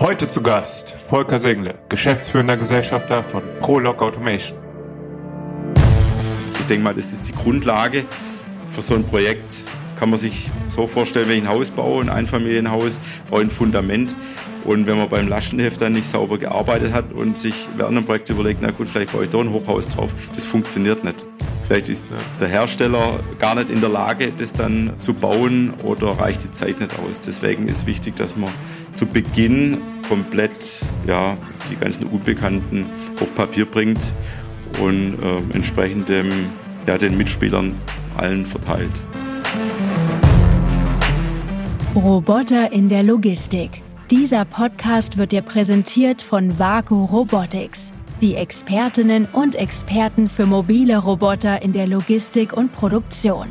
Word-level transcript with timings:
Heute 0.00 0.28
zu 0.28 0.42
Gast 0.42 0.92
Volker 0.92 1.40
Sengle, 1.40 1.74
geschäftsführender 1.88 2.56
Gesellschafter 2.56 3.24
von 3.24 3.42
ProLog 3.58 4.00
Automation. 4.00 4.56
Ich 6.60 6.66
denke 6.66 6.84
mal, 6.84 6.94
das 6.94 7.12
ist 7.12 7.28
die 7.28 7.32
Grundlage 7.32 8.04
für 8.70 8.80
so 8.80 8.94
ein 8.94 9.02
Projekt. 9.02 9.54
Kann 9.98 10.10
man 10.10 10.20
sich 10.20 10.52
so 10.68 10.86
vorstellen, 10.86 11.28
wenn 11.28 11.38
ich 11.38 11.42
ein 11.42 11.48
Haus 11.48 11.72
baue, 11.72 12.00
ein 12.00 12.10
Einfamilienhaus, 12.10 13.00
baue 13.28 13.40
ein 13.40 13.50
Fundament. 13.50 14.14
Und 14.64 14.86
wenn 14.86 14.98
man 14.98 15.08
beim 15.08 15.26
Lastenheft 15.26 15.80
dann 15.80 15.94
nicht 15.94 16.08
sauber 16.08 16.38
gearbeitet 16.38 16.92
hat 16.92 17.12
und 17.12 17.36
sich 17.36 17.68
während 17.76 17.96
einem 17.96 18.06
Projekt 18.06 18.30
überlegt, 18.30 18.60
na 18.62 18.70
gut, 18.70 18.88
vielleicht 18.88 19.10
baue 19.10 19.24
ich 19.24 19.30
da 19.30 19.38
ein 19.38 19.50
Hochhaus 19.50 19.88
drauf, 19.88 20.14
das 20.32 20.44
funktioniert 20.44 21.02
nicht. 21.02 21.26
Vielleicht 21.66 21.88
ist 21.88 22.06
der 22.40 22.48
Hersteller 22.48 23.20
gar 23.40 23.56
nicht 23.56 23.68
in 23.68 23.80
der 23.80 23.90
Lage, 23.90 24.32
das 24.34 24.52
dann 24.52 24.92
zu 25.00 25.12
bauen 25.12 25.74
oder 25.82 26.12
reicht 26.12 26.44
die 26.44 26.50
Zeit 26.50 26.80
nicht 26.80 26.98
aus. 27.00 27.20
Deswegen 27.20 27.66
ist 27.66 27.84
wichtig, 27.84 28.16
dass 28.16 28.36
man 28.36 28.48
zu 28.98 29.06
Beginn 29.06 29.78
komplett 30.08 30.80
ja, 31.06 31.36
die 31.70 31.76
ganzen 31.76 32.06
Unbekannten 32.06 32.86
auf 33.20 33.32
Papier 33.36 33.64
bringt 33.64 34.00
und 34.80 35.22
äh, 35.22 35.54
entsprechend 35.54 36.08
dem, 36.08 36.28
ja, 36.84 36.98
den 36.98 37.16
Mitspielern 37.16 37.74
allen 38.16 38.44
verteilt. 38.44 38.90
Roboter 41.94 42.72
in 42.72 42.88
der 42.88 43.04
Logistik. 43.04 43.82
Dieser 44.10 44.44
Podcast 44.44 45.16
wird 45.16 45.30
dir 45.30 45.42
präsentiert 45.42 46.20
von 46.20 46.58
Vaku 46.58 47.04
Robotics, 47.04 47.92
die 48.20 48.34
Expertinnen 48.34 49.26
und 49.32 49.54
Experten 49.54 50.28
für 50.28 50.46
mobile 50.46 50.98
Roboter 50.98 51.62
in 51.62 51.72
der 51.72 51.86
Logistik 51.86 52.52
und 52.52 52.72
Produktion. 52.72 53.46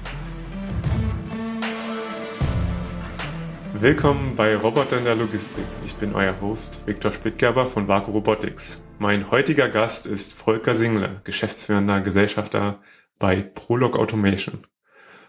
Willkommen 3.80 4.36
bei 4.36 4.56
Roboter 4.56 4.98
in 4.98 5.04
der 5.04 5.14
Logistik. 5.14 5.64
Ich 5.86 5.94
bin 5.94 6.16
euer 6.16 6.42
Host 6.42 6.82
Viktor 6.88 7.14
Spittgerber 7.14 7.68
von 7.68 7.88
Vaku 7.88 8.10
Robotics. 8.10 8.82
Mein 8.98 9.30
heutiger 9.30 9.70
Gast 9.70 10.08
ist 10.08 10.34
Volker 10.34 10.74
Single, 10.74 11.22
geschäftsführender 11.24 12.02
Gesellschafter 12.02 12.80
bei 13.20 13.44
Prolog 13.44 13.96
Automation. 13.96 14.66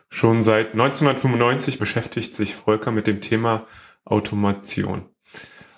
Schon 0.08 0.40
seit 0.40 0.72
1995 0.72 1.78
beschäftigt 1.78 2.34
sich 2.34 2.54
Volker 2.54 2.90
mit 2.90 3.06
dem 3.06 3.20
Thema 3.20 3.66
Automation. 4.06 5.10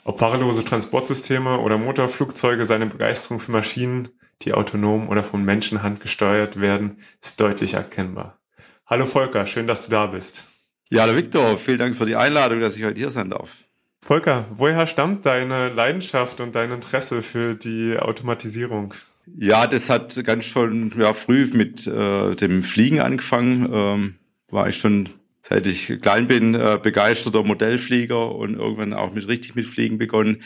Ob 0.05 0.21
fahrerlose 0.21 0.65
Transportsysteme 0.65 1.59
oder 1.59 1.77
Motorflugzeuge, 1.77 2.65
seine 2.65 2.87
Begeisterung 2.87 3.41
für 3.41 3.51
Maschinen, 3.51 4.11
die 4.43 4.55
autonom 4.55 5.09
oder 5.09 5.25
von 5.25 5.45
Menschenhand 5.45 6.01
gesteuert 6.01 6.61
werden, 6.61 6.99
ist 7.21 7.41
deutlich 7.41 7.75
erkennbar. 7.75 8.39
Hallo 8.87 9.07
Volker, 9.07 9.47
schön, 9.47 9.67
dass 9.67 9.87
du 9.87 9.91
da 9.91 10.07
bist. 10.07 10.45
Ja, 10.93 11.03
hallo 11.03 11.17
Viktor, 11.17 11.57
vielen 11.57 11.79
Dank 11.79 11.95
für 11.95 12.05
die 12.05 12.17
Einladung, 12.17 12.59
dass 12.59 12.77
ich 12.77 12.83
heute 12.83 12.99
hier 12.99 13.13
sein 13.13 13.31
darf. 13.31 13.65
Volker, 14.05 14.49
woher 14.51 14.89
stammt 14.89 15.25
deine 15.25 15.69
Leidenschaft 15.69 16.41
und 16.41 16.57
dein 16.57 16.73
Interesse 16.73 17.23
für 17.23 17.55
die 17.55 17.97
Automatisierung? 17.97 18.93
Ja, 19.39 19.69
das 19.69 19.89
hat 19.89 20.21
ganz 20.25 20.47
schon 20.47 20.93
ja, 20.99 21.13
früh 21.13 21.49
mit 21.53 21.87
äh, 21.87 22.35
dem 22.35 22.65
Fliegen 22.65 22.99
angefangen. 22.99 23.71
Ähm, 23.73 24.15
war 24.51 24.69
ich 24.69 24.79
schon, 24.79 25.11
seit 25.43 25.69
ich 25.69 26.01
klein 26.01 26.27
bin, 26.27 26.57
äh, 26.57 26.81
begeisterter 26.83 27.45
Modellflieger 27.45 28.35
und 28.35 28.55
irgendwann 28.57 28.93
auch 28.93 29.13
mit 29.13 29.29
richtig 29.29 29.55
mit 29.55 29.67
Fliegen 29.67 29.97
begonnen. 29.97 30.43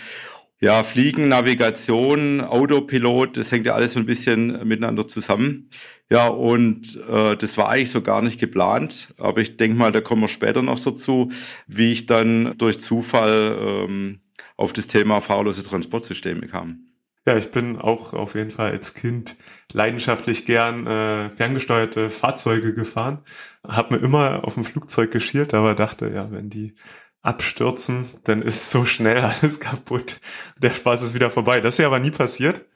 Ja, 0.61 0.83
Fliegen, 0.83 1.29
Navigation, 1.29 2.43
Autopilot, 2.43 3.39
das 3.39 3.51
hängt 3.51 3.67
ja 3.67 3.75
alles 3.75 3.95
so 3.95 3.99
ein 3.99 4.07
bisschen 4.07 4.69
miteinander 4.69 5.07
zusammen. 5.07 5.71
Ja, 6.11 6.29
und 6.29 6.99
äh, 7.09 7.37
das 7.37 7.57
war 7.57 7.71
eigentlich 7.71 7.91
so 7.91 8.03
gar 8.03 8.21
nicht 8.21 8.39
geplant, 8.39 9.15
aber 9.19 9.41
ich 9.41 9.57
denke 9.57 9.79
mal, 9.79 9.91
da 9.91 10.01
kommen 10.01 10.23
wir 10.23 10.29
später 10.29 10.63
noch 10.63 10.79
dazu, 10.79 11.31
wie 11.67 11.93
ich 11.93 12.07
dann 12.07 12.57
durch 12.59 12.79
Zufall 12.81 13.57
ähm, 13.59 14.21
auf 14.57 14.73
das 14.73 14.87
Thema 14.87 15.21
fahrlose 15.21 15.65
Transportsysteme 15.65 16.47
kam. 16.47 16.95
Ja, 17.27 17.39
ich 17.39 17.51
bin 17.51 17.79
auch 17.79 18.13
auf 18.13 18.35
jeden 18.35 18.51
Fall 18.51 18.73
als 18.73 18.93
Kind 18.93 19.37
leidenschaftlich 19.73 20.45
gern 20.45 20.87
äh, 20.87 21.31
ferngesteuerte 21.31 22.11
Fahrzeuge 22.11 22.75
gefahren. 22.75 23.23
Hab 23.67 23.91
mir 23.91 23.97
immer 23.97 24.45
auf 24.45 24.55
dem 24.55 24.65
Flugzeug 24.65 25.11
geschiert, 25.11 25.55
aber 25.55 25.75
dachte, 25.75 26.11
ja, 26.11 26.31
wenn 26.31 26.51
die 26.51 26.75
abstürzen, 27.23 28.05
dann 28.25 28.43
ist 28.43 28.71
so 28.71 28.85
schnell 28.85 29.19
alles 29.41 29.59
kaputt. 29.59 30.21
Der 30.59 30.71
Spaß 30.71 31.03
ist 31.03 31.15
wieder 31.15 31.31
vorbei. 31.31 31.61
Das 31.61 31.75
ist 31.75 31.79
ja 31.79 31.87
aber 31.87 31.99
nie 31.99 32.11
passiert. 32.11 32.67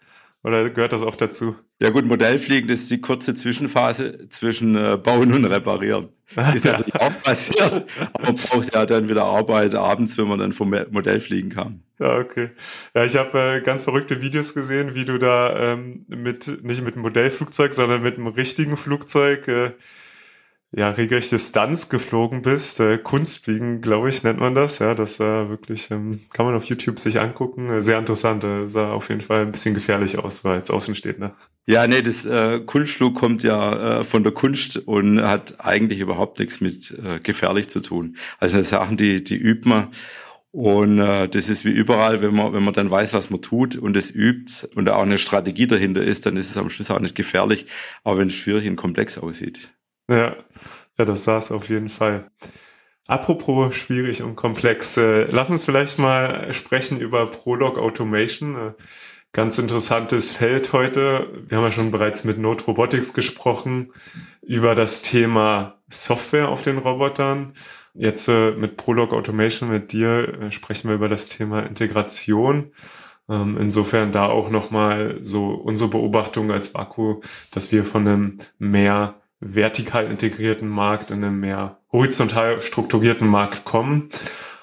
Oder 0.45 0.71
gehört 0.71 0.93
das 0.93 1.03
auch 1.03 1.17
dazu? 1.17 1.57
Ja 1.81 1.91
gut, 1.91 2.05
Modellfliegen 2.05 2.69
das 2.69 2.81
ist 2.81 2.91
die 2.91 3.01
kurze 3.01 3.35
Zwischenphase 3.35 4.29
zwischen 4.29 4.77
äh, 4.77 4.97
Bauen 4.97 5.33
und 5.33 5.45
Reparieren. 5.45 6.11
ist 6.55 6.65
ja. 6.65 6.73
natürlich 6.73 6.95
auch 6.95 7.23
passiert, 7.23 7.85
aber 8.13 8.27
man 8.27 8.37
braucht 8.37 8.75
ja 8.75 8.85
dann 8.87 9.09
wieder 9.09 9.25
Arbeit 9.25 9.75
abends, 9.75 10.19
wenn 10.19 10.29
man 10.29 10.39
dann 10.39 10.53
vom 10.53 10.75
Modellfliegen 10.91 11.51
kam. 11.51 11.83
Ja, 11.99 12.19
okay. 12.19 12.51
Ja, 12.95 13.05
ich 13.05 13.17
habe 13.17 13.39
äh, 13.39 13.61
ganz 13.63 13.83
verrückte 13.83 14.21
Videos 14.23 14.55
gesehen, 14.55 14.95
wie 14.95 15.05
du 15.05 15.19
da 15.19 15.73
ähm, 15.73 16.05
mit, 16.09 16.63
nicht 16.63 16.83
mit 16.83 16.95
einem 16.95 17.03
Modellflugzeug, 17.03 17.75
sondern 17.75 18.03
mit 18.03 18.17
einem 18.17 18.29
richtigen 18.29 18.77
Flugzeug 18.77 19.49
äh, 19.49 19.71
ja, 20.71 20.91
regelrechte 20.91 21.39
Stunts 21.39 21.89
geflogen 21.89 22.43
bist. 22.43 22.79
Äh, 22.81 22.99
Kunstfliegen, 22.99 23.81
glaube 23.81 24.11
ich, 24.11 24.23
nennt 24.23 24.39
man 24.39 24.55
das. 24.55 24.81
Ja, 24.81 24.95
das 24.95 25.17
sah 25.17 25.49
wirklich, 25.49 25.91
ähm, 25.91 26.21
kann 26.35 26.45
man 26.45 26.55
auf 26.55 26.65
YouTube 26.65 26.99
sich 26.99 27.21
angucken. 27.21 27.71
Äh, 27.71 27.83
sehr 27.83 27.99
interessant. 27.99 28.45
Äh, 28.45 28.67
sah 28.67 28.93
auf 28.93 29.09
jeden 29.09 29.23
Fall 29.23 29.43
ein 29.43 29.53
bisschen 29.53 29.73
gefährlich 29.73 30.19
aus, 30.19 30.45
war 30.45 30.57
jetzt 30.57 30.71
Außenstehender. 30.71 31.35
Ja, 31.67 31.87
nee, 31.87 32.03
das 32.03 32.27
äh, 32.27 32.61
Kunstflug 32.61 33.15
kommt 33.15 33.43
ja 33.43 34.01
äh, 34.01 34.05
von 34.05 34.23
der 34.23 34.33
Kunst 34.33 34.77
und 34.77 35.23
hat 35.23 35.65
eigentlich 35.65 36.01
überhaupt 36.01 36.39
nichts 36.39 36.61
mit 36.61 36.91
äh, 36.91 37.19
gefährlich 37.21 37.69
zu 37.69 37.81
tun. 37.81 38.19
Also 38.39 38.59
das 38.59 38.69
Sachen, 38.69 38.99
die, 38.99 39.25
die 39.25 39.37
übt 39.37 39.67
man. 39.67 39.89
Und 40.51 40.99
äh, 40.99 41.29
das 41.29 41.49
ist 41.49 41.65
wie 41.65 41.71
überall, 41.71 42.21
wenn 42.21 42.35
man, 42.35 42.53
wenn 42.53 42.63
man 42.63 42.75
dann 42.75 42.91
weiß, 42.91 43.15
was 43.15 43.31
man 43.31 43.41
tut 43.41 43.77
und 43.77 43.97
es 43.97 44.11
übt 44.11 44.67
und 44.75 44.85
da 44.85 44.97
auch 44.97 45.03
eine 45.03 45.19
Strategie 45.19 45.67
dahinter 45.67 46.03
ist, 46.03 46.27
dann 46.27 46.37
ist 46.37 46.51
es 46.51 46.57
am 46.59 46.69
Schluss 46.69 46.91
auch 46.91 47.01
nicht 47.01 47.15
gefährlich, 47.15 47.67
aber 48.03 48.19
wenn 48.19 48.29
es 48.29 48.35
schwierig 48.35 48.67
und 48.69 48.77
komplex 48.77 49.19
aussieht. 49.19 49.73
Ja, 50.09 50.37
ja, 50.99 51.05
das 51.05 51.27
es 51.27 51.53
auf 51.53 51.69
jeden 51.69 51.89
Fall. 51.89 52.31
Apropos 53.07 53.75
schwierig 53.75 54.23
und 54.23 54.37
komplex, 54.37 54.97
äh, 54.97 55.25
lass 55.31 55.51
uns 55.51 55.65
vielleicht 55.65 55.99
mal 55.99 56.53
sprechen 56.53 57.01
über 57.01 57.27
Prolog 57.27 57.79
Automation. 57.79 58.55
Äh, 58.57 58.73
ganz 59.33 59.59
interessantes 59.59 60.31
Feld 60.31 60.73
heute. 60.73 61.29
Wir 61.47 61.59
haben 61.59 61.65
ja 61.65 61.71
schon 61.71 61.91
bereits 61.91 62.25
mit 62.25 62.39
Node 62.39 62.65
Robotics 62.65 63.13
gesprochen 63.13 63.93
über 64.43 64.75
das 64.75 65.03
Thema 65.03 65.79
Software 65.89 66.49
auf 66.49 66.63
den 66.63 66.79
Robotern. 66.79 67.55
Jetzt 67.95 68.29
äh, 68.29 68.53
mit 68.53 68.77
Prolog 68.77 69.13
Automation, 69.13 69.71
mit 69.71 69.93
dir, 69.93 70.51
sprechen 70.51 70.89
wir 70.89 70.97
über 70.97 71.09
das 71.09 71.29
Thema 71.29 71.61
Integration. 71.61 72.73
Ähm, 73.29 73.57
insofern 73.59 74.13
da 74.13 74.27
auch 74.27 74.51
nochmal 74.51 75.19
so 75.21 75.51
unsere 75.51 75.91
Beobachtung 75.91 76.51
als 76.51 76.75
Vaku, 76.75 77.21
dass 77.51 77.73
wir 77.73 77.85
von 77.85 78.07
einem 78.07 78.37
mehr 78.59 79.21
vertikal 79.41 80.07
integrierten 80.07 80.69
Markt 80.69 81.11
in 81.11 81.25
einen 81.25 81.41
mehr 81.41 81.81
horizontal 81.93 82.61
strukturierten 82.61 83.29
Markt 83.29 83.65
kommen. 83.65 84.09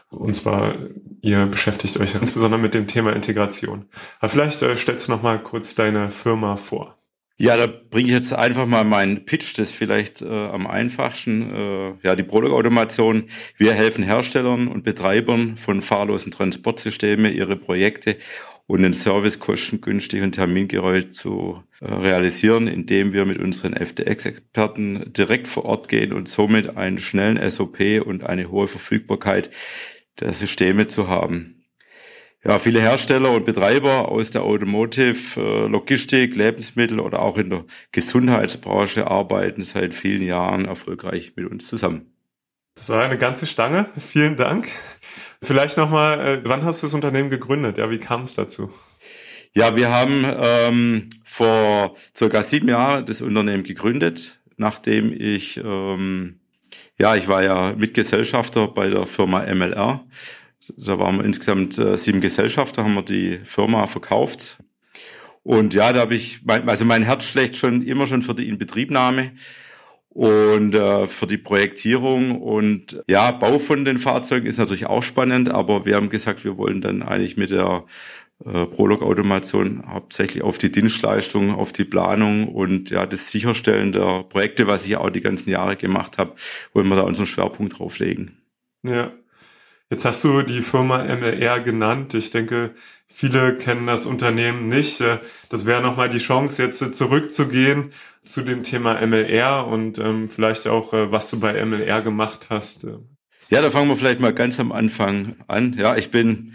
Und 0.09 0.33
zwar, 0.33 0.75
ihr 1.21 1.45
beschäftigt 1.45 1.99
euch 1.99 2.15
insbesondere 2.15 2.59
mit 2.59 2.73
dem 2.73 2.87
Thema 2.87 3.13
Integration. 3.13 3.85
Aber 4.19 4.29
vielleicht 4.29 4.61
äh, 4.61 4.75
stellst 4.77 5.07
du 5.07 5.11
noch 5.11 5.23
mal 5.23 5.41
kurz 5.41 5.75
deine 5.75 6.09
Firma 6.09 6.55
vor. 6.55 6.95
Ja, 7.37 7.57
da 7.57 7.67
bringe 7.67 8.07
ich 8.07 8.13
jetzt 8.13 8.31
einfach 8.31 8.65
mal 8.65 8.85
meinen 8.85 9.25
Pitch, 9.25 9.59
das 9.59 9.69
vielleicht 9.69 10.21
äh, 10.21 10.47
am 10.47 10.67
einfachsten. 10.67 11.53
Äh, 11.53 11.93
ja, 12.01 12.15
die 12.15 12.23
Produktautomation. 12.23 13.25
Wir 13.57 13.73
helfen 13.73 14.05
Herstellern 14.05 14.69
und 14.69 14.83
Betreibern 14.83 15.57
von 15.57 15.81
fahrlosen 15.81 16.31
Transportsystemen, 16.31 17.33
ihre 17.33 17.57
Projekte 17.57 18.15
und 18.67 18.81
den 18.81 18.93
Service 18.93 19.39
kostengünstig 19.39 20.21
und 20.23 20.33
termingerecht 20.33 21.13
zu 21.13 21.63
äh, 21.81 21.85
realisieren, 21.85 22.67
indem 22.67 23.13
wir 23.13 23.25
mit 23.25 23.37
unseren 23.37 23.73
FTX-Experten 23.75 25.13
direkt 25.13 25.47
vor 25.47 25.65
Ort 25.65 25.87
gehen 25.87 26.13
und 26.13 26.27
somit 26.27 26.75
einen 26.77 26.97
schnellen 26.97 27.49
SOP 27.49 27.79
und 28.05 28.23
eine 28.23 28.49
hohe 28.49 28.67
Verfügbarkeit 28.67 29.49
der 30.19 30.33
Systeme 30.33 30.87
zu 30.87 31.07
haben. 31.07 31.55
Ja, 32.43 32.59
viele 32.59 32.79
Hersteller 32.79 33.31
und 33.31 33.45
Betreiber 33.45 34.09
aus 34.09 34.29
der 34.29 34.43
Automotive, 34.43 35.39
äh, 35.39 35.67
Logistik, 35.67 36.35
Lebensmittel 36.35 36.99
oder 36.99 37.19
auch 37.19 37.39
in 37.39 37.49
der 37.49 37.65
Gesundheitsbranche 37.91 39.07
arbeiten 39.07 39.63
seit 39.63 39.95
vielen 39.95 40.21
Jahren 40.21 40.65
erfolgreich 40.65 41.33
mit 41.35 41.49
uns 41.49 41.67
zusammen. 41.67 42.15
Das 42.75 42.89
war 42.89 43.03
eine 43.03 43.17
ganze 43.17 43.47
Stange. 43.47 43.89
Vielen 43.97 44.35
Dank. 44.35 44.67
Vielleicht 45.45 45.77
nochmal, 45.77 46.19
äh, 46.19 46.41
wann 46.43 46.63
hast 46.63 46.81
du 46.81 46.87
das 46.87 46.95
Unternehmen 46.95 47.29
gegründet? 47.29 47.77
Ja, 47.77 47.91
wie 47.91 47.99
kam 47.99 48.23
es 48.23 48.33
dazu? 48.33 48.71
Ja, 49.53 49.75
wir 49.75 49.91
haben 49.91 50.25
ähm, 50.25 51.09
vor 51.23 51.95
circa 52.15 52.41
sieben 52.41 52.67
Jahren 52.67 53.05
das 53.05 53.21
Unternehmen 53.21 53.63
gegründet, 53.63 54.39
nachdem 54.57 55.13
ich, 55.13 55.57
ähm, 55.63 56.39
ja, 56.97 57.15
ich 57.15 57.27
war 57.27 57.43
ja 57.43 57.73
Mitgesellschafter 57.77 58.67
bei 58.69 58.89
der 58.89 59.05
Firma 59.05 59.45
MLR. 59.45 60.03
Da 60.77 60.99
waren 60.99 61.17
wir 61.17 61.25
insgesamt 61.25 61.77
äh, 61.77 61.95
sieben 61.95 62.21
Gesellschafter, 62.21 62.83
haben 62.83 62.95
wir 62.95 63.03
die 63.03 63.39
Firma 63.43 63.85
verkauft. 63.85 64.57
Und 65.43 65.75
ja, 65.75 65.93
da 65.93 66.01
habe 66.01 66.15
ich, 66.15 66.43
mein, 66.43 66.67
also 66.67 66.85
mein 66.85 67.03
Herz 67.03 67.23
schlägt 67.23 67.55
schon 67.55 67.83
immer 67.83 68.07
schon 68.07 68.23
für 68.23 68.33
die 68.33 68.49
Inbetriebnahme. 68.49 69.31
Und 70.15 70.73
äh, 70.73 71.07
für 71.07 71.27
die 71.27 71.37
Projektierung 71.37 72.41
und 72.41 73.03
ja, 73.09 73.31
Bau 73.31 73.59
von 73.59 73.83
den 73.83 73.97
Fahrzeugen 73.97 74.47
ist 74.47 74.57
natürlich 74.57 74.85
auch 74.85 75.03
spannend, 75.03 75.49
aber 75.49 75.85
wir 75.85 75.97
haben 75.97 76.09
gesagt, 76.09 76.45
wir 76.45 76.55
wollen 76.55 76.79
dann 76.79 77.03
eigentlich 77.03 77.35
mit 77.35 77.49
der 77.49 77.83
äh, 78.45 78.65
Prolog-Automation 78.65 79.83
hauptsächlich 79.85 80.41
auf 80.41 80.57
die 80.57 80.71
Dienstleistung, 80.71 81.53
auf 81.53 81.73
die 81.73 81.83
Planung 81.83 82.47
und 82.47 82.91
ja 82.91 83.05
das 83.05 83.29
Sicherstellen 83.29 83.91
der 83.91 84.23
Projekte, 84.23 84.67
was 84.67 84.87
ich 84.87 84.95
auch 84.95 85.09
die 85.09 85.19
ganzen 85.19 85.49
Jahre 85.49 85.75
gemacht 85.75 86.17
habe, 86.17 86.35
wollen 86.71 86.87
wir 86.87 86.95
da 86.95 87.01
unseren 87.01 87.25
Schwerpunkt 87.25 87.77
drauf 87.77 87.99
legen. 87.99 88.37
Ja. 88.83 89.11
Jetzt 89.91 90.03
hast 90.03 90.23
du 90.23 90.41
die 90.41 90.63
Firma 90.63 91.03
MLR 91.03 91.59
genannt. 91.59 92.15
Ich 92.15 92.31
denke, 92.31 92.73
viele 93.05 93.55
kennen 93.55 93.85
das 93.85 94.07
Unternehmen 94.07 94.67
nicht. 94.67 94.99
Äh, 94.99 95.19
das 95.49 95.67
wäre 95.67 95.81
nochmal 95.81 96.09
die 96.09 96.17
Chance, 96.17 96.63
jetzt 96.63 96.95
zurückzugehen 96.95 97.91
zu 98.23 98.41
dem 98.41 98.63
Thema 98.63 99.05
MLR 99.05 99.67
und 99.67 99.99
ähm, 99.99 100.27
vielleicht 100.27 100.65
auch, 100.65 100.93
äh, 100.93 101.11
was 101.11 101.29
du 101.29 101.39
bei 101.39 101.63
MLR 101.63 102.01
gemacht 102.01 102.47
hast. 102.49 102.87
Ja, 103.49 103.61
da 103.61 103.69
fangen 103.69 103.87
wir 103.89 103.95
vielleicht 103.95 104.19
mal 104.19 104.33
ganz 104.33 104.59
am 104.59 104.71
Anfang 104.71 105.35
an. 105.47 105.73
Ja, 105.77 105.95
ich 105.95 106.09
bin 106.09 106.53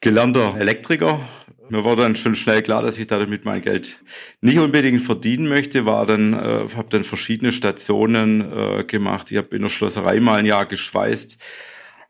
gelernter 0.00 0.56
Elektriker. 0.58 1.20
Mir 1.68 1.84
war 1.84 1.94
dann 1.94 2.16
schon 2.16 2.34
schnell 2.34 2.62
klar, 2.62 2.80
dass 2.82 2.98
ich 2.98 3.06
damit 3.06 3.44
mein 3.44 3.60
Geld 3.60 4.02
nicht 4.40 4.58
unbedingt 4.58 5.02
verdienen 5.02 5.46
möchte. 5.46 5.84
War 5.84 6.06
dann, 6.06 6.32
äh, 6.32 6.68
habe 6.74 6.88
dann 6.88 7.04
verschiedene 7.04 7.52
Stationen 7.52 8.40
äh, 8.40 8.84
gemacht. 8.84 9.30
Ich 9.30 9.36
habe 9.36 9.54
in 9.54 9.60
der 9.60 9.68
Schlosserei 9.68 10.20
mal 10.20 10.38
ein 10.38 10.46
Jahr 10.46 10.64
geschweißt 10.64 11.38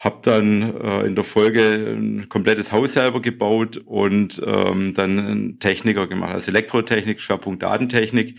habe 0.00 0.20
dann 0.22 0.80
äh, 0.80 1.06
in 1.06 1.14
der 1.14 1.24
Folge 1.24 1.94
ein 1.94 2.28
komplettes 2.30 2.72
Haus 2.72 2.94
selber 2.94 3.20
gebaut 3.20 3.76
und 3.76 4.40
ähm, 4.44 4.94
dann 4.94 5.18
einen 5.18 5.58
Techniker 5.58 6.06
gemacht, 6.06 6.32
also 6.32 6.50
Elektrotechnik, 6.50 7.20
Schwerpunkt 7.20 7.62
Datentechnik. 7.62 8.36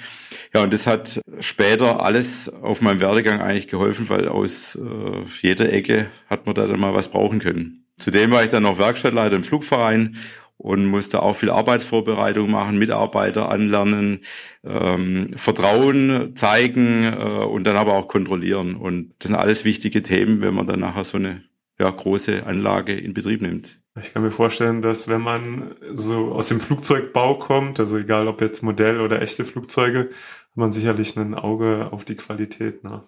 Ja, 0.53 0.63
und 0.63 0.73
das 0.73 0.87
hat 0.87 1.21
später 1.39 2.03
alles 2.03 2.49
auf 2.49 2.81
meinem 2.81 2.99
Werdegang 2.99 3.41
eigentlich 3.41 3.67
geholfen, 3.67 4.09
weil 4.09 4.27
aus 4.27 4.75
äh, 4.75 5.23
jeder 5.43 5.71
Ecke 5.71 6.07
hat 6.27 6.47
man 6.47 6.55
da 6.55 6.65
dann 6.65 6.79
mal 6.79 6.95
was 6.95 7.09
brauchen 7.09 7.39
können. 7.39 7.85
Zudem 7.99 8.31
war 8.31 8.41
ich 8.41 8.49
dann 8.49 8.63
noch 8.63 8.79
Werkstattleiter 8.79 9.35
im 9.35 9.43
Flugverein 9.43 10.17
und 10.57 10.85
musste 10.85 11.21
auch 11.21 11.35
viel 11.35 11.51
Arbeitsvorbereitung 11.51 12.49
machen, 12.49 12.79
Mitarbeiter 12.79 13.49
anlernen, 13.49 14.21
ähm, 14.63 15.33
Vertrauen 15.35 16.35
zeigen 16.35 17.03
äh, 17.03 17.23
und 17.23 17.65
dann 17.65 17.75
aber 17.75 17.93
auch 17.93 18.07
kontrollieren. 18.07 18.75
Und 18.75 19.13
das 19.19 19.27
sind 19.27 19.35
alles 19.35 19.63
wichtige 19.63 20.01
Themen, 20.01 20.41
wenn 20.41 20.55
man 20.55 20.65
dann 20.65 20.79
nachher 20.79 21.03
so 21.03 21.17
eine 21.17 21.43
ja, 21.81 21.89
große 21.89 22.45
Anlage 22.45 22.93
in 22.93 23.13
Betrieb 23.13 23.41
nimmt. 23.41 23.79
Ich 23.99 24.13
kann 24.13 24.21
mir 24.21 24.31
vorstellen, 24.31 24.81
dass 24.81 25.07
wenn 25.07 25.21
man 25.21 25.75
so 25.91 26.31
aus 26.31 26.47
dem 26.47 26.59
Flugzeugbau 26.59 27.39
kommt, 27.39 27.79
also 27.79 27.97
egal 27.97 28.27
ob 28.27 28.39
jetzt 28.39 28.61
Modell 28.61 29.01
oder 29.01 29.21
echte 29.21 29.43
Flugzeuge, 29.43 30.09
hat 30.09 30.55
man 30.55 30.71
sicherlich 30.71 31.17
ein 31.17 31.33
Auge 31.33 31.89
auf 31.91 32.05
die 32.05 32.15
Qualität. 32.15 32.83
Ne? 32.83 33.01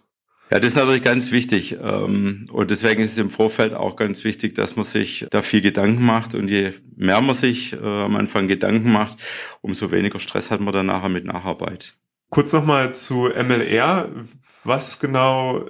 Ja, 0.51 0.59
das 0.59 0.71
ist 0.71 0.75
natürlich 0.75 1.03
ganz 1.03 1.31
wichtig. 1.31 1.77
Ähm, 1.81 2.47
und 2.51 2.71
deswegen 2.71 3.01
ist 3.01 3.13
es 3.13 3.17
im 3.17 3.29
Vorfeld 3.29 3.73
auch 3.73 3.95
ganz 3.95 4.23
wichtig, 4.23 4.55
dass 4.55 4.75
man 4.75 4.85
sich 4.85 5.25
da 5.29 5.41
viel 5.41 5.61
Gedanken 5.61 6.03
macht. 6.03 6.35
Und 6.35 6.49
je 6.49 6.71
mehr 6.95 7.21
man 7.21 7.35
sich 7.35 7.73
äh, 7.73 7.77
am 7.77 8.15
Anfang 8.15 8.47
Gedanken 8.47 8.91
macht, 8.91 9.17
umso 9.61 9.91
weniger 9.91 10.19
Stress 10.19 10.51
hat 10.51 10.59
man 10.59 10.73
dann 10.73 10.87
nachher 10.87 11.09
mit 11.09 11.25
Nacharbeit. 11.25 11.95
Kurz 12.29 12.51
nochmal 12.51 12.93
zu 12.93 13.29
MLR. 13.29 14.09
Was 14.63 14.99
genau 14.99 15.65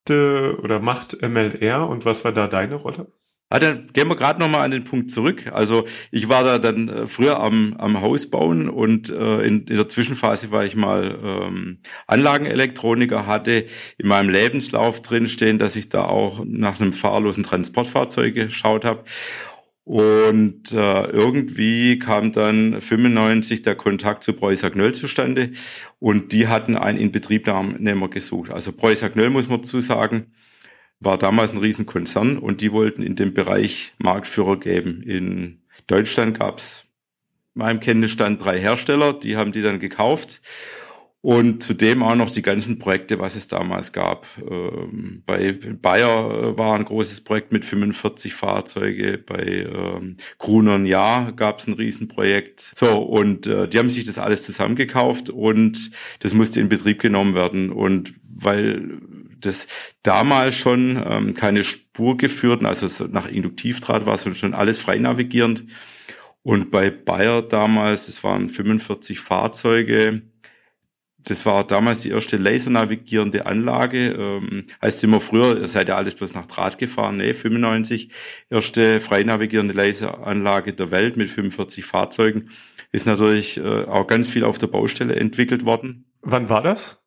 machte 0.00 0.58
oder 0.62 0.80
macht 0.80 1.20
MLR 1.22 1.88
und 1.88 2.04
was 2.04 2.24
war 2.24 2.32
da 2.32 2.46
deine 2.46 2.76
Rolle? 2.76 3.12
Ah, 3.52 3.58
dann 3.58 3.88
gehen 3.92 4.06
wir 4.06 4.14
gerade 4.14 4.38
nochmal 4.38 4.64
an 4.64 4.70
den 4.70 4.84
Punkt 4.84 5.10
zurück. 5.10 5.50
Also 5.52 5.84
ich 6.12 6.28
war 6.28 6.44
da 6.44 6.58
dann 6.58 6.88
äh, 6.88 7.06
früher 7.08 7.40
am, 7.40 7.74
am 7.78 8.00
Haus 8.00 8.30
bauen 8.30 8.68
und 8.68 9.10
äh, 9.10 9.42
in, 9.42 9.66
in 9.66 9.76
der 9.76 9.88
Zwischenphase 9.88 10.52
war 10.52 10.64
ich 10.64 10.76
mal 10.76 11.18
ähm, 11.20 11.80
Anlagenelektroniker, 12.06 13.26
hatte 13.26 13.64
in 13.98 14.06
meinem 14.06 14.28
Lebenslauf 14.28 15.02
drinstehen, 15.02 15.58
dass 15.58 15.74
ich 15.74 15.88
da 15.88 16.04
auch 16.04 16.44
nach 16.44 16.80
einem 16.80 16.92
fahrlosen 16.92 17.42
Transportfahrzeug 17.42 18.36
geschaut 18.36 18.84
habe. 18.84 19.02
Und 19.90 20.70
äh, 20.70 21.02
irgendwie 21.10 21.98
kam 21.98 22.30
dann 22.30 22.80
95 22.80 23.62
der 23.62 23.74
Kontakt 23.74 24.22
zu 24.22 24.34
Preußer 24.34 24.70
Knöll 24.70 24.94
zustande 24.94 25.50
und 25.98 26.30
die 26.30 26.46
hatten 26.46 26.76
einen 26.76 26.96
Inbetriebnehmer 26.96 28.08
gesucht. 28.08 28.52
Also 28.52 28.70
Preußer 28.70 29.10
Knöll, 29.10 29.30
muss 29.30 29.48
man 29.48 29.64
zu 29.64 29.80
sagen, 29.80 30.32
war 31.00 31.18
damals 31.18 31.50
ein 31.50 31.58
Riesenkonzern 31.58 32.38
und 32.38 32.60
die 32.60 32.70
wollten 32.70 33.02
in 33.02 33.16
dem 33.16 33.34
Bereich 33.34 33.92
Marktführer 33.98 34.60
geben. 34.60 35.02
In 35.02 35.62
Deutschland 35.88 36.38
gab 36.38 36.58
es 36.58 36.84
meinem 37.54 37.80
Kenntnisstand 37.80 38.44
drei 38.44 38.60
Hersteller, 38.60 39.12
die 39.12 39.36
haben 39.36 39.50
die 39.50 39.62
dann 39.62 39.80
gekauft 39.80 40.40
und 41.22 41.62
zudem 41.62 42.02
auch 42.02 42.14
noch 42.14 42.30
die 42.30 42.40
ganzen 42.40 42.78
Projekte, 42.78 43.18
was 43.18 43.36
es 43.36 43.46
damals 43.46 43.92
gab. 43.92 44.26
Ähm, 44.38 45.22
bei 45.26 45.52
Bayer 45.52 46.30
äh, 46.30 46.58
war 46.58 46.74
ein 46.74 46.84
großes 46.86 47.22
Projekt 47.22 47.52
mit 47.52 47.64
45 47.64 48.32
Fahrzeuge, 48.32 49.18
bei 49.18 49.66
ähm, 49.70 50.16
Grunern 50.38 50.86
Ja 50.86 51.30
gab 51.32 51.58
es 51.58 51.66
ein 51.66 51.74
Riesenprojekt. 51.74 52.72
So, 52.74 53.02
und 53.02 53.46
äh, 53.46 53.68
die 53.68 53.78
haben 53.78 53.90
sich 53.90 54.06
das 54.06 54.18
alles 54.18 54.42
zusammengekauft 54.42 55.28
und 55.28 55.90
das 56.20 56.32
musste 56.32 56.60
in 56.60 56.70
Betrieb 56.70 57.00
genommen 57.00 57.34
werden. 57.34 57.70
Und 57.70 58.14
weil 58.34 59.00
das 59.40 59.66
damals 60.02 60.54
schon 60.54 61.02
ähm, 61.04 61.34
keine 61.34 61.64
Spur 61.64 62.16
geführten, 62.16 62.64
also 62.64 63.06
nach 63.08 63.28
Induktivdraht 63.28 64.06
war 64.06 64.14
es 64.14 64.38
schon 64.38 64.54
alles 64.54 64.78
frei 64.78 64.96
navigierend. 64.96 65.66
Und 66.42 66.70
bei 66.70 66.88
Bayer 66.88 67.42
damals, 67.42 68.08
es 68.08 68.24
waren 68.24 68.48
45 68.48 69.20
Fahrzeuge, 69.20 70.22
das 71.24 71.44
war 71.46 71.66
damals 71.66 72.00
die 72.00 72.10
erste 72.10 72.36
lasernavigierende 72.36 73.46
Anlage. 73.46 74.12
Ähm, 74.12 74.66
heißt 74.80 75.02
immer 75.04 75.20
früher, 75.20 75.60
ihr 75.60 75.66
seid 75.66 75.88
ja 75.88 75.96
alles 75.96 76.14
bloß 76.14 76.34
nach 76.34 76.46
Draht 76.46 76.78
gefahren. 76.78 77.18
Nee, 77.18 77.34
95. 77.34 78.10
Erste 78.48 79.00
frei 79.00 79.22
navigierende 79.22 79.74
Laseranlage 79.74 80.72
der 80.72 80.90
Welt 80.90 81.16
mit 81.16 81.28
45 81.28 81.84
Fahrzeugen. 81.84 82.50
Ist 82.92 83.06
natürlich 83.06 83.58
äh, 83.58 83.84
auch 83.84 84.06
ganz 84.06 84.28
viel 84.28 84.44
auf 84.44 84.58
der 84.58 84.66
Baustelle 84.68 85.14
entwickelt 85.16 85.64
worden. 85.64 86.06
Wann 86.22 86.48
war 86.48 86.62
das? 86.62 87.00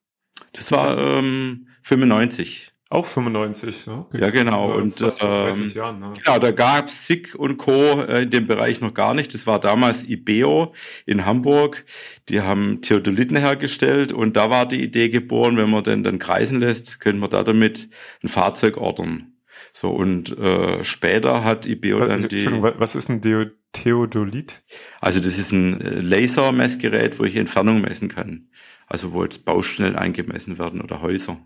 Das 0.53 0.71
war 0.71 0.97
ähm, 0.97 1.67
95. 1.81 2.72
Auch 2.93 3.07
95, 3.07 3.87
ne? 3.87 4.05
Ja, 4.13 4.29
genau. 4.29 4.69
Ja, 4.69 4.75
und 4.75 5.01
ähm, 5.01 5.67
Jahren, 5.69 5.99
ne? 5.99 6.13
genau, 6.23 6.37
da 6.37 6.51
gab's 6.51 7.07
SICK 7.07 7.33
und 7.33 7.57
Co. 7.57 8.03
Äh, 8.03 8.21
in 8.21 8.29
dem 8.29 8.45
Bereich 8.45 8.81
noch 8.81 8.93
gar 8.93 9.15
nicht. 9.15 9.33
Das 9.33 9.47
war 9.47 9.59
damals 9.59 10.07
IBEO 10.07 10.73
in 11.07 11.25
Hamburg. 11.25 11.85
Die 12.29 12.41
haben 12.41 12.83
Theodoliten 12.83 13.35
hergestellt 13.35 14.13
und 14.13 14.37
da 14.37 14.51
war 14.51 14.67
die 14.67 14.83
Idee 14.83 15.09
geboren, 15.09 15.57
wenn 15.57 15.71
man 15.71 15.83
den 15.83 16.03
dann 16.03 16.19
kreisen 16.19 16.59
lässt, 16.59 16.99
können 16.99 17.17
wir 17.17 17.29
da 17.29 17.41
damit 17.41 17.89
ein 18.23 18.29
Fahrzeug 18.29 18.77
ordern. 18.77 19.33
So, 19.71 19.89
und 19.89 20.37
äh, 20.37 20.83
später 20.83 21.43
hat 21.43 21.65
IBEO 21.65 22.05
dann 22.05 22.27
die. 22.27 22.45
Was 22.61 22.93
ist 22.93 23.09
ein 23.09 23.21
Deo 23.21 23.45
Theodolit? 23.71 24.61
Also 25.01 25.19
das 25.19 25.39
ist 25.39 25.51
ein 25.51 25.81
äh, 25.81 25.99
Lasermessgerät, 25.99 27.17
wo 27.17 27.23
ich 27.23 27.37
Entfernung 27.37 27.81
messen 27.81 28.07
kann. 28.07 28.49
Also 28.85 29.13
wo 29.13 29.23
jetzt 29.23 29.45
Baustellen 29.45 29.95
eingemessen 29.95 30.59
werden 30.59 30.79
oder 30.79 31.01
Häuser. 31.01 31.39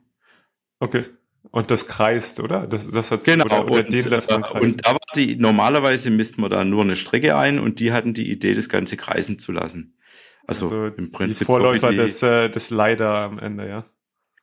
Okay. 0.79 1.05
Und 1.51 1.71
das 1.71 1.87
kreist, 1.87 2.39
oder? 2.39 2.67
Das, 2.67 2.89
das 2.89 3.11
hat 3.11 3.25
genau. 3.25 3.45
Oder, 3.45 3.65
oder 3.65 3.85
und, 3.85 3.93
den 3.93 4.09
lässt 4.09 4.29
man 4.29 4.41
kreisen. 4.41 4.61
und 4.61 4.85
da 4.85 4.91
war 4.91 4.99
die, 5.15 5.35
normalerweise 5.35 6.09
misst 6.09 6.37
man 6.37 6.51
da 6.51 6.63
nur 6.65 6.83
eine 6.83 6.95
Strecke 6.95 7.35
ein 7.35 7.59
und 7.59 7.79
die 7.79 7.91
hatten 7.91 8.13
die 8.13 8.31
Idee, 8.31 8.53
das 8.53 8.69
Ganze 8.69 8.97
kreisen 8.97 9.39
zu 9.39 9.51
lassen. 9.51 9.97
Also, 10.45 10.65
also 10.65 10.85
im 10.87 11.11
Prinzip. 11.11 11.39
Die 11.39 11.45
Vorläufer 11.45 11.91
die, 11.91 11.97
des, 11.97 12.21
äh, 12.23 12.49
des 12.49 12.69
LiDAR 12.69 13.25
am 13.25 13.39
Ende, 13.39 13.67
ja. 13.67 13.85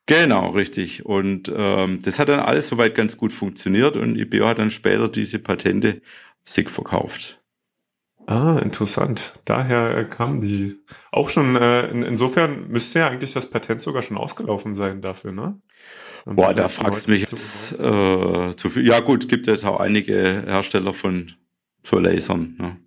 Genau, 0.07 0.49
richtig. 0.49 1.05
Und 1.05 1.51
ähm, 1.55 2.01
das 2.03 2.19
hat 2.19 2.29
dann 2.29 2.39
alles 2.39 2.67
soweit 2.67 2.93
ganz 2.93 3.17
gut 3.17 3.33
funktioniert 3.33 3.97
und 3.97 4.15
IBO 4.15 4.45
hat 4.47 4.59
dann 4.59 4.69
später 4.69 5.09
diese 5.09 5.39
Patente 5.39 6.01
SIG 6.43 6.69
verkauft. 6.69 7.41
Ah, 8.27 8.59
interessant. 8.59 9.33
Daher 9.45 9.97
äh, 9.97 10.05
kam 10.05 10.41
die. 10.41 10.79
Auch 11.11 11.29
schon, 11.29 11.55
äh, 11.55 11.87
in, 11.87 12.03
insofern 12.03 12.67
müsste 12.69 12.99
ja 12.99 13.07
eigentlich 13.09 13.33
das 13.33 13.49
Patent 13.49 13.81
sogar 13.81 14.01
schon 14.01 14.17
ausgelaufen 14.17 14.73
sein 14.73 15.01
dafür, 15.01 15.31
ne? 15.31 15.59
Boah, 16.25 16.55
da 16.55 16.67
fragst 16.67 17.07
du 17.07 17.11
mich 17.11 17.21
jetzt 17.21 17.73
äh, 17.79 18.55
zu 18.55 18.69
viel. 18.69 18.85
Ja 18.85 18.99
gut, 18.99 19.23
es 19.23 19.27
gibt 19.27 19.45
jetzt 19.45 19.63
auch 19.63 19.79
einige 19.79 20.43
Hersteller 20.47 20.93
von 20.93 21.31
so 21.83 21.99
Lasern. 21.99 22.55
Ne? 22.57 22.77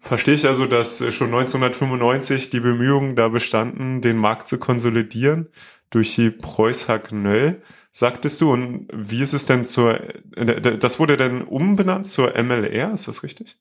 Verstehe 0.00 0.34
ich 0.34 0.46
also, 0.46 0.66
dass 0.66 0.98
schon 1.12 1.34
1995 1.34 2.50
die 2.50 2.60
Bemühungen 2.60 3.16
da 3.16 3.28
bestanden, 3.28 4.00
den 4.00 4.16
Markt 4.16 4.46
zu 4.46 4.58
konsolidieren 4.58 5.48
durch 5.90 6.14
die 6.14 6.30
Preußer 6.30 6.98
Knöll, 6.98 7.62
sagtest 7.90 8.40
du. 8.40 8.52
Und 8.52 8.88
wie 8.92 9.22
ist 9.22 9.32
es 9.32 9.46
denn 9.46 9.64
zur, 9.64 9.98
das 10.36 11.00
wurde 11.00 11.16
denn 11.16 11.42
umbenannt 11.42 12.06
zur 12.06 12.34
MLR, 12.40 12.92
ist 12.92 13.08
das 13.08 13.22
richtig? 13.22 13.56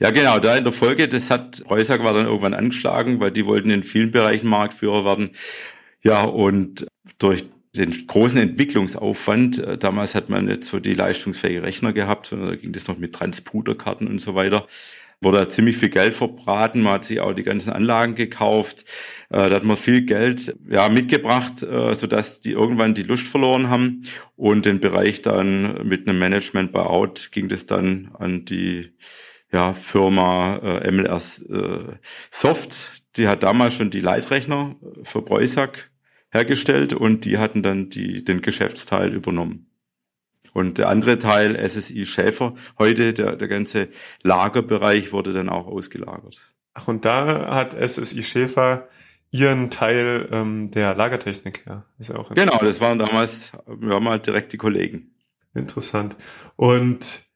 Ja, 0.00 0.10
genau, 0.10 0.38
da 0.38 0.56
in 0.56 0.64
der 0.64 0.72
Folge, 0.72 1.08
das 1.08 1.30
hat, 1.30 1.62
Preußer 1.64 2.02
war 2.02 2.14
dann 2.14 2.26
irgendwann 2.26 2.54
angeschlagen, 2.54 3.20
weil 3.20 3.30
die 3.30 3.46
wollten 3.46 3.70
in 3.70 3.82
vielen 3.82 4.10
Bereichen 4.10 4.48
Marktführer 4.48 5.04
werden. 5.04 5.30
Ja, 6.00 6.22
und 6.22 6.86
durch 7.18 7.46
den 7.76 8.06
großen 8.06 8.38
Entwicklungsaufwand. 8.38 9.58
Äh, 9.58 9.78
damals 9.78 10.14
hat 10.14 10.28
man 10.28 10.46
nicht 10.46 10.64
so 10.64 10.80
die 10.80 10.94
leistungsfähige 10.94 11.62
Rechner 11.62 11.92
gehabt, 11.92 12.26
sondern 12.26 12.50
da 12.50 12.56
ging 12.56 12.72
das 12.72 12.88
noch 12.88 12.98
mit 12.98 13.14
Transputerkarten 13.14 14.06
und 14.06 14.20
so 14.20 14.34
weiter. 14.34 14.66
wurde 15.20 15.38
da 15.38 15.48
ziemlich 15.48 15.76
viel 15.76 15.88
Geld 15.88 16.14
verbraten. 16.14 16.82
Man 16.82 16.94
hat 16.94 17.04
sich 17.04 17.20
auch 17.20 17.32
die 17.32 17.44
ganzen 17.44 17.70
Anlagen 17.70 18.16
gekauft. 18.16 18.84
Äh, 19.30 19.48
da 19.48 19.56
hat 19.56 19.64
man 19.64 19.76
viel 19.76 20.02
Geld 20.02 20.56
ja, 20.68 20.88
mitgebracht, 20.88 21.62
äh, 21.62 21.94
sodass 21.94 22.40
die 22.40 22.52
irgendwann 22.52 22.94
die 22.94 23.04
Lust 23.04 23.28
verloren 23.28 23.70
haben. 23.70 24.02
Und 24.36 24.66
den 24.66 24.80
Bereich 24.80 25.22
dann 25.22 25.86
mit 25.86 26.08
einem 26.08 26.18
Management 26.18 26.72
Buyout 26.72 27.30
ging 27.30 27.48
das 27.48 27.66
dann 27.66 28.10
an 28.18 28.44
die 28.44 28.90
ja, 29.52 29.72
Firma 29.72 30.56
äh, 30.56 30.90
MLRs 30.90 31.38
äh, 31.48 31.96
Soft. 32.30 33.02
Die 33.16 33.28
hat 33.28 33.42
damals 33.42 33.74
schon 33.74 33.90
die 33.90 34.00
Leitrechner 34.00 34.74
für 35.04 35.22
Breusack 35.22 35.91
hergestellt 36.32 36.92
und 36.92 37.24
die 37.24 37.38
hatten 37.38 37.62
dann 37.62 37.90
die, 37.90 38.24
den 38.24 38.42
Geschäftsteil 38.42 39.12
übernommen. 39.12 39.68
Und 40.52 40.78
der 40.78 40.88
andere 40.88 41.18
Teil, 41.18 41.56
SSI 41.56 42.04
Schäfer, 42.04 42.54
heute 42.78 43.12
der, 43.14 43.36
der 43.36 43.48
ganze 43.48 43.88
Lagerbereich 44.22 45.12
wurde 45.12 45.32
dann 45.32 45.48
auch 45.48 45.66
ausgelagert. 45.66 46.40
Ach, 46.74 46.88
und 46.88 47.04
da 47.04 47.54
hat 47.54 47.74
SSI 47.74 48.22
Schäfer 48.22 48.88
ihren 49.30 49.70
Teil 49.70 50.28
ähm, 50.30 50.70
der 50.70 50.94
Lagertechnik, 50.94 51.64
ja. 51.66 51.84
Ist 51.98 52.10
ja 52.10 52.16
auch 52.16 52.34
genau, 52.34 52.58
das 52.58 52.80
waren 52.80 52.98
damals, 52.98 53.52
wir 53.66 53.94
haben 53.94 54.08
halt 54.08 54.26
direkt 54.26 54.52
die 54.52 54.58
Kollegen. 54.58 55.14
Interessant. 55.54 56.16
Und 56.56 57.26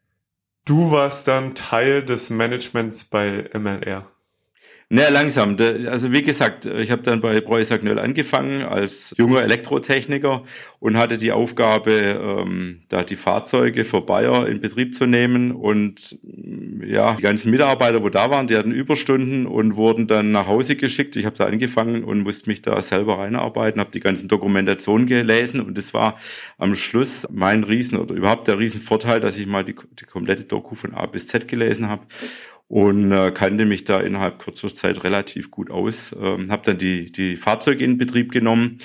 du 0.67 0.91
warst 0.91 1.27
dann 1.27 1.55
Teil 1.55 2.05
des 2.05 2.31
Managements 2.31 3.05
bei 3.05 3.49
MLR. 3.55 4.07
Na, 4.89 5.09
langsam. 5.09 5.57
Also 5.89 6.13
wie 6.13 6.23
gesagt, 6.23 6.65
ich 6.65 6.93
habe 6.93 7.03
dann 7.03 7.21
bei 7.21 7.41
Preußer 7.41 7.79
Knöll 7.79 7.99
angefangen 7.99 8.63
als 8.63 9.13
junger 9.19 9.43
Elektrotechniker 9.43 10.45
und 10.79 10.97
hatte 10.97 11.19
die 11.19 11.33
Aufgabe, 11.33 11.91
ähm, 11.93 12.83
da 12.89 13.03
die 13.03 13.17
Fahrzeuge 13.17 13.85
für 13.85 14.01
Bayer 14.01 14.47
in 14.47 14.61
Betrieb 14.61 14.95
zu 14.95 15.07
nehmen. 15.07 15.51
Und 15.51 16.21
ja, 16.85 17.15
die 17.15 17.23
ganzen 17.23 17.51
Mitarbeiter, 17.51 18.01
wo 18.05 18.11
da 18.11 18.31
waren, 18.31 18.47
die 18.47 18.57
hatten 18.57 18.71
Überstunden 18.71 19.49
und 19.49 19.75
wurden 19.75 20.07
dann 20.07 20.31
nach 20.31 20.47
Hause 20.47 20.77
geschickt. 20.77 21.17
Ich 21.17 21.27
habe 21.27 21.35
da 21.35 21.47
angefangen 21.47 22.05
und 22.05 22.21
musste 22.21 22.49
mich 22.49 22.63
da 22.63 22.81
selber 22.81 23.19
reinarbeiten, 23.19 23.81
habe 23.81 23.91
die 23.91 23.99
ganzen 23.99 24.29
Dokumentationen 24.29 25.09
gelesen 25.09 25.61
und 25.63 25.77
es 25.79 25.95
war 25.95 26.17
am 26.59 26.77
Schluss 26.77 27.27
mein 27.33 27.65
Riesen 27.65 27.99
oder 27.99 28.15
überhaupt 28.15 28.47
der 28.47 28.61
Riesenvorteil, 28.61 29.19
dass 29.19 29.37
ich 29.37 29.49
mal 29.49 29.65
die, 29.65 29.75
die 29.99 30.05
komplette 30.05 30.45
Doku 30.45 30.77
von 30.77 30.95
A 30.95 31.07
bis 31.07 31.27
Z 31.27 31.49
gelesen 31.49 31.89
habe 31.89 32.07
und 32.69 33.13
äh, 33.13 33.31
kannte 33.31 33.65
mich 33.65 33.85
da 33.85 34.01
innerhalb 34.01 34.39
kurzer 34.39 34.75
Zeit 34.75 35.05
relativ 35.05 35.51
gut 35.51 35.71
aus. 35.71 36.15
Ähm, 36.21 36.51
habe 36.51 36.63
dann 36.65 36.79
die, 36.79 37.13
die 37.13 37.37
Fahrzeuge 37.37 37.85
in 37.85 37.99
Betrieb 37.99 38.33
genommen 38.33 38.79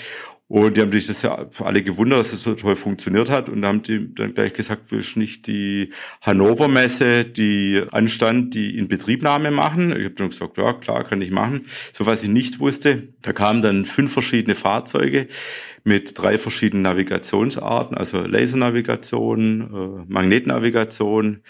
und 0.52 0.76
die 0.76 0.82
haben 0.82 0.92
sich 0.92 1.08
das 1.08 1.22
ja 1.22 1.48
alle 1.60 1.82
gewundert, 1.82 2.20
dass 2.20 2.34
es 2.34 2.44
so 2.44 2.54
toll 2.56 2.76
funktioniert 2.76 3.30
hat. 3.30 3.48
Und 3.48 3.62
da 3.62 3.70
haben 3.70 3.84
die 3.84 4.14
dann 4.14 4.34
gleich 4.34 4.52
gesagt, 4.52 4.92
willst 4.92 5.16
nicht 5.16 5.48
die 5.48 5.94
Hannover 6.20 6.68
Messe, 6.68 7.24
die 7.24 7.82
anstand, 7.92 8.54
die 8.54 8.78
Inbetriebnahme 8.78 9.50
machen? 9.50 9.96
Ich 9.96 10.04
habe 10.04 10.16
dann 10.16 10.30
gesagt, 10.30 10.58
ja 10.58 10.74
klar, 10.74 11.06
kann 11.06 11.22
ich 11.22 11.32
machen. 11.32 11.68
So 11.94 12.06
was 12.06 12.22
ich 12.26 12.30
nicht 12.30 12.60
wusste, 12.60 13.08
da 13.22 13.32
kamen 13.32 13.62
dann 13.62 13.86
fünf 13.86 14.12
verschiedene 14.12 14.56
Fahrzeuge 14.56 15.28
mit 15.86 16.20
drei 16.20 16.38
verschiedenen 16.38 16.84
Navigationsarten, 16.84 17.98
also 17.98 18.20
Lasernavigation, 18.20 19.62
äh, 19.62 20.12
Magnetnavigation 20.12 21.44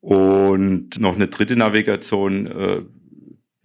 und 0.00 1.00
noch 1.00 1.14
eine 1.14 1.28
dritte 1.28 1.56
Navigation, 1.56 2.46
äh, 2.46 2.82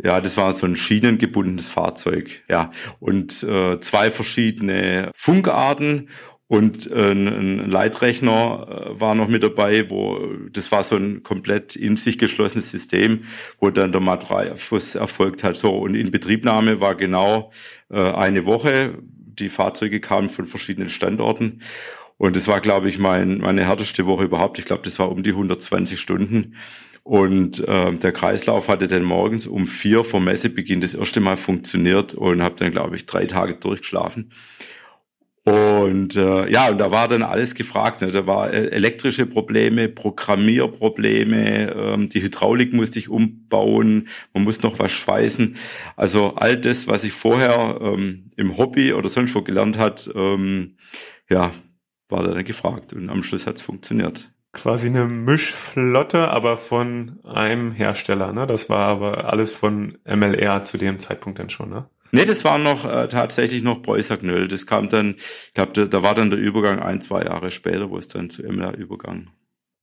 ja, 0.03 0.19
das 0.19 0.35
war 0.37 0.51
so 0.53 0.65
ein 0.65 0.75
schienengebundenes 0.75 1.69
Fahrzeug, 1.69 2.43
ja. 2.49 2.71
Und 2.99 3.43
äh, 3.43 3.79
zwei 3.79 4.09
verschiedene 4.09 5.11
Funkarten 5.15 6.09
und 6.51 6.91
äh, 6.91 7.11
ein 7.11 7.69
Leitrechner 7.69 8.67
äh, 8.67 8.99
war 8.99 9.15
noch 9.15 9.29
mit 9.29 9.41
dabei, 9.41 9.89
wo 9.89 10.19
das 10.51 10.69
war 10.71 10.83
so 10.83 10.97
ein 10.97 11.23
komplett 11.23 11.77
in 11.77 11.95
sich 11.95 12.17
geschlossenes 12.17 12.71
System, 12.71 13.21
wo 13.59 13.69
dann 13.69 13.93
der 13.93 14.01
Materialfluss 14.01 14.95
erfolgt 14.95 15.45
hat. 15.45 15.55
So 15.55 15.77
und 15.77 15.95
in 15.95 16.11
Betriebnahme 16.11 16.81
war 16.81 16.95
genau 16.95 17.51
äh, 17.89 18.01
eine 18.01 18.45
Woche. 18.45 18.97
Die 19.05 19.47
Fahrzeuge 19.47 20.01
kamen 20.01 20.27
von 20.27 20.45
verschiedenen 20.45 20.89
Standorten 20.89 21.61
und 22.21 22.35
das 22.35 22.47
war, 22.47 22.61
glaube 22.61 22.87
ich, 22.87 22.99
mein, 22.99 23.39
meine 23.39 23.65
härteste 23.65 24.05
Woche 24.05 24.25
überhaupt. 24.25 24.59
Ich 24.59 24.65
glaube, 24.65 24.83
das 24.83 24.99
war 24.99 25.09
um 25.09 25.23
die 25.23 25.31
120 25.31 25.99
Stunden. 25.99 26.53
Und 27.01 27.67
äh, 27.67 27.93
der 27.93 28.11
Kreislauf 28.11 28.67
hatte 28.67 28.87
dann 28.87 29.01
morgens 29.01 29.47
um 29.47 29.65
vier 29.65 30.03
vor 30.03 30.19
Messebeginn 30.19 30.81
das 30.81 30.93
erste 30.93 31.19
Mal 31.19 31.35
funktioniert 31.35 32.13
und 32.13 32.43
habe 32.43 32.53
dann, 32.57 32.69
glaube 32.69 32.95
ich, 32.95 33.07
drei 33.07 33.25
Tage 33.25 33.55
durchgeschlafen. 33.55 34.29
Und 35.45 36.15
äh, 36.15 36.47
ja, 36.51 36.69
und 36.69 36.77
da 36.77 36.91
war 36.91 37.07
dann 37.07 37.23
alles 37.23 37.55
gefragt. 37.55 38.01
Ne? 38.01 38.11
Da 38.11 38.27
war 38.27 38.53
äh, 38.53 38.67
elektrische 38.67 39.25
Probleme, 39.25 39.89
Programmierprobleme, 39.89 41.71
ähm, 41.75 42.09
die 42.09 42.21
Hydraulik 42.21 42.71
musste 42.71 42.99
ich 42.99 43.09
umbauen, 43.09 44.09
man 44.35 44.43
muss 44.43 44.61
noch 44.61 44.77
was 44.77 44.91
schweißen. 44.91 45.55
Also 45.95 46.35
all 46.35 46.55
das, 46.55 46.85
was 46.85 47.03
ich 47.03 47.13
vorher 47.13 47.79
ähm, 47.81 48.29
im 48.37 48.59
Hobby 48.59 48.93
oder 48.93 49.09
sonst 49.09 49.33
wo 49.33 49.41
gelernt 49.41 49.79
hat, 49.79 50.07
ähm, 50.13 50.75
ja, 51.27 51.51
war 52.11 52.23
da 52.23 52.33
dann 52.33 52.43
gefragt 52.43 52.93
und 52.93 53.09
am 53.09 53.23
Schluss 53.23 53.47
hat 53.47 53.57
es 53.57 53.61
funktioniert. 53.61 54.31
Quasi 54.53 54.87
eine 54.87 55.05
Mischflotte, 55.05 56.27
aber 56.27 56.57
von 56.57 57.19
einem 57.23 57.71
Hersteller, 57.71 58.33
ne? 58.33 58.47
Das 58.47 58.69
war 58.69 58.87
aber 58.89 59.31
alles 59.31 59.53
von 59.53 59.97
MLR 60.05 60.65
zu 60.65 60.77
dem 60.77 60.99
Zeitpunkt 60.99 61.39
dann 61.39 61.49
schon, 61.49 61.69
ne? 61.69 61.89
Nee, 62.11 62.25
das 62.25 62.43
war 62.43 62.57
noch 62.57 62.83
äh, 62.83 63.07
tatsächlich 63.07 63.63
noch 63.63 63.81
Preußer 63.81 64.17
Knöll. 64.17 64.49
Das 64.49 64.65
kam 64.65 64.89
dann, 64.89 65.15
ich 65.15 65.53
glaube, 65.53 65.71
da, 65.73 65.85
da 65.85 66.03
war 66.03 66.13
dann 66.13 66.29
der 66.29 66.39
Übergang 66.39 66.79
ein, 66.79 66.99
zwei 66.99 67.23
Jahre 67.23 67.51
später, 67.51 67.89
wo 67.89 67.97
es 67.97 68.09
dann 68.09 68.29
zu 68.29 68.43
MLR 68.43 68.75
übergang. 68.75 69.29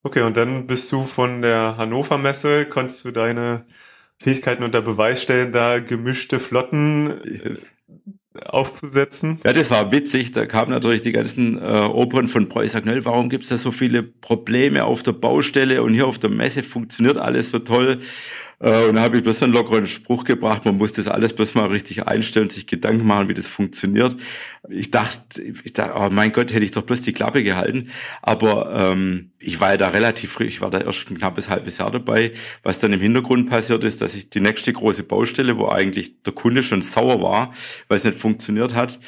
Okay, 0.03 0.23
und 0.23 0.37
dann 0.37 0.67
bist 0.67 0.93
du 0.93 1.05
von 1.05 1.41
der 1.41 1.77
Hannover 1.79 2.19
Messe, 2.19 2.67
konntest 2.67 3.05
du 3.05 3.11
deine 3.11 3.67
Fähigkeiten 4.19 4.63
unter 4.63 4.83
Beweis 4.83 5.23
stellen, 5.23 5.53
da 5.53 5.81
gemischte 5.81 6.39
Flotten 6.39 7.23
äh, 7.23 7.57
aufzusetzen. 8.47 9.39
Ja, 9.45 9.53
das 9.53 9.71
war 9.71 9.93
witzig. 9.93 10.33
Da 10.33 10.47
kamen 10.47 10.71
natürlich 10.71 11.03
die 11.03 11.13
ganzen 11.13 11.59
äh, 11.59 11.61
Opern 11.61 12.29
von 12.29 12.49
Preußer 12.49 12.81
Knöll. 12.81 13.05
Warum 13.05 13.29
gibt's 13.29 13.49
da 13.49 13.57
so 13.57 13.71
viele 13.71 14.03
Probleme 14.03 14.85
auf 14.85 15.03
der 15.03 15.13
Baustelle 15.13 15.83
und 15.83 15.95
hier 15.95 16.07
auf 16.07 16.19
der 16.19 16.31
Messe 16.31 16.63
funktioniert 16.63 17.17
alles 17.17 17.51
so 17.51 17.59
toll? 17.59 17.99
Äh, 18.61 18.87
und 18.87 18.97
da 18.97 19.03
habe 19.03 19.19
ich 19.19 19.23
bloß 19.23 19.43
einen 19.43 19.53
lockeren 19.53 19.87
Spruch 19.87 20.25
gebracht, 20.25 20.65
man 20.65 20.77
muss 20.77 20.93
das 20.93 21.09
alles 21.09 21.33
bloß 21.33 21.55
mal 21.55 21.67
richtig 21.67 22.07
einstellen, 22.07 22.51
sich 22.51 22.67
Gedanken 22.67 23.07
machen, 23.07 23.29
wie 23.29 23.35
das 23.35 23.47
funktioniert. 23.47 24.17
Ich 24.69 24.91
dachte, 24.91 25.43
ich 25.43 25.73
dachte, 25.73 25.95
oh 25.97 26.09
mein 26.11 26.33
Gott, 26.33 26.53
hätte 26.53 26.65
ich 26.65 26.73
doch 26.73 26.83
bloß 26.83 27.03
die 27.03 27.13
Klappe 27.13 27.43
gehalten. 27.45 27.91
Aber 28.23 28.93
ähm, 28.93 29.31
ich 29.39 29.61
war 29.61 29.71
ja 29.71 29.77
da 29.77 29.89
relativ 29.89 30.33
frisch, 30.33 30.55
ich 30.55 30.61
war 30.61 30.71
da 30.71 30.81
erst 30.81 31.11
ein 31.11 31.19
knappes 31.19 31.49
halbes 31.49 31.79
Jahr 31.79 31.91
dabei. 31.91 32.33
Was 32.63 32.79
dann 32.81 32.93
im 32.93 33.01
Hintergrund 33.01 33.49
passiert 33.49 33.85
ist, 33.85 34.01
dass 34.01 34.15
ich 34.15 34.31
die 34.31 34.41
nächste 34.41 34.73
große 34.73 35.05
Baustelle, 35.05 35.59
wo 35.59 35.69
eigentlich 35.69 36.23
der 36.23 36.33
Kunde 36.33 36.63
schon 36.63 36.83
sauer 36.83 37.23
war, 37.23 37.53
weil 37.87 37.99
es 37.99 38.05
nicht 38.05 38.19
funktioniert 38.19 38.75
hat, 38.75 38.99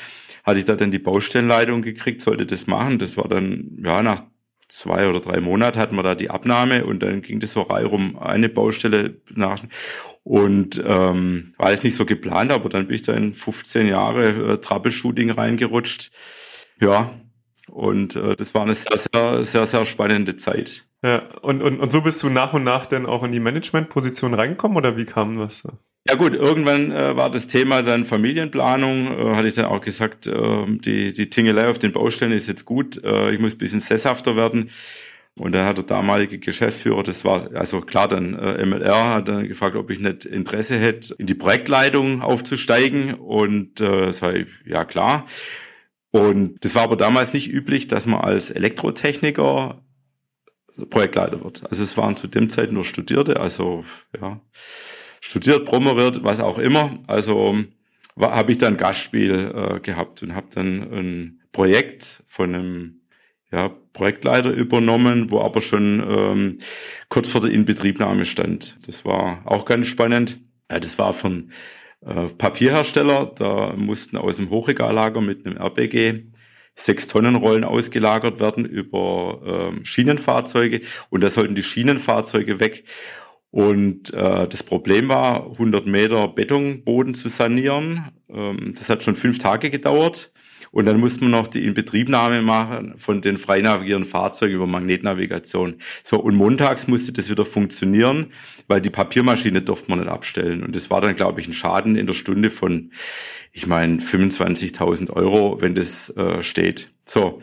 hatte 0.45 0.59
ich 0.59 0.64
da 0.64 0.76
dann 0.76 0.90
die 0.90 0.99
Baustellenleitung 0.99 1.83
gekriegt, 1.83 2.23
sollte 2.23 2.47
das 2.47 2.66
machen. 2.66 2.99
Das 2.99 3.16
war 3.16 3.28
dann, 3.28 3.78
ja, 3.85 4.02
nach 4.02 4.23
zwei 4.71 5.09
oder 5.09 5.21
drei 5.21 5.41
Monate 5.41 5.79
hatten 5.79 5.97
wir 5.97 6.03
da 6.03 6.15
die 6.15 6.31
Abnahme 6.31 6.85
und 6.85 7.03
dann 7.03 7.23
ging 7.23 7.41
das 7.41 7.53
so 7.53 7.62
rum 7.62 8.19
eine 8.19 8.49
Baustelle 8.49 9.21
nach 9.35 9.62
und 10.23 10.83
ähm, 10.85 11.55
war 11.59 11.71
jetzt 11.71 11.85
nicht 11.85 11.97
so 11.97 12.07
geplant, 12.07 12.53
aber 12.53 12.69
dann 12.69 12.87
bin 12.87 12.95
ich 12.95 13.03
da 13.03 13.12
in 13.12 13.35
15 13.35 13.87
Jahre 13.87 14.53
äh, 14.53 14.59
Troubleshooting 14.59 15.31
reingerutscht. 15.31 16.11
Ja, 16.81 17.11
und 17.71 18.17
äh, 18.17 18.37
das 18.37 18.55
war 18.55 18.62
eine 18.62 18.75
sehr, 18.75 18.99
sehr, 18.99 19.45
sehr, 19.45 19.67
sehr 19.67 19.85
spannende 19.85 20.37
Zeit. 20.37 20.87
Ja, 21.03 21.23
und, 21.41 21.62
und, 21.62 21.81
und 21.81 21.91
so 21.91 22.03
bist 22.03 22.23
du 22.23 22.29
nach 22.29 22.53
und 22.53 22.65
nach 22.65 22.87
dann 22.87 23.07
auch 23.07 23.23
in 23.23 23.33
die 23.33 23.41
Managementposition 23.41 24.35
reingekommen 24.35 24.77
oder 24.77 24.97
wie 24.97 25.07
kam 25.07 25.39
das? 25.39 25.67
Ja 26.09 26.14
gut, 26.14 26.33
irgendwann 26.35 26.92
äh, 26.92 27.14
war 27.16 27.30
das 27.30 27.47
Thema 27.47 27.83
dann 27.83 28.04
Familienplanung, 28.07 29.19
äh, 29.19 29.37
hatte 29.37 29.49
ich 29.49 29.54
dann 29.54 29.66
auch 29.66 29.83
gesagt, 29.83 30.26
äh, 30.26 30.64
die, 30.66 31.12
die 31.12 31.28
Tingelei 31.28 31.69
auf 31.69 31.78
den 31.78 31.92
Baustellen 31.92 32.33
ist 32.33 32.49
jetzt 32.49 32.64
gut, 32.64 33.02
äh, 33.04 33.30
ich 33.33 33.40
muss 33.40 33.54
ein 33.54 33.59
bisschen 33.59 33.80
sesshafter 33.80 34.35
werden. 34.35 34.71
Und 35.37 35.52
dann 35.52 35.66
hat 35.66 35.76
der 35.76 35.85
damalige 35.85 36.38
Geschäftsführer, 36.38 37.02
das 37.02 37.25
war 37.25 37.50
also 37.54 37.80
klar, 37.80 38.09
dann 38.09 38.35
äh, 38.35 38.64
MLR, 38.64 39.14
hat 39.14 39.28
dann 39.28 39.47
gefragt, 39.47 39.76
ob 39.76 39.90
ich 39.90 40.00
nicht 40.00 40.25
Interesse 40.25 40.78
hätte, 40.78 41.14
in 41.19 41.26
die 41.26 41.35
Projektleitung 41.35 42.23
aufzusteigen. 42.23 43.14
Und 43.14 43.80
äh, 43.80 44.07
das 44.07 44.23
war 44.23 44.35
ja 44.64 44.85
klar. 44.85 45.26
Und 46.11 46.64
das 46.64 46.75
war 46.75 46.83
aber 46.83 46.97
damals 46.97 47.33
nicht 47.33 47.49
üblich, 47.49 47.87
dass 47.88 48.07
man 48.07 48.21
als 48.23 48.50
Elektrotechniker 48.50 49.83
Projektleiter 50.88 51.45
wird. 51.45 51.62
Also 51.69 51.83
es 51.85 51.97
waren 51.97 52.16
zu 52.16 52.26
dem 52.26 52.49
Zeit 52.49 52.73
nur 52.73 52.85
Studierte, 52.85 53.38
also 53.40 53.85
ja 54.21 54.40
studiert, 55.21 55.65
promoviert, 55.65 56.25
was 56.25 56.41
auch 56.41 56.59
immer. 56.59 56.99
Also 57.07 57.57
habe 58.19 58.53
ich 58.53 58.59
dann 58.59 58.77
Gastspiel 58.77 59.53
äh, 59.55 59.81
gehabt 59.81 60.23
und 60.23 60.35
habe 60.35 60.49
dann 60.50 60.83
ein 60.93 61.41
Projekt 61.53 62.23
von 62.27 62.55
einem 62.55 63.00
ja, 63.53 63.69
Projektleiter 63.93 64.50
übernommen, 64.50 65.31
wo 65.31 65.41
aber 65.41 65.61
schon 65.61 66.03
ähm, 66.07 66.59
kurz 67.09 67.29
vor 67.29 67.41
der 67.41 67.50
Inbetriebnahme 67.50 68.25
stand. 68.25 68.77
Das 68.87 69.05
war 69.05 69.43
auch 69.45 69.65
ganz 69.65 69.87
spannend. 69.89 70.41
Ja, 70.71 70.79
das 70.79 70.99
war 70.99 71.12
von 71.12 71.50
äh, 72.03 72.27
Papierhersteller. 72.27 73.33
Da 73.35 73.75
mussten 73.77 74.17
aus 74.17 74.37
dem 74.37 74.50
Hochregallager 74.50 75.21
mit 75.21 75.47
einem 75.47 75.57
RBG 75.57 76.27
sechs 76.75 77.09
Tonnen 77.09 77.35
Rollen 77.35 77.65
ausgelagert 77.65 78.41
werden 78.41 78.65
über 78.65 79.41
ähm, 79.45 79.85
Schienenfahrzeuge 79.85 80.81
und 81.11 81.21
da 81.23 81.29
sollten 81.29 81.55
die 81.55 81.62
Schienenfahrzeuge 81.62 82.61
weg 82.61 82.85
Und 83.50 84.14
äh, 84.14 84.47
das 84.47 84.62
Problem 84.62 85.09
war, 85.09 85.50
100 85.50 85.87
Meter 85.87 86.28
Betonboden 86.28 87.14
zu 87.14 87.28
sanieren. 87.28 88.09
Ähm, 88.28 88.75
das 88.76 88.88
hat 88.88 89.02
schon 89.02 89.16
fünf 89.16 89.38
Tage 89.38 89.71
gedauert. 89.71 90.33
Und 90.73 90.87
dann 90.87 91.00
musste 91.00 91.23
man 91.23 91.33
noch 91.33 91.49
die 91.49 91.64
Inbetriebnahme 91.66 92.42
machen 92.42 92.97
von 92.97 93.21
den 93.21 93.38
frei 93.38 93.61
navigierenden 93.61 94.09
Fahrzeugen 94.09 94.54
über 94.54 94.69
Magnetnavigation. 94.69 95.76
So, 96.04 96.21
und 96.21 96.37
montags 96.37 96.87
musste 96.87 97.12
das 97.12 97.28
wieder 97.28 97.45
funktionieren, 97.45 98.28
weil 98.69 98.80
die 98.80 98.90
Papiermaschine 98.90 99.62
durfte 99.62 99.90
man 99.90 99.99
nicht 99.99 100.11
abstellen. 100.11 100.62
Und 100.62 100.76
das 100.76 100.88
war 100.90 101.00
dann, 101.00 101.16
glaube 101.16 101.40
ich, 101.40 101.49
ein 101.49 101.52
Schaden 101.52 101.97
in 101.97 102.07
der 102.07 102.14
Stunde 102.14 102.50
von, 102.50 102.92
ich 103.52 103.66
meine, 103.66 103.99
25.000 103.99 105.11
Euro, 105.11 105.61
wenn 105.61 105.75
das 105.75 106.11
äh, 106.16 106.42
steht. 106.42 106.92
So, 107.04 107.42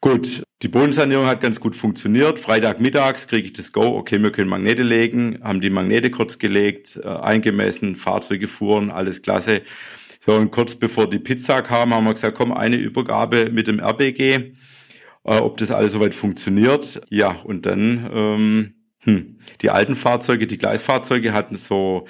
gut. 0.00 0.42
Die 0.62 0.68
Bodensanierung 0.68 1.26
hat 1.26 1.40
ganz 1.40 1.60
gut 1.60 1.76
funktioniert. 1.76 2.40
Freitagmittags 2.40 3.28
kriege 3.28 3.46
ich 3.46 3.52
das 3.52 3.70
Go, 3.70 3.96
okay, 3.96 4.20
wir 4.20 4.32
können 4.32 4.50
Magnete 4.50 4.82
legen, 4.82 5.38
haben 5.40 5.60
die 5.60 5.70
Magnete 5.70 6.10
kurz 6.10 6.38
gelegt, 6.38 6.98
äh, 7.00 7.06
eingemessen, 7.06 7.94
Fahrzeuge 7.94 8.48
fuhren, 8.48 8.90
alles 8.90 9.22
klasse. 9.22 9.62
So, 10.18 10.34
und 10.34 10.50
kurz 10.50 10.74
bevor 10.74 11.08
die 11.08 11.20
Pizza 11.20 11.62
kam, 11.62 11.94
haben 11.94 12.04
wir 12.04 12.12
gesagt, 12.12 12.36
komm, 12.36 12.52
eine 12.52 12.74
Übergabe 12.74 13.50
mit 13.52 13.68
dem 13.68 13.78
RBG, 13.78 14.34
äh, 14.34 14.50
ob 15.22 15.58
das 15.58 15.70
alles 15.70 15.92
soweit 15.92 16.12
funktioniert. 16.12 17.02
Ja, 17.08 17.36
und 17.44 17.64
dann, 17.64 18.10
ähm, 18.12 18.74
hm, 19.04 19.38
die 19.60 19.70
alten 19.70 19.94
Fahrzeuge, 19.94 20.48
die 20.48 20.58
Gleisfahrzeuge 20.58 21.34
hatten 21.34 21.54
so 21.54 22.08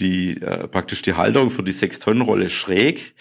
die, 0.00 0.40
äh, 0.42 0.66
praktisch 0.66 1.02
die 1.02 1.14
Halterung 1.14 1.48
für 1.48 1.62
die 1.62 1.72
6-Tonnen-Rolle 1.72 2.50
schräg. 2.50 3.14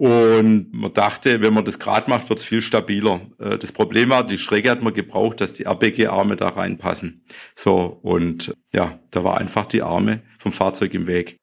Und 0.00 0.72
man 0.72 0.94
dachte, 0.94 1.42
wenn 1.42 1.52
man 1.52 1.66
das 1.66 1.78
gerade 1.78 2.08
macht, 2.08 2.30
wird 2.30 2.38
es 2.38 2.44
viel 2.46 2.62
stabiler. 2.62 3.20
Äh, 3.38 3.58
das 3.58 3.70
Problem 3.70 4.08
war, 4.08 4.26
die 4.26 4.38
Schräge 4.38 4.70
hat 4.70 4.82
man 4.82 4.94
gebraucht, 4.94 5.42
dass 5.42 5.52
die 5.52 5.66
RBG-Arme 5.66 6.36
da 6.36 6.48
reinpassen. 6.48 7.22
So, 7.54 7.98
und 8.00 8.56
ja, 8.72 8.98
da 9.10 9.24
war 9.24 9.36
einfach 9.36 9.66
die 9.66 9.82
Arme 9.82 10.22
vom 10.38 10.52
Fahrzeug 10.52 10.94
im 10.94 11.06
Weg. 11.06 11.36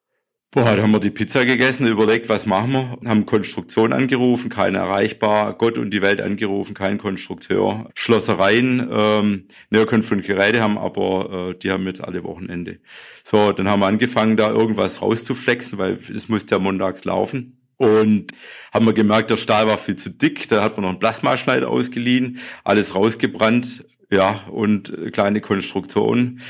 Boah, 0.49 0.75
da 0.75 0.81
haben 0.81 0.89
wir 0.89 0.99
die 0.99 1.11
Pizza 1.11 1.45
gegessen, 1.45 1.85
überlegt, 1.85 2.29
was 2.29 2.47
machen 2.47 2.71
wir, 2.71 2.97
haben 3.07 3.27
Konstruktion 3.27 3.93
angerufen, 3.93 4.49
keine 4.49 4.79
erreichbar, 4.79 5.55
Gott 5.55 5.77
und 5.77 5.93
die 5.93 6.01
Welt 6.01 6.19
angerufen, 6.19 6.73
kein 6.73 6.97
Konstrukteur, 6.97 7.91
Schlossereien, 7.93 8.89
ähm, 8.91 9.45
Näherkunft 9.69 10.09
von 10.09 10.23
Geräte 10.23 10.61
haben, 10.61 10.79
aber 10.79 11.51
äh, 11.51 11.59
die 11.59 11.69
haben 11.69 11.85
jetzt 11.85 12.03
alle 12.03 12.23
Wochenende. 12.23 12.79
So, 13.23 13.51
dann 13.51 13.67
haben 13.69 13.81
wir 13.81 13.85
angefangen, 13.85 14.35
da 14.35 14.49
irgendwas 14.49 15.03
rauszuflexen, 15.03 15.77
weil 15.77 15.99
es 16.11 16.27
musste 16.27 16.55
ja 16.55 16.59
montags 16.59 17.05
laufen. 17.05 17.56
Und 17.77 18.31
haben 18.73 18.85
wir 18.85 18.93
gemerkt, 18.93 19.29
der 19.29 19.37
Stahl 19.37 19.67
war 19.67 19.77
viel 19.77 19.95
zu 19.95 20.09
dick. 20.09 20.49
Da 20.49 20.63
hat 20.63 20.77
man 20.77 20.83
noch 20.83 20.89
einen 20.89 20.99
Plasmaschneider 20.99 21.69
ausgeliehen, 21.69 22.39
alles 22.63 22.95
rausgebrannt, 22.95 23.85
ja, 24.11 24.41
und 24.49 24.93
kleine 25.13 25.41
Konstruktionen. 25.41 26.41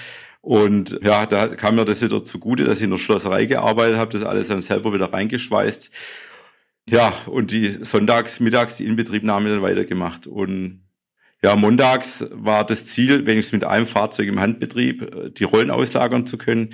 Und 0.41 0.97
ja, 1.03 1.25
da 1.25 1.47
kam 1.47 1.75
mir 1.75 1.83
das 1.83 2.01
wieder 2.01 2.23
zugute, 2.23 2.63
dass 2.63 2.77
ich 2.77 2.85
in 2.85 2.91
der 2.91 2.97
Schlosserei 2.97 3.45
gearbeitet 3.45 3.97
habe, 3.97 4.11
das 4.13 4.23
alles 4.23 4.47
dann 4.47 4.61
selber 4.61 4.93
wieder 4.93 5.11
reingeschweißt. 5.11 5.91
Ja, 6.89 7.11
und 7.25 7.51
die 7.51 7.69
sonntags, 7.69 8.39
mittags 8.39 8.77
die 8.77 8.85
Inbetriebnahme 8.85 9.49
dann 9.49 9.61
weitergemacht. 9.61 10.25
Und 10.25 10.87
ja, 11.43 11.55
montags 11.55 12.25
war 12.31 12.65
das 12.65 12.85
Ziel, 12.85 13.25
wenigstens 13.25 13.59
mit 13.59 13.63
einem 13.65 13.85
Fahrzeug 13.85 14.27
im 14.27 14.39
Handbetrieb, 14.39 15.35
die 15.35 15.43
Rollen 15.43 15.69
auslagern 15.69 16.25
zu 16.25 16.37
können. 16.37 16.69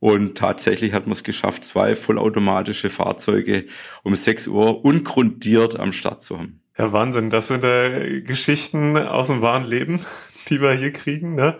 Und 0.00 0.38
tatsächlich 0.38 0.92
hat 0.92 1.06
man 1.06 1.12
es 1.12 1.24
geschafft, 1.24 1.64
zwei 1.64 1.96
vollautomatische 1.96 2.90
Fahrzeuge 2.90 3.64
um 4.04 4.14
6 4.14 4.48
Uhr 4.48 4.84
ungrundiert 4.84 5.78
am 5.78 5.92
Start 5.92 6.22
zu 6.22 6.38
haben. 6.38 6.60
Ja, 6.78 6.92
Wahnsinn. 6.92 7.30
Das 7.30 7.48
sind 7.48 7.64
äh, 7.64 8.20
Geschichten 8.20 8.96
aus 8.96 9.26
dem 9.26 9.42
wahren 9.42 9.66
Leben, 9.66 10.00
die 10.48 10.60
wir 10.60 10.72
hier 10.72 10.92
kriegen. 10.92 11.34
Ne? 11.34 11.58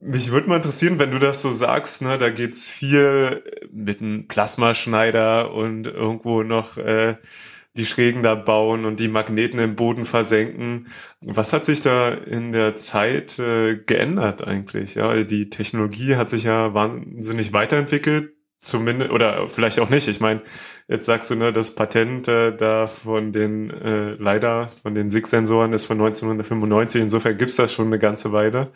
Mich 0.00 0.32
würde 0.32 0.48
mal 0.48 0.56
interessieren, 0.56 0.98
wenn 0.98 1.12
du 1.12 1.18
das 1.18 1.42
so 1.42 1.52
sagst, 1.52 2.02
ne, 2.02 2.16
da 2.18 2.30
geht's 2.30 2.66
viel 2.66 3.44
mit 3.70 4.00
einem 4.00 4.26
Plasmaschneider 4.26 5.52
und 5.52 5.86
irgendwo 5.86 6.42
noch 6.42 6.78
äh, 6.78 7.16
die 7.76 7.86
Schrägen 7.86 8.22
da 8.22 8.34
bauen 8.34 8.84
und 8.84 8.98
die 8.98 9.08
Magneten 9.08 9.60
im 9.60 9.76
Boden 9.76 10.04
versenken. 10.04 10.88
Was 11.20 11.52
hat 11.52 11.64
sich 11.64 11.80
da 11.80 12.10
in 12.10 12.52
der 12.52 12.76
Zeit 12.76 13.38
äh, 13.38 13.76
geändert 13.76 14.46
eigentlich? 14.46 14.96
Ja, 14.96 15.22
die 15.22 15.50
Technologie 15.50 16.16
hat 16.16 16.28
sich 16.28 16.44
ja 16.44 16.74
wahnsinnig 16.74 17.52
weiterentwickelt, 17.52 18.32
zumindest 18.58 19.12
oder 19.12 19.48
vielleicht 19.48 19.78
auch 19.78 19.88
nicht. 19.88 20.08
Ich 20.08 20.20
meine, 20.20 20.42
jetzt 20.88 21.06
sagst 21.06 21.30
du 21.30 21.36
ne, 21.36 21.52
das 21.52 21.74
Patent 21.74 22.26
äh, 22.26 22.56
da 22.56 22.88
von 22.88 23.32
den 23.32 23.70
äh, 23.70 24.14
leider 24.14 24.68
von 24.68 24.94
den 24.94 25.08
SIG-Sensoren 25.10 25.72
ist 25.72 25.84
von 25.84 25.98
1995. 25.98 27.02
Insofern 27.02 27.38
gibt's 27.38 27.56
das 27.56 27.72
schon 27.72 27.86
eine 27.86 28.00
ganze 28.00 28.32
Weile. 28.32 28.72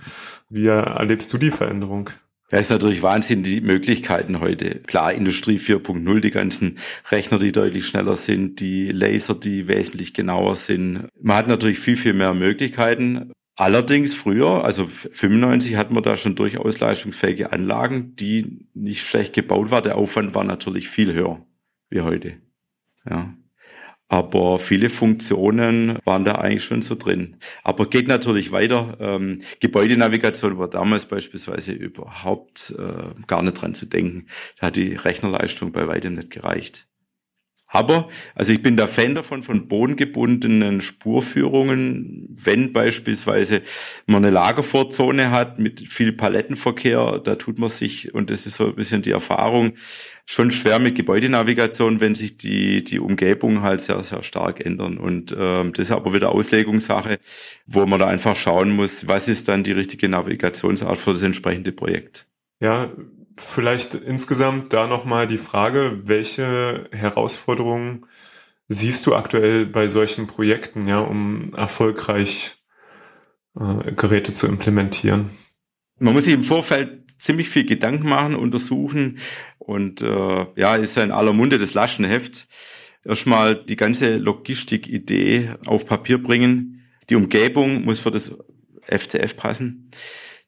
Wie 0.49 0.67
erlebst 0.69 1.33
du 1.33 1.39
die 1.39 1.51
Veränderung? 1.51 2.11
Da 2.51 2.59
ist 2.59 2.71
natürlich 2.71 3.03
Wahnsinn 3.03 3.43
die 3.43 3.61
Möglichkeiten 3.61 4.41
heute. 4.41 4.81
Klar, 4.81 5.13
Industrie 5.15 5.59
4.0, 5.59 6.21
die 6.21 6.31
ganzen 6.31 6.79
Rechner, 7.11 7.39
die 7.39 7.53
deutlich 7.53 7.87
schneller 7.87 8.17
sind, 8.17 8.61
die 8.61 8.93
Laser, 8.93 9.35
die 9.35 9.67
wesentlich 9.67 10.13
genauer 10.13 10.57
sind. 10.57 11.09
Man 11.21 11.37
hat 11.37 11.49
natürlich 11.49 11.79
viel, 11.79 11.97
viel 11.97 12.13
mehr 12.13 12.35
Möglichkeiten. 12.35 13.33
Allerdings 13.57 14.15
früher, 14.15 14.65
also 14.65 14.87
95 14.87 15.77
hatten 15.77 15.95
wir 15.95 16.03
da 16.03 16.17
schon 16.17 16.35
durchaus 16.35 16.81
leistungsfähige 16.81 17.53
Anlagen, 17.53 18.17
die 18.17 18.67
nicht 18.75 19.07
schlecht 19.07 19.33
gebaut 19.33 19.71
waren. 19.71 19.85
Der 19.85 19.97
Aufwand 19.97 20.35
war 20.35 20.45
natürlich 20.45 20.89
viel 20.89 21.13
höher 21.13 21.47
wie 21.89 22.01
heute. 22.01 22.35
Ja. 23.09 23.35
Aber 24.09 24.59
viele 24.59 24.91
Funktionen 24.91 25.99
waren 26.05 26.25
da 26.25 26.37
eigentlich 26.37 26.65
schon 26.65 26.83
so 26.83 26.95
drin. 26.95 27.37
Aber 27.63 27.89
geht 27.89 28.07
natürlich 28.07 28.53
weiter. 28.53 28.97
Ähm, 29.01 29.41
Gebäudenavigation 29.61 30.59
war 30.59 30.69
damals 30.69 31.07
beispielsweise 31.07 31.73
überhaupt 31.73 32.75
äh, 32.79 33.27
gar 33.27 33.43
nicht 33.43 33.61
dran 33.61 33.75
zu 33.75 33.87
denken. 33.87 34.27
Da 34.59 34.69
hat 34.69 34.77
die 34.77 34.95
Rechnerleistung 34.95 35.73
bei 35.73 35.89
weitem 35.89 36.15
nicht 36.15 36.31
gereicht. 36.31 36.87
Aber, 37.75 38.09
also 38.37 38.53
ich 38.53 38.63
bin 38.63 38.77
der 38.77 38.87
Fan 38.87 39.17
davon, 39.17 39.43
von 39.43 39.67
bodengebundenen 39.67 40.81
Spurführungen, 40.81 42.29
wenn 42.41 42.73
beispielsweise 42.73 43.63
man 44.07 44.25
eine 44.25 44.33
Lagervorzone 44.33 45.33
hat 45.33 45.59
mit 45.59 45.81
viel 45.81 46.13
Palettenverkehr, 46.13 47.19
da 47.25 47.35
tut 47.35 47.59
man 47.59 47.69
sich, 47.69 48.15
und 48.15 48.31
das 48.31 48.47
ist 48.47 48.57
so 48.57 48.67
ein 48.67 48.77
bisschen 48.77 49.03
die 49.03 49.11
Erfahrung, 49.11 49.73
schon 50.27 50.51
schwer 50.51 50.79
mit 50.79 50.95
Gebäudenavigation, 50.95 52.01
wenn 52.01 52.15
sich 52.15 52.37
die, 52.37 52.83
die 52.83 52.99
Umgebung 52.99 53.63
halt 53.63 53.81
sehr, 53.81 54.03
sehr 54.03 54.23
stark 54.23 54.65
ändern. 54.65 54.97
Und 54.97 55.35
ähm, 55.39 55.73
das 55.73 55.87
ist 55.87 55.93
aber 55.93 56.15
wieder 56.15 56.33
Auslegungssache, 56.33 57.19
wo 57.67 57.85
man 57.87 58.01
da 58.01 58.07
einfach 58.07 58.37
schauen 58.37 58.71
muss, 58.71 59.07
was 59.07 59.29
ist 59.29 59.49
dann 59.49 59.65
die 59.65 59.73
richtige 59.73 60.09
Navigationsart 60.09 60.99
für 60.99 61.13
das 61.13 61.23
entsprechende 61.23 61.73
Projekt. 61.73 62.27
Ja, 62.61 62.91
vielleicht 63.37 63.95
insgesamt 63.95 64.73
da 64.73 64.87
nochmal 64.87 65.27
die 65.27 65.39
Frage, 65.39 66.01
welche 66.05 66.89
Herausforderungen 66.93 68.07
siehst 68.69 69.07
du 69.07 69.15
aktuell 69.15 69.67
bei 69.67 69.89
solchen 69.89 70.27
Projekten, 70.27 70.89
ja, 70.89 71.01
um 71.01 71.53
erfolgreich 71.55 72.57
äh, 73.59 73.93
Geräte 73.93 74.33
zu 74.33 74.47
implementieren? 74.47 75.29
Man 75.99 76.15
muss 76.15 76.25
sich 76.25 76.35
im 76.35 76.43
Vorfeld 76.43 77.05
ziemlich 77.19 77.49
viel 77.49 77.65
Gedanken 77.65 78.09
machen, 78.09 78.35
untersuchen 78.35 79.19
und 79.67 80.03
äh, 80.03 80.47
ja, 80.57 80.77
ist 80.77 80.97
ja 80.97 81.03
in 81.03 81.11
aller 81.11 81.33
Munde 81.33 81.59
das 81.59 81.75
Laschenheft. 81.75 82.47
Erstmal 83.05 83.57
die 83.57 83.77
ganze 83.77 84.17
Logistikidee 84.17 85.51
auf 85.67 85.87
Papier 85.87 86.23
bringen. 86.23 86.83
Die 87.11 87.17
Umgebung 87.17 87.85
muss 87.85 87.99
für 87.99 88.11
das 88.11 88.33
FTF 88.87 89.37
passen. 89.37 89.91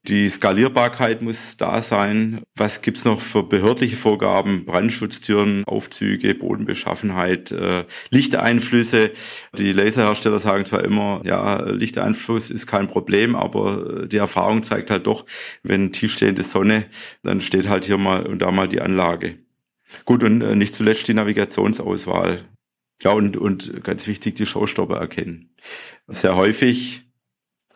Die 0.08 0.28
Skalierbarkeit 0.28 1.20
muss 1.20 1.56
da 1.56 1.82
sein. 1.82 2.42
Was 2.54 2.80
gibt's 2.80 3.04
noch 3.04 3.20
für 3.20 3.42
behördliche 3.42 3.96
Vorgaben? 3.96 4.64
Brandschutztüren, 4.64 5.64
Aufzüge, 5.64 6.32
Bodenbeschaffenheit, 6.34 7.50
äh, 7.50 7.84
Lichteinflüsse. 8.10 9.10
Die 9.58 9.72
Laserhersteller 9.72 10.38
sagen 10.38 10.64
zwar 10.64 10.84
immer, 10.84 11.22
ja, 11.24 11.60
Lichteinfluss 11.62 12.50
ist 12.50 12.68
kein 12.68 12.86
Problem, 12.86 13.34
aber 13.34 14.06
die 14.06 14.18
Erfahrung 14.18 14.62
zeigt 14.62 14.92
halt 14.92 15.08
doch, 15.08 15.26
wenn 15.64 15.92
tiefstehende 15.92 16.42
Sonne, 16.42 16.86
dann 17.24 17.40
steht 17.40 17.68
halt 17.68 17.84
hier 17.84 17.98
mal 17.98 18.26
und 18.26 18.42
da 18.42 18.52
mal 18.52 18.68
die 18.68 18.80
Anlage. 18.80 19.38
Gut, 20.04 20.22
und 20.22 20.40
äh, 20.40 20.54
nicht 20.54 20.74
zuletzt 20.74 21.08
die 21.08 21.14
Navigationsauswahl. 21.14 22.44
Ja, 23.02 23.10
und, 23.10 23.36
und 23.36 23.82
ganz 23.82 24.06
wichtig, 24.06 24.36
die 24.36 24.46
Showstopper 24.46 24.96
erkennen. 24.96 25.50
Sehr 26.06 26.36
häufig 26.36 27.05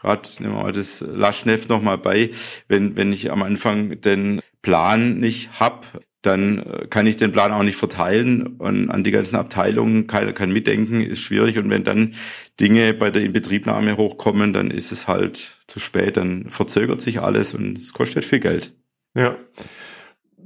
gerade 0.00 0.28
nehmen 0.40 0.54
wir 0.54 0.62
mal 0.62 0.72
das 0.72 1.00
Laschneft 1.00 1.68
nochmal 1.68 1.98
bei, 1.98 2.30
wenn, 2.68 2.96
wenn 2.96 3.12
ich 3.12 3.30
am 3.30 3.42
Anfang 3.42 4.00
den 4.00 4.40
Plan 4.62 5.18
nicht 5.18 5.60
hab, 5.60 6.00
dann 6.22 6.58
äh, 6.58 6.86
kann 6.88 7.06
ich 7.06 7.16
den 7.16 7.32
Plan 7.32 7.52
auch 7.52 7.62
nicht 7.62 7.76
verteilen 7.76 8.46
und 8.58 8.90
an 8.90 9.04
die 9.04 9.10
ganzen 9.10 9.36
Abteilungen 9.36 10.06
keiner 10.06 10.32
kann 10.32 10.52
mitdenken, 10.52 11.00
ist 11.00 11.20
schwierig. 11.20 11.58
Und 11.58 11.70
wenn 11.70 11.84
dann 11.84 12.14
Dinge 12.58 12.92
bei 12.92 13.10
der 13.10 13.22
Inbetriebnahme 13.22 13.96
hochkommen, 13.96 14.52
dann 14.52 14.70
ist 14.70 14.92
es 14.92 15.08
halt 15.08 15.56
zu 15.66 15.80
spät, 15.80 16.16
dann 16.16 16.50
verzögert 16.50 17.00
sich 17.00 17.22
alles 17.22 17.54
und 17.54 17.78
es 17.78 17.92
kostet 17.92 18.24
viel 18.24 18.40
Geld. 18.40 18.74
Ja. 19.14 19.36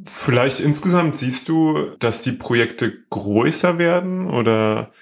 Vielleicht 0.06 0.60
insgesamt 0.60 1.16
siehst 1.16 1.48
du, 1.48 1.92
dass 1.98 2.22
die 2.22 2.32
Projekte 2.32 2.92
größer 3.10 3.78
werden 3.78 4.28
oder, 4.28 4.92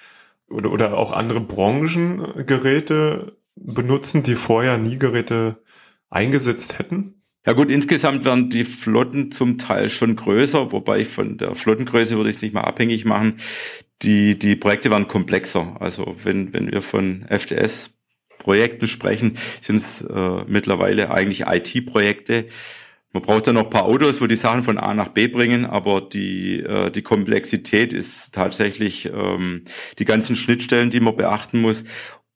oder, 0.49 0.71
oder 0.71 0.97
auch 0.97 1.11
andere 1.11 1.41
Branchengeräte 1.41 3.35
benutzen, 3.55 4.23
die 4.23 4.35
vorher 4.35 4.77
nie 4.77 4.97
Geräte 4.97 5.61
eingesetzt 6.09 6.79
hätten? 6.79 7.21
Ja 7.45 7.53
gut, 7.53 7.69
insgesamt 7.69 8.23
werden 8.23 8.49
die 8.49 8.63
Flotten 8.63 9.31
zum 9.31 9.57
Teil 9.57 9.89
schon 9.89 10.15
größer, 10.15 10.71
wobei 10.71 10.99
ich 10.99 11.09
von 11.09 11.37
der 11.37 11.55
Flottengröße 11.55 12.15
würde 12.15 12.29
ich 12.29 12.37
es 12.37 12.41
nicht 12.41 12.53
mal 12.53 12.61
abhängig 12.61 13.03
machen. 13.03 13.35
Die, 14.01 14.39
die 14.39 14.55
Projekte 14.55 14.89
werden 14.89 15.09
komplexer. 15.09 15.75
Also 15.79 16.15
wenn, 16.23 16.53
wenn 16.53 16.71
wir 16.71 16.81
von 16.81 17.25
FTS 17.29 17.89
Projekten 18.37 18.87
sprechen, 18.87 19.37
sind 19.61 19.77
es 19.77 20.01
äh, 20.01 20.43
mittlerweile 20.47 21.11
eigentlich 21.11 21.41
IT-Projekte. 21.47 22.45
Man 23.13 23.23
braucht 23.23 23.47
dann 23.47 23.55
noch 23.55 23.65
ein 23.65 23.69
paar 23.69 23.85
Autos, 23.85 24.21
wo 24.21 24.27
die 24.27 24.35
Sachen 24.35 24.63
von 24.63 24.77
A 24.77 24.93
nach 24.93 25.09
B 25.09 25.27
bringen, 25.27 25.65
aber 25.65 26.01
die, 26.01 26.59
äh, 26.59 26.91
die 26.91 27.03
Komplexität 27.03 27.93
ist 27.93 28.33
tatsächlich 28.33 29.05
ähm, 29.05 29.63
die 29.99 30.05
ganzen 30.05 30.35
Schnittstellen, 30.35 30.89
die 30.89 30.99
man 30.99 31.15
beachten 31.15 31.61
muss. 31.61 31.83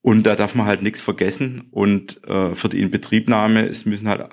Und 0.02 0.24
da 0.24 0.36
darf 0.36 0.56
man 0.56 0.66
halt 0.66 0.82
nichts 0.82 1.02
vergessen. 1.02 1.68
Und 1.72 2.24
äh, 2.28 2.56
für 2.56 2.70
die 2.70 2.82
Inbetriebnahme, 2.82 3.68
es 3.68 3.86
müssen 3.86 4.08
halt 4.08 4.30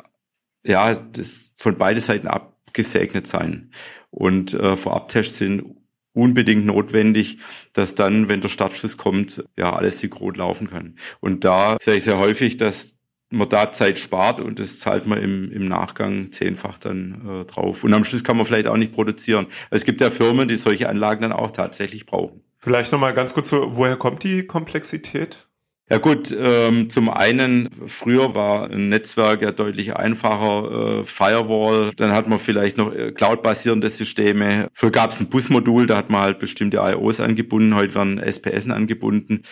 ja, 0.65 0.95
das 0.95 1.53
von 1.57 1.77
beide 1.77 2.01
Seiten 2.01 2.27
abgesegnet 2.27 3.27
sein. 3.27 3.71
Und 4.11 4.55
äh, 4.55 4.77
Vorabtests 4.77 5.39
sind 5.39 5.65
unbedingt 6.13 6.65
notwendig, 6.65 7.39
dass 7.73 7.95
dann, 7.95 8.29
wenn 8.29 8.41
der 8.41 8.49
Startschuss 8.49 8.97
kommt, 8.97 9.45
ja, 9.59 9.75
alles 9.75 10.01
synchron 10.01 10.35
laufen 10.35 10.71
kann. 10.71 10.97
Und 11.21 11.45
da 11.45 11.77
sehe 11.83 11.97
ich 11.97 12.05
sehr 12.05 12.19
häufig, 12.19 12.57
dass 12.57 12.97
man 13.31 13.49
da 13.49 13.73
Zeit 13.73 13.99
spart 13.99 14.41
und 14.41 14.61
das 14.61 14.79
zahlt 14.79 15.07
man 15.07 15.21
im, 15.21 15.51
im 15.51 15.67
Nachgang 15.67 16.31
zehnfach 16.31 16.79
dann 16.79 17.29
äh, 17.29 17.45
drauf. 17.47 17.83
Und 17.83 17.93
am 17.93 18.05
Schluss 18.05 18.23
kann 18.23 18.37
man 18.37 18.47
vielleicht 18.47 18.69
auch 18.69 18.77
nicht 18.77 18.93
produzieren. 18.93 19.47
Es 19.71 19.85
gibt 19.85 20.01
ja 20.01 20.11
Firmen, 20.11 20.47
die 20.47 20.55
solche 20.55 20.89
Anlagen 20.89 21.23
dann 21.23 21.33
auch 21.33 21.51
tatsächlich 21.51 22.07
brauchen. 22.07 22.43
Vielleicht 22.59 22.93
nochmal 22.93 23.13
ganz 23.13 23.35
kurz, 23.35 23.51
woher 23.51 23.97
kommt 23.97 24.23
die 24.23 24.47
Komplexität? 24.47 25.49
Ja 25.91 25.99
gut, 25.99 26.35
ähm, 26.37 26.89
zum 26.89 27.11
einen, 27.11 27.69
früher 27.87 28.35
war 28.35 28.71
ein 28.71 28.89
Netzwerk 28.89 29.43
ja 29.43 29.51
deutlich 29.53 29.95
einfacher, 29.95 31.01
äh, 31.01 31.05
Firewall, 31.05 31.93
dann 31.97 32.13
hat 32.13 32.27
man 32.27 32.39
vielleicht 32.39 32.79
noch 32.79 32.95
äh, 32.95 33.13
cloud-basierende 33.13 33.91
Systeme. 33.91 34.69
Früher 34.73 34.91
gab 34.91 35.11
es 35.11 35.21
ein 35.21 35.29
Busmodul, 35.29 35.87
da 35.87 35.99
hat 35.99 36.09
man 36.09 36.23
halt 36.23 36.39
bestimmte 36.39 36.79
IOs 36.79 37.21
angebunden, 37.21 37.75
heute 37.75 37.95
werden 37.95 38.19
SPSen 38.19 38.73
angebunden. 38.73 39.43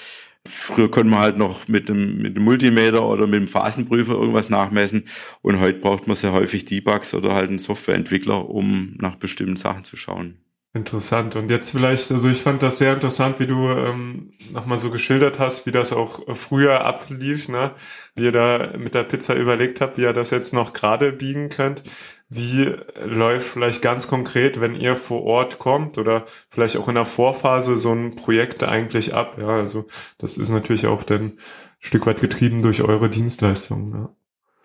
Früher 0.47 0.91
konnte 0.91 1.11
man 1.11 1.21
halt 1.21 1.37
noch 1.37 1.69
mit 1.69 1.91
dem, 1.91 2.19
mit 2.19 2.35
dem 2.35 2.45
Multimeter 2.45 3.07
oder 3.07 3.27
mit 3.27 3.41
dem 3.41 3.49
Phasenprüfer 3.49 4.15
irgendwas 4.15 4.49
nachmessen 4.49 5.05
und 5.43 5.61
heute 5.61 5.81
braucht 5.81 6.07
man 6.07 6.17
sehr 6.17 6.33
häufig 6.33 6.65
Debugs 6.65 7.13
oder 7.13 7.35
halt 7.35 7.51
einen 7.51 7.59
Softwareentwickler, 7.59 8.49
um 8.49 8.97
nach 8.99 9.17
bestimmten 9.17 9.57
Sachen 9.57 9.85
zu 9.85 9.99
schauen. 9.99 10.42
Interessant. 10.75 11.37
Und 11.37 11.51
jetzt 11.51 11.73
vielleicht, 11.73 12.11
also 12.11 12.31
ich 12.31 12.41
fand 12.41 12.63
das 12.63 12.79
sehr 12.79 12.95
interessant, 12.95 13.39
wie 13.39 13.47
du 13.47 13.69
ähm, 13.69 14.33
nochmal 14.51 14.79
so 14.79 14.89
geschildert 14.89 15.39
hast, 15.39 15.67
wie 15.67 15.71
das 15.71 15.93
auch 15.93 16.23
früher 16.35 16.83
ablief, 16.87 17.51
ne? 17.51 17.73
Wie 18.15 18.25
ihr 18.25 18.33
da 18.33 18.73
mit 18.79 18.95
der 18.95 19.03
Pizza 19.05 19.37
überlegt 19.37 19.83
habt, 19.83 19.99
wie 19.99 20.03
ihr 20.03 20.15
das 20.15 20.31
jetzt 20.31 20.55
noch 20.55 20.73
gerade 20.73 21.13
biegen 21.13 21.51
könnt. 21.51 21.83
Wie 22.31 22.75
läuft 23.05 23.49
vielleicht 23.49 23.83
ganz 23.83 24.09
konkret, 24.09 24.63
wenn 24.63 24.75
ihr 24.75 24.97
vor 24.97 25.25
Ort 25.25 25.59
kommt 25.59 25.99
oder 25.99 26.25
vielleicht 26.49 26.79
auch 26.79 26.89
in 26.89 26.95
der 26.95 27.05
Vorphase 27.05 27.77
so 27.77 27.93
ein 27.93 28.17
Projekt 28.17 28.63
eigentlich 28.63 29.13
ab? 29.13 29.37
Ja, 29.39 29.49
also 29.49 29.87
das 30.17 30.39
ist 30.39 30.49
natürlich 30.49 30.87
auch 30.87 31.03
dann 31.03 31.23
ein 31.23 31.39
Stück 31.81 32.07
weit 32.07 32.23
getrieben 32.23 32.63
durch 32.63 32.81
eure 32.81 33.11
Dienstleistungen. 33.11 33.91
Ne? 33.91 34.09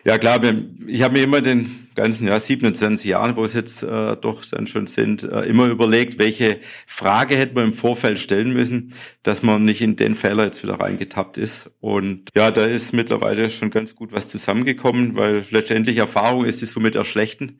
Ja 0.04 0.16
klar, 0.16 0.40
ich 0.86 1.02
habe 1.02 1.14
mir 1.14 1.24
immer 1.24 1.40
den 1.40 1.88
ganzen 1.96 2.28
ja, 2.28 2.38
27 2.38 3.10
Jahren, 3.10 3.34
wo 3.34 3.44
es 3.44 3.54
jetzt 3.54 3.82
äh, 3.82 4.16
doch 4.16 4.44
dann 4.44 4.68
schon 4.68 4.86
sind, 4.86 5.24
äh, 5.24 5.40
immer 5.42 5.66
überlegt, 5.66 6.18
welche 6.20 6.60
Frage 6.86 7.36
hätte 7.36 7.54
man 7.54 7.64
im 7.64 7.72
Vorfeld 7.72 8.20
stellen 8.20 8.52
müssen, 8.52 8.94
dass 9.24 9.42
man 9.42 9.64
nicht 9.64 9.82
in 9.82 9.96
den 9.96 10.14
Fehler 10.14 10.44
jetzt 10.44 10.62
wieder 10.62 10.78
reingetappt 10.78 11.36
ist. 11.36 11.72
Und 11.80 12.30
ja, 12.36 12.52
da 12.52 12.64
ist 12.64 12.92
mittlerweile 12.92 13.50
schon 13.50 13.70
ganz 13.70 13.96
gut 13.96 14.12
was 14.12 14.28
zusammengekommen, 14.28 15.16
weil 15.16 15.44
letztendlich 15.50 15.96
Erfahrung 15.96 16.44
ist 16.44 16.62
die 16.62 16.66
somit 16.66 16.94
erschlechten. 16.94 17.58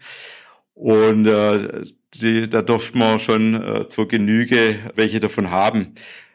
Und 0.75 1.27
äh, 1.27 1.83
die, 2.15 2.49
da 2.49 2.63
durfte 2.63 2.97
man 2.97 3.19
schon 3.19 3.55
äh, 3.61 3.89
zur 3.89 4.07
Genüge 4.07 4.79
welche 4.95 5.19
davon 5.19 5.51
haben. 5.51 5.95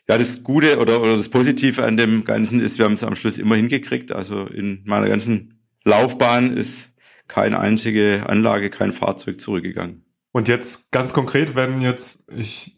Ja, 0.10 0.18
das 0.18 0.44
Gute 0.44 0.80
oder, 0.80 1.02
oder 1.02 1.16
das 1.16 1.30
Positive 1.30 1.82
an 1.86 1.96
dem 1.96 2.26
Ganzen 2.26 2.60
ist, 2.60 2.78
wir 2.78 2.86
haben 2.86 2.96
es 2.96 3.06
am 3.06 3.16
Schluss 3.16 3.38
immer 3.38 3.56
hingekriegt. 3.56 4.12
Also 4.12 4.46
in 4.48 4.82
meiner 4.84 5.08
ganzen 5.08 5.53
Laufbahn 5.84 6.56
ist 6.56 6.94
keine 7.28 7.60
einzige 7.60 8.26
Anlage, 8.28 8.70
kein 8.70 8.92
Fahrzeug 8.92 9.40
zurückgegangen. 9.40 10.06
Und 10.32 10.48
jetzt 10.48 10.92
ganz 10.92 11.14
konkret, 11.14 11.56
wenn 11.56 11.82
jetzt 11.82 12.20
ich 12.28 12.78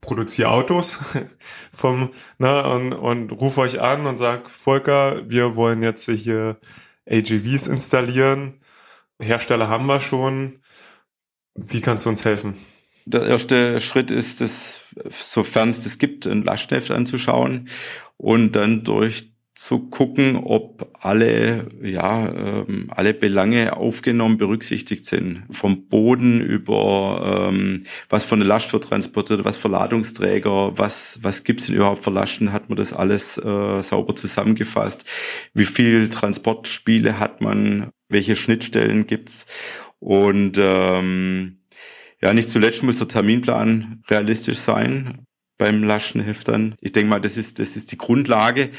produziere 0.00 0.50
Autos 0.50 0.98
vom 1.72 2.10
ne, 2.38 2.62
und, 2.68 2.92
und 2.92 3.32
rufe 3.32 3.60
euch 3.60 3.80
an 3.80 4.06
und 4.06 4.18
sag 4.18 4.48
Volker, 4.48 5.28
wir 5.28 5.56
wollen 5.56 5.82
jetzt 5.82 6.08
hier 6.08 6.58
AGVs 7.08 7.66
installieren. 7.66 8.60
Hersteller 9.20 9.68
haben 9.68 9.86
wir 9.86 10.00
schon. 10.00 10.60
Wie 11.54 11.80
kannst 11.80 12.04
du 12.04 12.10
uns 12.10 12.24
helfen? 12.24 12.56
Der 13.06 13.22
erste 13.22 13.80
Schritt 13.80 14.10
ist 14.10 14.40
es, 14.40 14.82
sofern 15.10 15.70
es 15.70 15.84
das 15.84 15.98
gibt, 15.98 16.26
ein 16.26 16.42
Lastneft 16.42 16.90
anzuschauen 16.90 17.68
und 18.16 18.52
dann 18.56 18.82
durch 18.82 19.35
zu 19.56 19.78
gucken, 19.78 20.36
ob 20.36 20.94
alle, 21.00 21.68
ja, 21.82 22.28
ähm, 22.28 22.90
alle 22.94 23.14
Belange 23.14 23.74
aufgenommen, 23.74 24.36
berücksichtigt 24.36 25.06
sind. 25.06 25.44
Vom 25.50 25.88
Boden 25.88 26.42
über 26.42 27.48
ähm, 27.50 27.84
was 28.10 28.24
für 28.24 28.34
eine 28.34 28.44
Last 28.44 28.74
wird 28.74 28.84
transportiert, 28.84 29.46
was 29.46 29.56
für 29.56 29.68
Ladungsträger, 29.68 30.76
was, 30.76 31.18
was 31.22 31.42
gibt's 31.42 31.66
denn 31.66 31.74
überhaupt 31.74 32.04
für 32.04 32.10
Lasten, 32.10 32.52
hat 32.52 32.68
man 32.68 32.76
das 32.76 32.92
alles 32.92 33.38
äh, 33.38 33.82
sauber 33.82 34.14
zusammengefasst. 34.14 35.08
Wie 35.54 35.64
viel 35.64 36.10
Transportspiele 36.10 37.18
hat 37.18 37.40
man, 37.40 37.88
welche 38.10 38.36
Schnittstellen 38.36 39.06
gibt's 39.06 39.46
und 40.00 40.58
ähm, 40.60 41.60
ja, 42.20 42.34
nicht 42.34 42.50
zuletzt 42.50 42.82
muss 42.82 42.98
der 42.98 43.08
Terminplan 43.08 44.02
realistisch 44.08 44.58
sein 44.58 45.26
beim 45.58 45.82
Lastenheftern. 45.82 46.74
Ich 46.80 46.92
denke 46.92 47.08
mal, 47.08 47.20
das 47.20 47.38
ist, 47.38 47.58
das 47.58 47.76
ist 47.76 47.92
die 47.92 47.96
Grundlage 47.98 48.70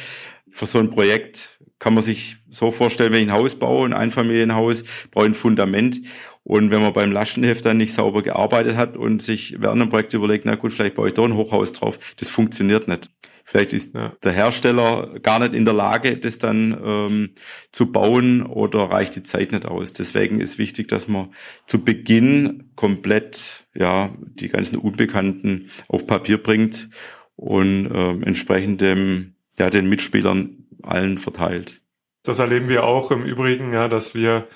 für 0.57 0.65
so 0.65 0.79
ein 0.79 0.89
Projekt 0.89 1.59
kann 1.77 1.93
man 1.93 2.03
sich 2.03 2.37
so 2.49 2.71
vorstellen, 2.71 3.13
wenn 3.13 3.23
ich 3.23 3.29
ein 3.29 3.37
Haus 3.37 3.55
baue, 3.55 3.85
ein 3.85 3.93
Einfamilienhaus, 3.93 4.83
brauche 5.11 5.25
ich 5.25 5.31
ein 5.31 5.35
Fundament. 5.35 6.01
Und 6.43 6.71
wenn 6.71 6.81
man 6.81 6.93
beim 6.93 7.11
Lastenheft 7.11 7.63
dann 7.63 7.77
nicht 7.77 7.93
sauber 7.93 8.23
gearbeitet 8.23 8.75
hat 8.75 8.97
und 8.97 9.21
sich 9.21 9.57
während 9.59 9.81
einem 9.81 9.89
Projekt 9.91 10.13
überlegt, 10.15 10.45
na 10.45 10.55
gut, 10.55 10.73
vielleicht 10.73 10.95
baue 10.95 11.09
ich 11.09 11.13
da 11.13 11.23
ein 11.23 11.35
Hochhaus 11.35 11.73
drauf, 11.73 11.99
das 12.17 12.29
funktioniert 12.29 12.87
nicht. 12.87 13.11
Vielleicht 13.43 13.71
ist 13.73 13.93
ja. 13.93 14.13
der 14.23 14.31
Hersteller 14.31 15.19
gar 15.21 15.39
nicht 15.39 15.53
in 15.53 15.65
der 15.65 15.75
Lage, 15.75 16.17
das 16.17 16.39
dann 16.39 16.75
ähm, 16.83 17.29
zu 17.71 17.91
bauen 17.91 18.43
oder 18.43 18.79
reicht 18.85 19.15
die 19.15 19.23
Zeit 19.23 19.51
nicht 19.51 19.65
aus. 19.65 19.93
Deswegen 19.93 20.41
ist 20.41 20.57
wichtig, 20.57 20.87
dass 20.87 21.07
man 21.07 21.33
zu 21.67 21.83
Beginn 21.83 22.71
komplett 22.75 23.67
ja 23.75 24.13
die 24.19 24.49
ganzen 24.49 24.77
Unbekannten 24.77 25.69
auf 25.87 26.07
Papier 26.07 26.41
bringt 26.41 26.89
und 27.35 27.89
ähm, 27.93 28.23
entsprechend 28.23 28.81
dem 28.81 29.36
ja, 29.59 29.69
den 29.69 29.89
Mitspielern 29.89 30.65
allen 30.83 31.17
verteilt. 31.17 31.81
Das 32.23 32.39
erleben 32.39 32.67
wir 32.67 32.83
auch 32.83 33.11
im 33.11 33.23
Übrigen, 33.23 33.73
ja, 33.73 33.87
dass 33.87 34.13
wir 34.13 34.47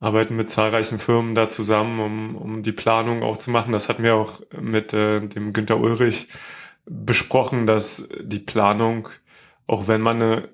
arbeiten 0.00 0.36
mit 0.36 0.50
zahlreichen 0.50 0.98
Firmen 0.98 1.34
da 1.34 1.48
zusammen, 1.48 2.00
um, 2.00 2.36
um 2.36 2.62
die 2.62 2.72
Planung 2.72 3.22
auch 3.22 3.38
zu 3.38 3.50
machen. 3.50 3.72
Das 3.72 3.88
hatten 3.88 4.02
wir 4.02 4.14
auch 4.14 4.40
mit 4.60 4.92
äh, 4.92 5.20
dem 5.20 5.52
Günter 5.52 5.80
Ulrich 5.80 6.28
besprochen, 6.84 7.66
dass 7.66 8.08
die 8.20 8.38
Planung, 8.38 9.08
auch 9.66 9.88
wenn 9.88 10.02
man 10.02 10.20
eine 10.20 10.48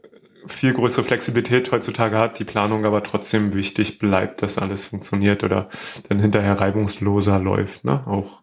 viel 0.47 0.73
größere 0.73 1.05
Flexibilität 1.05 1.71
heutzutage 1.73 2.17
hat, 2.17 2.39
die 2.39 2.45
Planung 2.45 2.85
aber 2.85 3.03
trotzdem 3.03 3.53
wichtig 3.53 3.99
bleibt, 3.99 4.43
dass 4.43 4.59
alles 4.59 4.87
funktioniert 4.87 5.45
oder 5.45 5.69
dann 6.09 6.19
hinterher 6.19 6.61
reibungsloser 6.61 7.39
läuft. 7.39 7.85
Ne? 7.85 8.07
Auch 8.07 8.43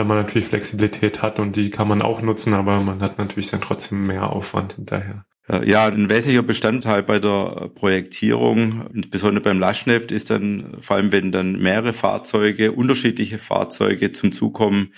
wenn 0.00 0.06
man 0.06 0.16
natürlich 0.16 0.48
Flexibilität 0.48 1.20
hat 1.20 1.38
und 1.38 1.56
die 1.56 1.68
kann 1.68 1.86
man 1.86 2.00
auch 2.00 2.22
nutzen, 2.22 2.54
aber 2.54 2.80
man 2.80 3.00
hat 3.00 3.18
natürlich 3.18 3.50
dann 3.50 3.60
trotzdem 3.60 4.06
mehr 4.06 4.30
Aufwand 4.30 4.72
hinterher. 4.72 5.26
Ja, 5.64 5.86
ein 5.86 6.08
wesentlicher 6.08 6.42
Bestandteil 6.42 7.02
bei 7.02 7.18
der 7.18 7.70
Projektierung, 7.74 8.86
besonders 9.10 9.42
beim 9.42 9.58
Lastschrift, 9.58 10.12
ist 10.12 10.30
dann, 10.30 10.76
vor 10.80 10.96
allem 10.96 11.12
wenn 11.12 11.32
dann 11.32 11.58
mehrere 11.60 11.92
Fahrzeuge, 11.92 12.72
unterschiedliche 12.72 13.36
Fahrzeuge 13.38 14.12
zum 14.12 14.32
Zug 14.32 14.54
kommen, 14.54 14.92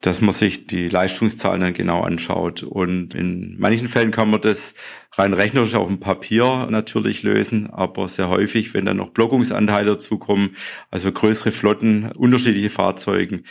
dass 0.00 0.20
man 0.20 0.32
sich 0.32 0.66
die 0.66 0.88
Leistungszahlen 0.88 1.60
dann 1.60 1.74
genau 1.74 2.02
anschaut. 2.02 2.62
Und 2.62 3.14
in 3.14 3.56
manchen 3.58 3.88
Fällen 3.88 4.10
kann 4.10 4.30
man 4.30 4.40
das 4.40 4.74
rein 5.14 5.32
rechnerisch 5.32 5.74
auf 5.74 5.88
dem 5.88 6.00
Papier 6.00 6.68
natürlich 6.70 7.22
lösen, 7.22 7.70
aber 7.70 8.06
sehr 8.06 8.28
häufig, 8.28 8.74
wenn 8.74 8.84
dann 8.84 8.98
noch 8.98 9.10
Blockungsanteile 9.10 9.92
dazukommen, 9.92 10.50
also 10.90 11.10
größere 11.10 11.50
Flotten, 11.50 12.12
unterschiedliche 12.12 12.70
Fahrzeugen, 12.70 13.42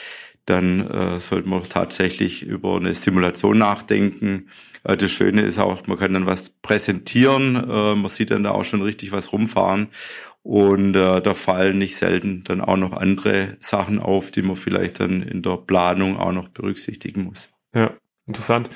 dann 0.47 0.89
äh, 0.89 1.19
sollte 1.19 1.47
man 1.47 1.63
tatsächlich 1.63 2.41
über 2.41 2.77
eine 2.77 2.95
Simulation 2.95 3.59
nachdenken. 3.59 4.49
Äh, 4.83 4.97
das 4.97 5.11
Schöne 5.11 5.43
ist 5.43 5.59
auch, 5.59 5.85
man 5.87 5.97
kann 5.97 6.13
dann 6.13 6.25
was 6.25 6.49
präsentieren, 6.49 7.55
äh, 7.55 7.95
man 7.95 8.07
sieht 8.09 8.31
dann 8.31 8.43
da 8.43 8.51
auch 8.51 8.65
schon 8.65 8.81
richtig 8.81 9.11
was 9.11 9.31
rumfahren 9.31 9.89
und 10.41 10.95
äh, 10.95 11.21
da 11.21 11.33
fallen 11.33 11.77
nicht 11.77 11.97
selten 11.97 12.43
dann 12.45 12.61
auch 12.61 12.77
noch 12.77 12.93
andere 12.93 13.57
Sachen 13.59 13.99
auf, 13.99 14.31
die 14.31 14.41
man 14.41 14.55
vielleicht 14.55 14.99
dann 14.99 15.21
in 15.21 15.41
der 15.41 15.57
Planung 15.57 16.17
auch 16.17 16.31
noch 16.31 16.49
berücksichtigen 16.49 17.25
muss. 17.25 17.49
Ja, 17.75 17.93
interessant. 18.25 18.69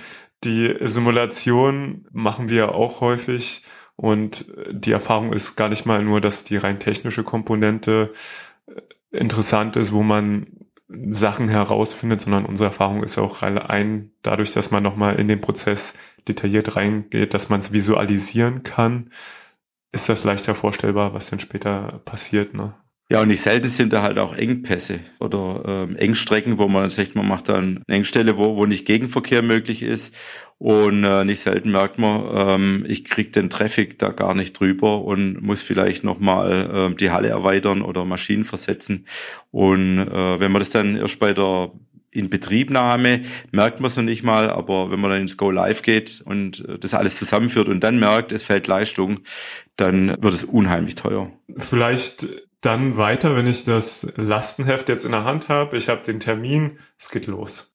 Die 0.44 0.76
Simulation 0.82 2.08
machen 2.12 2.50
wir 2.50 2.76
auch 2.76 3.02
häufig 3.02 3.64
Und 3.96 4.48
die 4.72 4.92
Erfahrung 4.92 5.32
ist 5.32 5.56
gar 5.56 5.70
nicht 5.70 5.86
mal 5.86 6.04
nur, 6.04 6.22
dass 6.22 6.44
die 6.44 6.58
rein 6.58 6.80
technische 6.80 7.24
Komponente 7.24 8.10
äh, 8.66 8.82
interessant 9.12 9.76
ist, 9.76 9.92
wo 9.92 10.02
man 10.02 10.48
Sachen 11.10 11.48
herausfindet, 11.48 12.22
sondern 12.22 12.46
unsere 12.46 12.70
Erfahrung 12.70 13.04
ist 13.04 13.18
auch 13.18 13.42
ein, 13.42 14.12
dadurch, 14.22 14.52
dass 14.52 14.72
man 14.72 14.84
nochmal 14.84 15.16
in 15.20 15.28
den 15.28 15.42
Prozess 15.42 15.94
detailliert 16.28 16.76
reingeht, 16.76 17.34
dass 17.34 17.50
man 17.50 17.60
es 17.60 17.72
visualisieren 17.72 18.64
kann, 18.64 19.10
ist 19.92 20.10
das 20.10 20.24
leichter 20.24 20.56
vorstellbar, 20.56 21.14
was 21.14 21.30
dann 21.30 21.40
später 21.40 22.02
passiert. 22.06 22.54
Ne? 22.54 22.74
Ja, 23.12 23.22
und 23.22 23.28
nicht 23.28 23.42
selten 23.42 23.68
sind 23.68 23.92
da 23.92 24.04
halt 24.04 24.18
auch 24.18 24.36
Engpässe 24.36 25.02
oder 25.20 25.64
ähm, 25.68 25.98
Engstrecken, 25.98 26.58
wo 26.58 26.68
man 26.68 26.90
sagt, 26.90 27.16
man 27.16 27.28
macht 27.28 27.50
dann 27.50 27.84
Engstelle, 27.88 28.38
wo, 28.38 28.56
wo 28.56 28.66
nicht 28.66 28.86
Gegenverkehr 28.86 29.42
möglich 29.42 29.84
ist. 29.84 30.16
Und 30.62 31.04
äh, 31.04 31.26
nicht 31.26 31.40
selten 31.40 31.72
merkt 31.72 31.98
man, 31.98 32.24
ähm, 32.36 32.86
ich 32.88 33.04
krieg 33.04 33.34
den 33.34 33.50
Traffic 33.50 33.98
da 33.98 34.10
gar 34.10 34.36
nicht 34.36 34.60
drüber 34.60 35.04
und 35.04 35.42
muss 35.42 35.60
vielleicht 35.60 36.04
nochmal 36.04 36.92
äh, 36.92 36.96
die 36.96 37.10
Halle 37.10 37.30
erweitern 37.30 37.82
oder 37.82 38.06
Maschinen 38.06 38.44
versetzen. 38.44 39.08
Und 39.50 39.98
äh, 39.98 40.40
wenn 40.40 40.52
man 40.52 40.60
das 40.60 40.70
dann 40.70 40.98
erst 40.98 41.18
bei 41.18 41.34
der 41.34 41.72
Inbetriebnahme 42.12 43.22
merkt 43.52 43.80
man 43.80 43.90
es 43.90 43.98
noch 43.98 44.04
nicht 44.04 44.22
mal, 44.22 44.52
aber 44.52 44.92
wenn 44.92 45.00
man 45.00 45.10
dann 45.10 45.22
ins 45.22 45.36
Go 45.36 45.50
Live 45.50 45.82
geht 45.82 46.22
und 46.26 46.64
äh, 46.70 46.78
das 46.78 46.94
alles 46.94 47.18
zusammenführt 47.18 47.68
und 47.68 47.84
dann 47.84 48.00
merkt, 48.00 48.32
es 48.32 48.44
fällt 48.44 48.68
Leistung, 48.68 49.22
dann 49.78 50.10
wird 50.10 50.34
es 50.36 50.44
unheimlich 50.44 50.94
teuer. 50.94 51.32
Vielleicht 51.58 52.28
dann 52.60 52.98
weiter, 52.98 53.36
wenn 53.36 53.48
ich 53.48 53.64
das 53.64 54.14
Lastenheft 54.16 54.90
jetzt 54.90 55.06
in 55.06 55.12
der 55.12 55.24
Hand 55.24 55.50
habe, 55.50 55.76
ich 55.76 55.90
habe 55.90 56.04
den 56.04 56.20
Termin, 56.20 56.78
es 57.00 57.10
geht 57.10 57.26
los. 57.26 57.71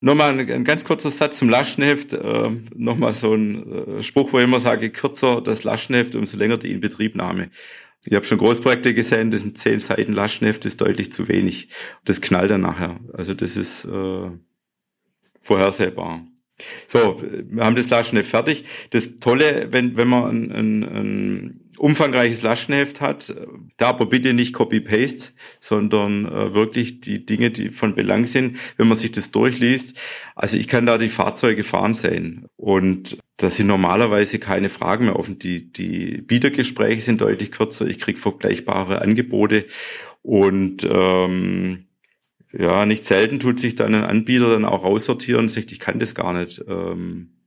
Nochmal 0.00 0.38
ein, 0.38 0.50
ein 0.50 0.64
ganz 0.64 0.84
kurzer 0.84 1.10
Satz 1.10 1.38
zum 1.38 1.48
Lastenheft. 1.48 2.12
Äh, 2.12 2.50
Nochmal 2.74 3.14
so 3.14 3.34
ein 3.34 3.98
äh, 3.98 4.02
Spruch, 4.02 4.32
wo 4.32 4.38
ich 4.38 4.44
immer 4.44 4.60
sage, 4.60 4.90
kürzer 4.90 5.40
das 5.40 5.64
Lastenheft, 5.64 6.14
umso 6.14 6.36
länger 6.36 6.56
die 6.56 6.70
Inbetriebnahme. 6.70 7.50
Ich 8.04 8.14
habe 8.14 8.24
schon 8.24 8.38
Großprojekte 8.38 8.94
gesehen, 8.94 9.30
das 9.32 9.40
sind 9.40 9.58
zehn 9.58 9.80
Seiten 9.80 10.12
Lastenheft, 10.12 10.64
das 10.64 10.72
ist 10.72 10.80
deutlich 10.80 11.12
zu 11.12 11.26
wenig. 11.28 11.68
Das 12.04 12.20
knallt 12.20 12.50
dann 12.50 12.60
nachher. 12.60 13.00
Also 13.12 13.34
das 13.34 13.56
ist 13.56 13.84
äh, 13.86 14.30
vorhersehbar. 15.40 16.24
So, 16.86 17.22
wir 17.22 17.64
haben 17.64 17.76
das 17.76 17.90
Lastenheft 17.90 18.30
fertig. 18.30 18.64
Das 18.90 19.18
Tolle, 19.20 19.68
wenn, 19.72 19.96
wenn 19.96 20.08
man 20.08 20.24
ein, 20.30 20.52
ein, 20.52 20.82
ein 20.84 21.67
umfangreiches 21.78 22.42
Lastenheft 22.42 23.00
hat, 23.00 23.34
da 23.76 23.88
aber 23.88 24.06
bitte 24.06 24.34
nicht 24.34 24.52
Copy-Paste, 24.52 25.32
sondern 25.60 26.26
äh, 26.26 26.54
wirklich 26.54 27.00
die 27.00 27.24
Dinge, 27.24 27.50
die 27.50 27.70
von 27.70 27.94
Belang 27.94 28.26
sind, 28.26 28.58
wenn 28.76 28.88
man 28.88 28.96
sich 28.96 29.12
das 29.12 29.30
durchliest. 29.30 29.98
Also 30.34 30.56
ich 30.56 30.68
kann 30.68 30.86
da 30.86 30.98
die 30.98 31.08
Fahrzeuge 31.08 31.64
fahren 31.64 31.94
sehen 31.94 32.46
und 32.56 33.18
da 33.36 33.50
sind 33.50 33.68
normalerweise 33.68 34.38
keine 34.38 34.68
Fragen 34.68 35.06
mehr 35.06 35.16
offen. 35.16 35.38
Die, 35.38 35.72
die 35.72 36.22
Bietergespräche 36.22 37.00
sind 37.00 37.20
deutlich 37.20 37.52
kürzer, 37.52 37.86
ich 37.86 37.98
kriege 37.98 38.18
vergleichbare 38.18 39.00
Angebote 39.00 39.66
und 40.22 40.86
ähm, 40.90 41.86
ja, 42.52 42.86
nicht 42.86 43.04
selten 43.04 43.38
tut 43.40 43.60
sich 43.60 43.74
dann 43.74 43.94
ein 43.94 44.04
Anbieter 44.04 44.50
dann 44.50 44.64
auch 44.64 44.84
raussortieren 44.84 45.42
und 45.42 45.48
sagt, 45.48 45.70
ich 45.72 45.80
kann 45.80 45.98
das 45.98 46.14
gar 46.14 46.32
nicht. 46.32 46.64
Ähm, 46.66 47.37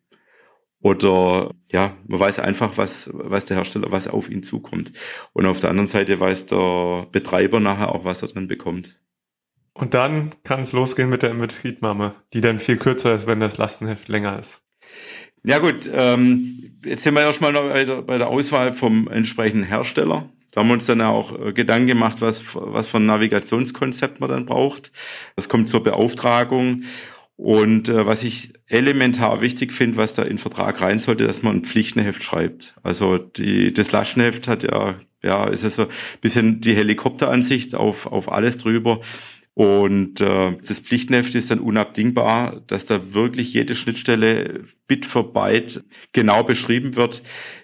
oder 0.81 1.51
ja, 1.71 1.95
man 2.07 2.19
weiß 2.19 2.39
einfach, 2.39 2.77
was, 2.77 3.09
was 3.13 3.45
der 3.45 3.57
Hersteller, 3.57 3.91
was 3.91 4.07
auf 4.07 4.29
ihn 4.29 4.43
zukommt. 4.43 4.91
Und 5.33 5.45
auf 5.45 5.59
der 5.59 5.69
anderen 5.69 5.87
Seite 5.87 6.19
weiß 6.19 6.47
der 6.47 7.07
Betreiber 7.11 7.59
nachher 7.59 7.93
auch, 7.93 8.03
was 8.03 8.23
er 8.23 8.29
dann 8.29 8.47
bekommt. 8.47 8.99
Und 9.73 9.93
dann 9.93 10.31
kann 10.43 10.61
es 10.61 10.73
losgehen 10.73 11.09
mit 11.09 11.23
der 11.23 11.31
Inbetriebnahme, 11.31 12.15
die 12.33 12.41
dann 12.41 12.59
viel 12.59 12.77
kürzer 12.77 13.15
ist, 13.15 13.27
wenn 13.27 13.39
das 13.39 13.57
Lastenheft 13.57 14.07
länger 14.07 14.37
ist. 14.39 14.63
Ja 15.43 15.59
gut, 15.59 15.89
ähm, 15.93 16.79
jetzt 16.85 17.03
sind 17.03 17.15
wir 17.15 17.21
erstmal 17.21 17.53
noch 17.53 17.69
bei 17.69 17.83
der, 17.83 18.01
bei 18.01 18.17
der 18.17 18.27
Auswahl 18.27 18.73
vom 18.73 19.07
entsprechenden 19.07 19.63
Hersteller. 19.63 20.29
Da 20.51 20.61
haben 20.61 20.67
wir 20.67 20.73
uns 20.73 20.85
dann 20.85 21.01
auch 21.01 21.39
äh, 21.39 21.53
Gedanken 21.53 21.87
gemacht, 21.87 22.17
was, 22.19 22.55
was 22.55 22.87
für 22.87 22.97
ein 22.97 23.05
Navigationskonzept 23.05 24.19
man 24.19 24.29
dann 24.29 24.45
braucht. 24.45 24.91
Das 25.35 25.47
kommt 25.47 25.69
zur 25.69 25.83
Beauftragung. 25.83 26.83
Und 27.41 27.89
äh, 27.89 28.05
was 28.05 28.21
ich 28.21 28.53
elementar 28.67 29.41
wichtig 29.41 29.73
finde, 29.73 29.97
was 29.97 30.13
da 30.13 30.21
in 30.21 30.37
Vertrag 30.37 30.79
rein 30.79 30.99
sollte, 30.99 31.25
dass 31.25 31.41
man 31.41 31.55
ein 31.55 31.63
Pflichtenheft 31.63 32.21
schreibt. 32.21 32.75
Also 32.83 33.17
die, 33.17 33.73
das 33.73 33.91
Laschenheft 33.91 34.47
hat 34.47 34.61
ja, 34.61 34.93
ja, 35.23 35.45
ist 35.45 35.63
ja 35.63 35.71
so 35.71 35.81
ein 35.87 35.89
bisschen 36.21 36.61
die 36.61 36.75
Helikopteransicht 36.75 37.73
auf, 37.73 38.05
auf 38.05 38.31
alles 38.31 38.59
drüber. 38.59 38.99
Und 39.55 40.21
äh, 40.21 40.55
das 40.55 40.81
Pflichtenheft 40.81 41.33
ist 41.33 41.49
dann 41.49 41.59
unabdingbar, 41.59 42.61
dass 42.67 42.85
da 42.85 43.15
wirklich 43.15 43.51
jede 43.55 43.73
Schnittstelle 43.73 44.63
Bit 44.85 45.07
für 45.07 45.23
Byte 45.23 45.83
genau 46.13 46.43
beschrieben 46.43 46.95
wird 46.95 47.23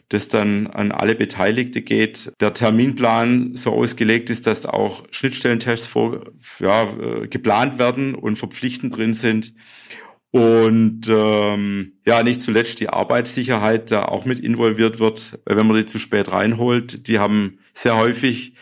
das 0.09 0.27
dann 0.27 0.67
an 0.67 0.91
alle 0.91 1.15
Beteiligte 1.15 1.81
geht. 1.81 2.31
Der 2.39 2.53
Terminplan 2.53 3.55
so 3.55 3.73
ausgelegt 3.73 4.29
ist, 4.29 4.47
dass 4.47 4.65
auch 4.65 5.03
Schnittstellentests 5.11 5.87
vor, 5.87 6.25
ja, 6.59 6.83
äh, 6.83 7.27
geplant 7.27 7.77
werden 7.79 8.15
und 8.15 8.37
verpflichtend 8.37 8.95
drin 8.95 9.13
sind. 9.13 9.53
Und 10.31 11.07
ähm, 11.09 11.93
ja, 12.05 12.21
nicht 12.23 12.41
zuletzt 12.41 12.79
die 12.79 12.89
Arbeitssicherheit 12.89 13.91
da 13.91 14.05
auch 14.05 14.25
mit 14.25 14.39
involviert 14.39 14.99
wird, 14.99 15.39
wenn 15.45 15.65
man 15.67 15.77
die 15.77 15.85
zu 15.85 15.99
spät 15.99 16.31
reinholt, 16.31 17.07
die 17.07 17.19
haben 17.19 17.59
sehr 17.73 17.97
häufig 17.97 18.53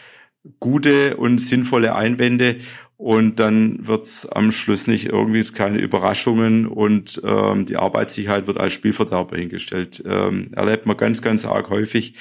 gute 0.59 1.17
und 1.17 1.39
sinnvolle 1.39 1.95
Einwände 1.95 2.57
und 2.97 3.39
dann 3.39 3.85
wird's 3.85 4.25
am 4.25 4.51
Schluss 4.51 4.87
nicht 4.87 5.07
irgendwie 5.07 5.43
keine 5.43 5.79
Überraschungen 5.79 6.65
und 6.65 7.21
ähm, 7.25 7.65
die 7.65 7.77
Arbeitssicherheit 7.77 8.47
wird 8.47 8.59
als 8.59 8.73
Spielverderber 8.73 9.37
hingestellt. 9.37 10.03
Ähm, 10.05 10.51
erlebt 10.53 10.85
man 10.85 10.97
ganz, 10.97 11.21
ganz 11.21 11.45
arg 11.45 11.69
häufig. 11.69 12.15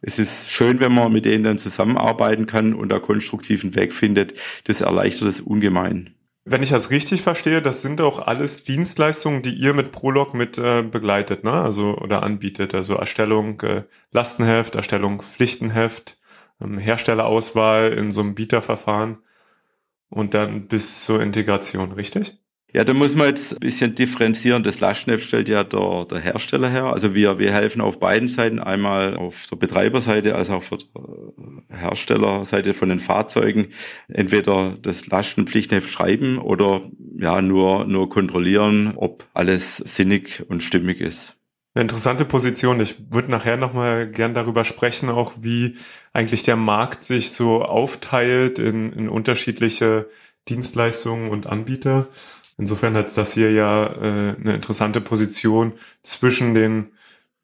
Es 0.00 0.18
ist 0.18 0.50
schön, 0.50 0.80
wenn 0.80 0.92
man 0.92 1.12
mit 1.12 1.24
denen 1.24 1.44
dann 1.44 1.58
zusammenarbeiten 1.58 2.46
kann 2.46 2.74
und 2.74 2.90
da 2.90 2.98
konstruktiven 2.98 3.74
Weg 3.74 3.92
findet. 3.92 4.34
Das 4.64 4.80
erleichtert 4.80 5.28
es 5.28 5.40
ungemein. 5.40 6.14
Wenn 6.44 6.62
ich 6.62 6.68
das 6.68 6.90
richtig 6.90 7.22
verstehe, 7.22 7.60
das 7.60 7.82
sind 7.82 8.00
auch 8.00 8.20
alles 8.20 8.62
Dienstleistungen, 8.62 9.42
die 9.42 9.54
ihr 9.54 9.74
mit 9.74 9.90
Prolog 9.90 10.32
mit 10.32 10.58
äh, 10.58 10.82
begleitet, 10.82 11.42
ne? 11.42 11.52
Also 11.52 11.96
oder 11.96 12.22
anbietet. 12.22 12.72
Also 12.72 12.94
Erstellung 12.94 13.60
äh, 13.62 13.82
Lastenheft, 14.12 14.76
Erstellung 14.76 15.22
Pflichtenheft, 15.22 16.18
ähm, 16.60 16.78
Herstellerauswahl 16.78 17.92
in 17.92 18.12
so 18.12 18.20
einem 18.20 18.36
Bieterverfahren 18.36 19.18
und 20.08 20.34
dann 20.34 20.68
bis 20.68 21.04
zur 21.04 21.22
Integration, 21.22 21.92
richtig? 21.92 22.38
Ja, 22.72 22.84
da 22.84 22.92
muss 22.92 23.14
man 23.14 23.28
jetzt 23.28 23.54
ein 23.54 23.60
bisschen 23.60 23.94
differenzieren. 23.94 24.62
Das 24.62 24.80
Lastschrift 24.80 25.26
stellt 25.26 25.48
ja 25.48 25.64
der, 25.64 26.04
der 26.04 26.18
Hersteller 26.18 26.68
her. 26.68 26.84
Also 26.84 27.14
wir, 27.14 27.38
wir 27.38 27.52
helfen 27.52 27.80
auf 27.80 27.98
beiden 27.98 28.28
Seiten, 28.28 28.58
einmal 28.58 29.16
auf 29.16 29.46
der 29.46 29.56
Betreiberseite 29.56 30.34
als 30.34 30.50
auch 30.50 30.56
auf 30.56 30.68
der 30.68 30.78
Herstellerseite 31.70 32.74
von 32.74 32.90
den 32.90 32.98
Fahrzeugen. 32.98 33.68
Entweder 34.08 34.76
das 34.82 35.06
Lastenpflichtheft 35.06 35.88
schreiben 35.88 36.36
oder 36.36 36.82
ja 37.18 37.40
nur, 37.40 37.86
nur 37.86 38.10
kontrollieren, 38.10 38.92
ob 38.96 39.26
alles 39.32 39.78
sinnig 39.78 40.44
und 40.48 40.62
stimmig 40.62 41.00
ist. 41.00 41.38
Eine 41.76 41.82
interessante 41.82 42.24
Position. 42.24 42.80
Ich 42.80 43.12
würde 43.12 43.30
nachher 43.30 43.58
nochmal 43.58 44.10
gern 44.10 44.32
darüber 44.32 44.64
sprechen, 44.64 45.10
auch 45.10 45.34
wie 45.42 45.76
eigentlich 46.14 46.42
der 46.42 46.56
Markt 46.56 47.02
sich 47.02 47.32
so 47.32 47.62
aufteilt 47.62 48.58
in, 48.58 48.94
in 48.94 49.10
unterschiedliche 49.10 50.08
Dienstleistungen 50.48 51.28
und 51.28 51.46
Anbieter. 51.46 52.08
Insofern 52.56 52.96
hat 52.96 53.14
das 53.14 53.34
hier 53.34 53.52
ja 53.52 53.88
äh, 53.88 54.36
eine 54.40 54.54
interessante 54.54 55.02
Position 55.02 55.74
zwischen 56.02 56.54
den 56.54 56.92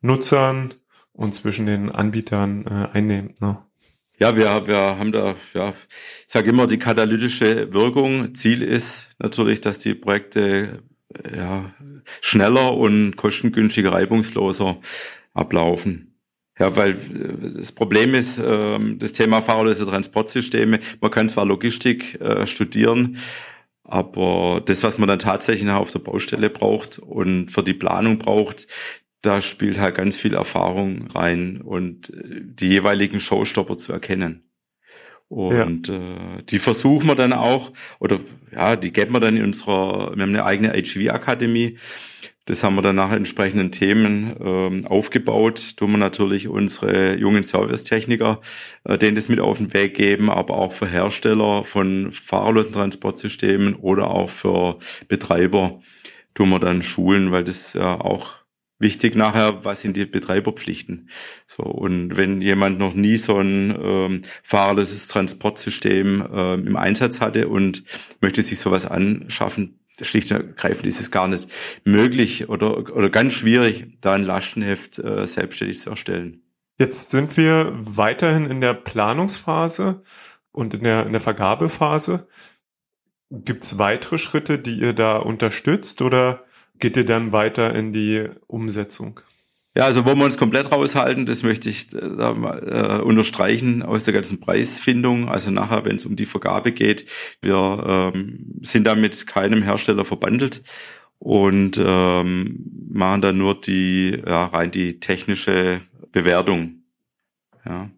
Nutzern 0.01 0.73
und 1.13 1.35
zwischen 1.35 1.67
den 1.67 1.91
Anbietern 1.91 2.65
äh, 2.67 2.97
einnimmt. 2.97 3.43
Ne? 3.43 3.59
Ja, 4.19 4.35
wir, 4.35 4.67
wir 4.67 4.99
haben 4.99 5.13
da, 5.13 5.35
ja, 5.53 5.75
ich 6.27 6.33
sage 6.33 6.49
immer, 6.49 6.67
die 6.67 6.79
katalytische 6.79 7.75
Wirkung. 7.75 8.35
Ziel 8.35 8.63
ist 8.63 9.11
natürlich, 9.19 9.61
dass 9.61 9.77
die 9.77 9.95
Projekte 9.95 10.83
ja, 11.37 11.73
schneller 12.21 12.77
und 12.77 13.17
kostengünstiger, 13.17 13.93
reibungsloser 13.93 14.79
ablaufen. 15.35 16.13
Ja, 16.59 16.77
weil 16.77 16.93
äh, 16.93 17.55
das 17.57 17.73
Problem 17.73 18.15
ist, 18.15 18.39
äh, 18.39 18.79
das 18.97 19.13
Thema 19.13 19.43
fahrerlose 19.43 19.87
Transportsysteme, 19.87 20.81
man 21.01 21.11
kann 21.11 21.29
zwar 21.29 21.47
Logistik 21.47 22.21
äh, 22.21 22.47
studieren, 22.47 23.19
aber 23.85 24.63
das, 24.65 24.83
was 24.83 24.99
man 24.99 25.09
dann 25.09 25.19
tatsächlich 25.19 25.69
auf 25.71 25.91
der 25.91 25.99
Baustelle 25.99 26.51
braucht 26.51 26.99
und 26.99 27.51
für 27.51 27.63
die 27.63 27.75
Planung 27.75 28.19
braucht, 28.19 28.67
da 29.23 29.41
spielt 29.41 29.79
halt 29.79 29.95
ganz 29.95 30.17
viel 30.17 30.35
Erfahrung 30.35 31.09
rein 31.15 31.61
und 31.61 32.11
äh, 32.11 32.43
die 32.43 32.69
jeweiligen 32.69 33.21
Showstopper 33.21 33.79
zu 33.79 33.93
erkennen. 33.93 34.45
Und 35.33 35.89
ja. 35.89 35.95
äh, 35.95 36.43
die 36.51 36.59
versuchen 36.59 37.07
wir 37.07 37.15
dann 37.15 37.33
auch, 37.33 37.73
oder 38.01 38.21
ja, 38.55 38.77
die 38.77 38.93
geben 38.93 39.15
wir 39.15 39.21
dann 39.21 39.39
in 39.39 39.45
unserer, 39.45 40.15
wir 40.15 40.23
haben 40.23 40.35
eine 40.35 40.45
eigene 40.45 40.75
HV-Akademie. 40.75 41.79
Das 42.45 42.63
haben 42.63 42.75
wir 42.75 42.83
dann 42.83 42.97
nach 42.97 43.13
entsprechenden 43.13 43.73
Themen 43.73 44.37
ähm, 44.45 44.87
aufgebaut. 44.87 45.79
Tun 45.79 45.93
wir 45.93 45.97
natürlich 45.97 46.49
unsere 46.49 47.17
jungen 47.17 47.45
Servicetechniker, 47.45 48.43
äh, 48.85 48.99
denen 48.99 49.15
das 49.15 49.31
mit 49.31 49.41
auf 49.41 49.57
den 49.57 49.73
Weg 49.73 49.95
geben, 49.95 50.29
aber 50.29 50.59
auch 50.59 50.73
für 50.73 50.87
Hersteller 50.87 51.65
von 51.65 52.13
fahrerlosen 52.13 52.75
Transportsystemen 52.75 53.77
oder 53.77 54.11
auch 54.11 54.29
für 54.29 54.77
Betreiber 55.09 55.81
tun 56.35 56.51
wir 56.51 56.59
dann 56.59 56.83
schulen, 56.83 57.33
weil 57.33 57.45
das 57.45 57.73
ja 57.73 57.99
auch 57.99 58.42
wichtig 58.83 59.15
nachher, 59.15 59.65
was 59.65 59.81
sind 59.81 59.97
die 59.97 60.05
Betreiberpflichten. 60.05 61.09
So 61.47 61.63
und 61.63 62.17
wenn 62.17 62.43
jemand 62.43 62.79
noch 62.79 62.93
nie 62.93 63.17
so 63.17 63.39
ein 63.39 63.75
ähm, 63.81 64.23
fahrerloses 64.43 65.09
Transportsystem 65.09 66.27
äh, 66.31 66.55
im 66.55 66.77
Einsatz 66.77 67.21
hatte 67.21 67.49
und 67.49 67.85
möchte 68.21 68.43
sich 68.43 68.59
sowas 68.59 68.85
anschaffen, 68.85 69.79
schlicht 70.01 70.33
und 70.33 70.39
ergreifend 70.39 70.87
ist 70.87 71.01
es 71.01 71.11
gar 71.11 71.29
nicht 71.29 71.49
möglich 71.85 72.49
oder 72.49 72.79
oder 72.79 73.09
ganz 73.09 73.33
schwierig, 73.33 73.99
da 74.01 74.15
ein 74.15 74.25
Lastenheft 74.25 74.99
äh, 74.99 75.27
selbstständig 75.27 75.81
zu 75.81 75.91
erstellen. 75.91 76.43
Jetzt 76.79 77.11
sind 77.11 77.37
wir 77.37 77.73
weiterhin 77.79 78.51
in 78.51 78.61
der 78.61 78.75
Planungsphase 78.75 80.03
und 80.51 80.75
in 80.75 80.85
der 80.85 81.07
in 81.07 81.13
der 81.13 81.21
Vergabephase. 81.21 82.27
Gibt 83.31 83.65
es 83.65 83.79
weitere 83.79 84.19
Schritte, 84.19 84.59
die 84.59 84.79
ihr 84.79 84.93
da 84.93 85.17
unterstützt 85.17 86.03
oder 86.03 86.45
geht 86.83 86.97
ihr 86.97 87.05
dann 87.05 87.33
weiter 87.33 87.75
in 87.75 87.93
die 87.93 88.29
Umsetzung? 88.49 89.21
Ja, 89.75 89.85
also 89.85 90.05
wollen 90.05 90.19
wir 90.19 90.27
uns 90.27 90.37
komplett 90.37 90.71
raushalten, 90.71 91.25
das 91.25 91.43
möchte 91.43 91.71
ich 91.71 91.95
äh, 91.95 92.01
da 92.19 92.35
mal 92.35 92.99
äh, 93.01 93.03
unterstreichen 93.03 93.83
aus 93.83 94.05
der 94.05 94.13
ganzen 94.13 94.41
Preisfindung. 94.41 95.31
Also 95.31 95.51
nachher, 95.51 95.87
wenn 95.87 95.97
es 95.97 96.05
um 96.05 96.17
die 96.17 96.27
Vergabe 96.27 96.73
geht, 96.73 97.07
wir 97.41 98.13
ähm, 98.15 98.61
sind 98.63 98.85
da 98.85 98.95
mit 98.95 99.27
keinem 99.27 99.63
Hersteller 99.63 100.05
verbandelt 100.05 100.63
und 101.19 101.81
ähm, 101.83 102.89
machen 102.91 103.23
dann 103.23 103.39
nur 103.39 103.59
die 103.59 104.21
ja, 104.27 104.47
rein 104.47 104.73
die 104.73 105.01
technische 105.01 105.81
Bewertung. 106.11 106.83
Ja. 107.65 107.89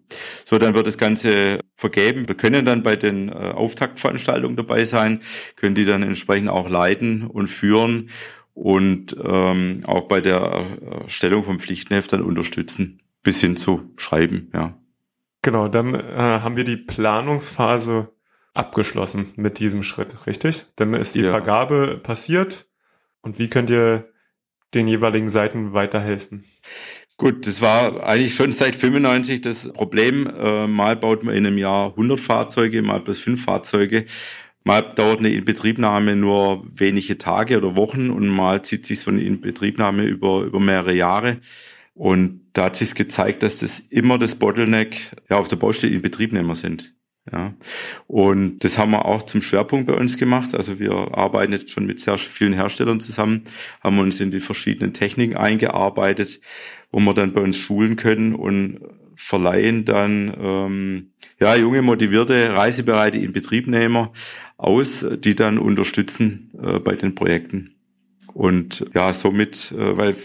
So, 0.44 0.58
dann 0.58 0.74
wird 0.74 0.86
das 0.86 0.98
Ganze 0.98 1.58
vergeben. 1.74 2.28
Wir 2.28 2.34
können 2.34 2.66
dann 2.66 2.82
bei 2.82 2.96
den 2.96 3.30
äh, 3.30 3.32
Auftaktveranstaltungen 3.32 4.56
dabei 4.56 4.84
sein, 4.84 5.20
können 5.56 5.74
die 5.74 5.86
dann 5.86 6.02
entsprechend 6.02 6.50
auch 6.50 6.68
leiten 6.68 7.26
und 7.26 7.48
führen 7.48 8.10
und 8.54 9.16
ähm, 9.22 9.82
auch 9.86 10.08
bei 10.08 10.20
der 10.20 10.64
Erstellung 11.02 11.44
vom 11.44 11.58
Pflichtenheft 11.58 12.12
dann 12.12 12.22
unterstützen, 12.22 13.02
bis 13.22 13.40
hin 13.40 13.56
zu 13.56 13.92
schreiben, 13.96 14.50
ja. 14.54 14.78
Genau, 15.42 15.68
dann 15.68 15.94
äh, 15.94 16.16
haben 16.16 16.56
wir 16.56 16.64
die 16.64 16.78
Planungsphase 16.78 18.08
abgeschlossen 18.54 19.32
mit 19.36 19.58
diesem 19.58 19.82
Schritt, 19.82 20.26
richtig? 20.26 20.64
Dann 20.76 20.94
ist 20.94 21.14
die 21.14 21.20
ja. 21.20 21.30
Vergabe 21.30 22.00
passiert 22.02 22.68
und 23.20 23.38
wie 23.38 23.48
könnt 23.48 23.68
ihr 23.68 24.08
den 24.72 24.88
jeweiligen 24.88 25.28
Seiten 25.28 25.72
weiterhelfen? 25.74 26.44
Gut, 27.16 27.46
das 27.46 27.60
war 27.60 28.02
eigentlich 28.04 28.34
schon 28.34 28.52
seit 28.52 28.74
95 28.74 29.40
das 29.40 29.72
Problem. 29.72 30.26
Äh, 30.26 30.66
mal 30.66 30.96
baut 30.96 31.22
man 31.22 31.34
in 31.34 31.46
einem 31.46 31.58
Jahr 31.58 31.90
100 31.90 32.18
Fahrzeuge, 32.18 32.82
mal 32.82 33.00
bis 33.00 33.20
fünf 33.20 33.44
Fahrzeuge. 33.44 34.06
Mal 34.64 34.80
dauert 34.80 35.18
eine 35.18 35.28
Inbetriebnahme 35.28 36.16
nur 36.16 36.64
wenige 36.70 37.18
Tage 37.18 37.58
oder 37.58 37.76
Wochen 37.76 38.08
und 38.10 38.28
mal 38.28 38.62
zieht 38.62 38.86
sich 38.86 39.00
so 39.00 39.10
eine 39.10 39.22
Inbetriebnahme 39.22 40.04
über, 40.04 40.42
über 40.42 40.58
mehrere 40.58 40.94
Jahre. 40.94 41.38
Und 41.92 42.40
da 42.54 42.64
hat 42.64 42.76
sich 42.76 42.94
gezeigt, 42.94 43.42
dass 43.42 43.58
das 43.58 43.80
immer 43.90 44.18
das 44.18 44.34
Bottleneck 44.34 45.12
ja, 45.28 45.36
auf 45.36 45.48
der 45.48 45.56
Baustelle 45.56 45.94
Inbetriebnehmer 45.94 46.54
sind. 46.54 46.94
Ja. 47.30 47.54
Und 48.06 48.64
das 48.64 48.76
haben 48.78 48.90
wir 48.90 49.04
auch 49.04 49.22
zum 49.22 49.42
Schwerpunkt 49.42 49.86
bei 49.86 49.94
uns 49.94 50.16
gemacht. 50.16 50.54
Also 50.54 50.78
wir 50.78 50.92
arbeiten 50.92 51.52
jetzt 51.52 51.70
schon 51.70 51.86
mit 51.86 52.00
sehr 52.00 52.18
vielen 52.18 52.52
Herstellern 52.52 53.00
zusammen, 53.00 53.44
haben 53.82 53.98
uns 53.98 54.20
in 54.20 54.30
die 54.30 54.40
verschiedenen 54.40 54.92
Techniken 54.92 55.36
eingearbeitet, 55.36 56.40
wo 56.90 57.00
wir 57.00 57.14
dann 57.14 57.32
bei 57.32 57.40
uns 57.40 57.56
schulen 57.56 57.96
können 57.96 58.34
und 58.34 58.80
verleihen 59.16 59.84
dann 59.84 60.34
ähm, 60.38 61.12
ja 61.40 61.54
junge, 61.54 61.82
motivierte, 61.82 62.54
reisebereite 62.56 63.18
Inbetriebnehmer 63.18 64.12
aus, 64.56 65.04
die 65.18 65.34
dann 65.34 65.58
unterstützen 65.58 66.52
äh, 66.62 66.78
bei 66.78 66.94
den 66.94 67.14
Projekten. 67.14 67.74
Und 68.32 68.84
ja, 68.94 69.12
somit, 69.12 69.72
äh, 69.72 69.96
weil 69.96 70.16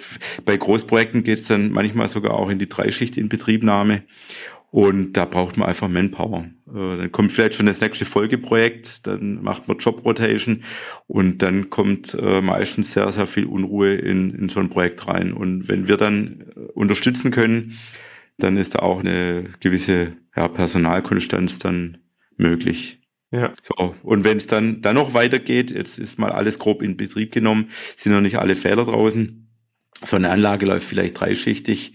bei 0.46 0.58
Großprojekten 0.58 1.24
geht 1.24 1.40
es 1.40 1.48
dann 1.48 1.72
manchmal 1.72 2.08
sogar 2.08 2.34
auch 2.34 2.50
in 2.50 2.60
die 2.60 2.70
Dreischicht-Inbetriebnahme. 2.70 4.04
Und 4.72 5.14
da 5.14 5.26
braucht 5.26 5.58
man 5.58 5.68
einfach 5.68 5.88
Manpower. 5.88 6.46
Äh, 6.68 6.98
dann 6.98 7.12
kommt 7.12 7.32
vielleicht 7.32 7.56
schon 7.56 7.66
das 7.66 7.82
nächste 7.82 8.06
Folgeprojekt, 8.06 9.08
dann 9.08 9.42
macht 9.42 9.68
man 9.68 9.78
Job 9.78 10.06
Rotation 10.06 10.64
und 11.08 11.42
dann 11.42 11.70
kommt 11.70 12.16
äh, 12.20 12.42
meistens 12.42 12.94
sehr, 12.94 13.12
sehr 13.12 13.26
viel 13.26 13.46
Unruhe 13.46 13.96
in, 13.96 14.32
in 14.36 14.50
so 14.50 14.60
ein 14.60 14.70
Projekt 14.70 15.08
rein. 15.08 15.34
Und 15.34 15.70
wenn 15.70 15.88
wir 15.88 15.98
dann 15.98 16.46
äh, 16.56 16.60
unterstützen 16.74 17.32
können, 17.32 17.78
dann 18.38 18.58
ist 18.58 18.76
da 18.76 18.80
auch 18.80 19.00
eine 19.00 19.50
gewisse 19.60 20.14
ja, 20.36 20.48
Personalkonstanz 20.48 21.60
dann 21.60 21.98
möglich. 22.38 22.99
Ja. 23.32 23.54
So, 23.62 23.96
und 24.04 24.24
wenn 24.24 24.38
es 24.38 24.48
dann, 24.48 24.82
dann 24.82 24.96
noch 24.96 25.14
weitergeht, 25.14 25.72
jetzt 25.72 26.00
ist 26.00 26.18
mal 26.18 26.32
alles 26.32 26.58
grob 26.58 26.82
in 26.82 26.98
Betrieb 26.98 27.32
genommen, 27.32 27.70
sind 27.96 28.12
noch 28.12 28.22
nicht 28.22 28.40
alle 28.40 28.56
Fehler 28.56 28.86
draußen. 28.86 29.48
So 30.04 30.16
eine 30.16 30.30
Anlage 30.30 30.66
läuft 30.66 30.88
vielleicht 30.88 31.20
dreischichtig 31.20 31.94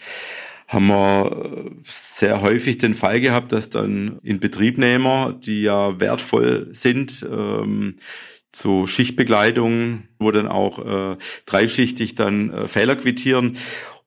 haben 0.66 0.86
wir 0.88 1.70
sehr 1.84 2.40
häufig 2.40 2.78
den 2.78 2.94
Fall 2.94 3.20
gehabt, 3.20 3.52
dass 3.52 3.70
dann 3.70 4.18
in 4.22 4.40
Betriebnehmer, 4.40 5.38
die 5.38 5.62
ja 5.62 6.00
wertvoll 6.00 6.68
sind, 6.72 7.24
ähm, 7.30 7.96
zu 8.52 8.86
Schichtbegleitung, 8.86 10.04
wo 10.18 10.30
dann 10.30 10.46
auch 10.46 10.78
äh, 10.78 11.16
dreischichtig 11.46 12.14
dann 12.14 12.50
äh, 12.50 12.68
Fehler 12.68 12.96
quittieren. 12.96 13.56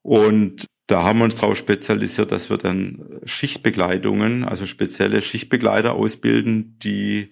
Und 0.02 0.66
da 0.88 1.04
haben 1.04 1.20
wir 1.20 1.26
uns 1.26 1.36
darauf 1.36 1.58
spezialisiert, 1.58 2.32
dass 2.32 2.50
wir 2.50 2.58
dann 2.58 3.20
Schichtbegleitungen, 3.26 4.46
also 4.46 4.66
spezielle 4.66 5.22
Schichtbegleiter 5.22 5.94
ausbilden, 5.94 6.78
die 6.80 7.30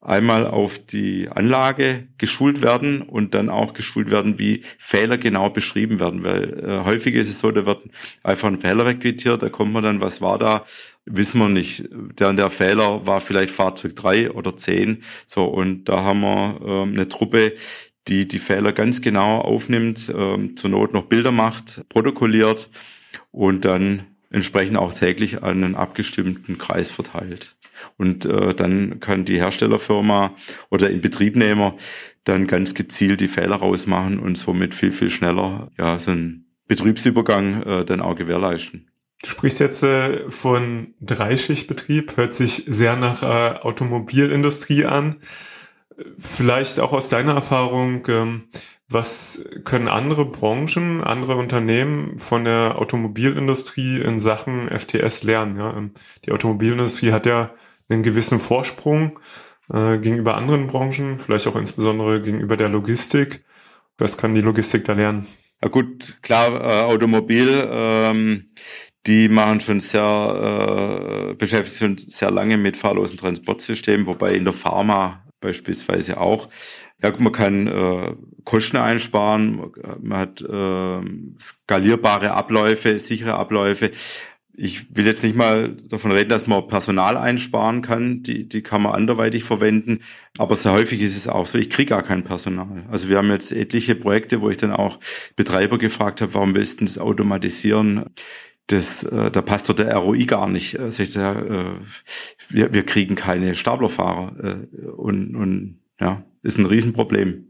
einmal 0.00 0.46
auf 0.46 0.78
die 0.78 1.28
Anlage 1.28 2.06
geschult 2.18 2.62
werden 2.62 3.02
und 3.02 3.34
dann 3.34 3.48
auch 3.48 3.74
geschult 3.74 4.10
werden, 4.10 4.38
wie 4.38 4.62
Fehler 4.78 5.18
genau 5.18 5.50
beschrieben 5.50 5.98
werden. 5.98 6.22
Weil 6.22 6.64
äh, 6.64 6.84
häufig 6.84 7.14
ist 7.14 7.28
es 7.28 7.40
so, 7.40 7.50
da 7.50 7.66
wird 7.66 7.84
einfach 8.22 8.48
ein 8.48 8.60
Fehler 8.60 8.86
requitiert, 8.86 9.42
da 9.42 9.48
kommt 9.48 9.72
man 9.72 9.82
dann, 9.82 10.00
was 10.00 10.20
war 10.20 10.38
da, 10.38 10.64
wissen 11.06 11.40
wir 11.40 11.48
nicht. 11.48 11.88
Der, 12.18 12.32
der 12.32 12.50
Fehler 12.50 13.06
war 13.06 13.20
vielleicht 13.20 13.52
Fahrzeug 13.52 13.96
drei 13.96 14.30
oder 14.30 14.56
zehn. 14.56 15.02
So, 15.26 15.44
und 15.44 15.88
da 15.88 16.02
haben 16.02 16.20
wir 16.20 16.60
ähm, 16.64 16.92
eine 16.92 17.08
Truppe, 17.08 17.54
die 18.08 18.28
die 18.28 18.38
Fehler 18.38 18.72
ganz 18.72 19.00
genau 19.00 19.40
aufnimmt, 19.40 20.12
ähm, 20.14 20.56
zur 20.56 20.70
Not 20.70 20.92
noch 20.92 21.04
Bilder 21.04 21.32
macht, 21.32 21.88
protokolliert 21.88 22.70
und 23.30 23.64
dann 23.64 24.04
entsprechend 24.30 24.76
auch 24.76 24.92
täglich 24.92 25.42
an 25.42 25.64
einen 25.64 25.74
abgestimmten 25.74 26.58
Kreis 26.58 26.90
verteilt. 26.90 27.56
Und 27.96 28.24
äh, 28.24 28.54
dann 28.54 29.00
kann 29.00 29.24
die 29.24 29.38
Herstellerfirma 29.38 30.34
oder 30.70 30.90
Inbetriebnehmer 30.90 31.76
dann 32.24 32.46
ganz 32.46 32.74
gezielt 32.74 33.20
die 33.20 33.28
Fehler 33.28 33.56
rausmachen 33.56 34.18
und 34.18 34.36
somit 34.36 34.74
viel, 34.74 34.92
viel 34.92 35.10
schneller 35.10 35.70
ja, 35.78 35.98
so 35.98 36.10
einen 36.10 36.46
Betriebsübergang 36.66 37.62
äh, 37.62 37.84
dann 37.84 38.00
auch 38.00 38.16
gewährleisten. 38.16 38.90
Du 39.22 39.30
sprichst 39.30 39.60
jetzt 39.60 39.82
äh, 39.82 40.30
von 40.30 40.94
Dreischichtbetrieb, 41.00 42.16
hört 42.16 42.34
sich 42.34 42.64
sehr 42.66 42.96
nach 42.96 43.22
äh, 43.22 43.58
Automobilindustrie 43.60 44.84
an. 44.84 45.16
Vielleicht 46.18 46.80
auch 46.80 46.92
aus 46.92 47.08
deiner 47.08 47.34
Erfahrung, 47.34 48.06
ähm, 48.08 48.44
was 48.88 49.44
können 49.64 49.88
andere 49.88 50.26
Branchen, 50.26 51.02
andere 51.02 51.36
Unternehmen 51.36 52.18
von 52.18 52.44
der 52.44 52.78
Automobilindustrie 52.78 54.00
in 54.00 54.20
Sachen 54.20 54.68
FTS 54.68 55.22
lernen? 55.22 55.58
Ähm, 55.58 55.90
die 56.24 56.32
Automobilindustrie 56.32 57.12
hat 57.12 57.26
ja 57.26 57.54
einen 57.88 58.02
gewissen 58.02 58.40
Vorsprung 58.40 59.18
äh, 59.72 59.98
gegenüber 59.98 60.36
anderen 60.36 60.66
Branchen, 60.66 61.18
vielleicht 61.18 61.46
auch 61.46 61.56
insbesondere 61.56 62.22
gegenüber 62.22 62.56
der 62.56 62.68
Logistik. 62.68 63.44
Was 63.98 64.18
kann 64.18 64.34
die 64.34 64.42
Logistik 64.42 64.84
da 64.84 64.92
lernen? 64.92 65.26
Ja 65.62 65.68
gut, 65.68 66.18
klar, 66.22 66.60
äh, 66.60 66.82
Automobil, 66.82 67.66
ähm, 67.70 68.50
die 69.06 69.28
machen 69.28 69.60
schon 69.60 69.80
sehr, 69.80 71.30
äh, 71.30 71.34
beschäftigen 71.34 71.70
sich 71.70 71.78
schon 71.78 72.10
sehr 72.10 72.30
lange 72.30 72.58
mit 72.58 72.76
fahrlosen 72.76 73.16
Transportsystemen, 73.16 74.06
wobei 74.06 74.34
in 74.34 74.44
der 74.44 74.52
Pharma 74.52 75.25
beispielsweise 75.40 76.20
auch. 76.20 76.48
Ja, 77.02 77.12
man 77.18 77.32
kann 77.32 77.66
äh, 77.66 78.14
Kosten 78.44 78.76
einsparen, 78.76 79.72
man 80.00 80.18
hat 80.18 80.40
äh, 80.40 81.00
skalierbare 81.38 82.32
Abläufe, 82.32 82.98
sichere 82.98 83.34
Abläufe 83.34 83.90
ich 84.56 84.96
will 84.96 85.06
jetzt 85.06 85.22
nicht 85.22 85.36
mal 85.36 85.76
davon 85.88 86.12
reden, 86.12 86.30
dass 86.30 86.46
man 86.46 86.66
Personal 86.66 87.16
einsparen 87.16 87.82
kann, 87.82 88.22
die, 88.22 88.48
die 88.48 88.62
kann 88.62 88.82
man 88.82 88.92
anderweitig 88.92 89.44
verwenden, 89.44 90.00
aber 90.38 90.56
sehr 90.56 90.72
häufig 90.72 91.02
ist 91.02 91.16
es 91.16 91.28
auch 91.28 91.44
so, 91.44 91.58
ich 91.58 91.68
kriege 91.68 91.90
gar 91.90 92.02
kein 92.02 92.24
Personal. 92.24 92.84
Also 92.90 93.08
wir 93.08 93.18
haben 93.18 93.30
jetzt 93.30 93.52
etliche 93.52 93.94
Projekte, 93.94 94.40
wo 94.40 94.48
ich 94.48 94.56
dann 94.56 94.72
auch 94.72 94.98
Betreiber 95.36 95.76
gefragt 95.76 96.22
habe, 96.22 96.32
warum 96.34 96.54
willst 96.54 96.80
du 96.80 96.86
das 96.86 96.98
automatisieren? 96.98 98.06
Das, 98.68 99.04
äh, 99.04 99.30
da 99.30 99.42
passt 99.42 99.68
doch 99.68 99.74
der 99.74 99.94
ROI 99.94 100.24
gar 100.24 100.48
nicht. 100.48 100.80
Also 100.80 101.02
ich 101.02 101.12
sag, 101.12 101.36
äh, 101.36 101.64
wir, 102.48 102.72
wir 102.72 102.84
kriegen 102.84 103.14
keine 103.14 103.54
Staplerfahrer 103.54 104.34
äh, 104.42 104.86
und, 104.88 105.36
und 105.36 105.80
ja, 106.00 106.24
ist 106.42 106.58
ein 106.58 106.66
Riesenproblem. 106.66 107.46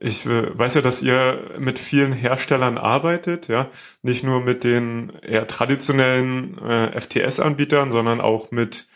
Ich 0.00 0.26
äh, 0.26 0.56
weiß 0.56 0.74
ja, 0.74 0.80
dass 0.80 1.02
ihr 1.02 1.56
mit 1.58 1.78
vielen 1.78 2.12
Herstellern 2.12 2.78
arbeitet, 2.78 3.48
ja, 3.48 3.68
nicht 4.02 4.22
nur 4.22 4.40
mit 4.40 4.62
den 4.62 5.10
eher 5.22 5.46
traditionellen 5.48 6.56
äh, 6.58 7.00
FTS-Anbietern, 7.00 7.90
sondern 7.90 8.20
auch 8.20 8.52
mit 8.52 8.88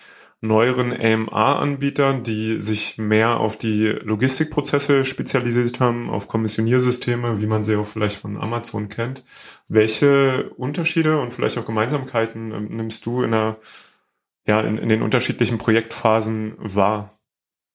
neueren 0.43 0.93
AMA-Anbietern, 0.93 2.25
die 2.25 2.61
sich 2.61 2.99
mehr 2.99 3.39
auf 3.39 3.57
die 3.57 3.87
Logistikprozesse 3.87 5.05
spezialisiert 5.05 5.79
haben, 5.79 6.11
auf 6.11 6.27
Kommissioniersysteme, 6.27 7.41
wie 7.41 7.47
man 7.47 7.63
sie 7.63 7.77
auch 7.77 7.87
vielleicht 7.87 8.17
von 8.17 8.37
Amazon 8.37 8.89
kennt. 8.89 9.23
Welche 9.69 10.51
Unterschiede 10.57 11.21
und 11.21 11.33
vielleicht 11.33 11.57
auch 11.59 11.65
Gemeinsamkeiten 11.65 12.53
ähm, 12.53 12.77
nimmst 12.77 13.07
du 13.07 13.23
in, 13.23 13.31
der, 13.31 13.59
ja, 14.45 14.61
in, 14.61 14.79
in 14.79 14.89
den 14.89 15.03
unterschiedlichen 15.03 15.59
Projektphasen 15.59 16.55
wahr? 16.59 17.11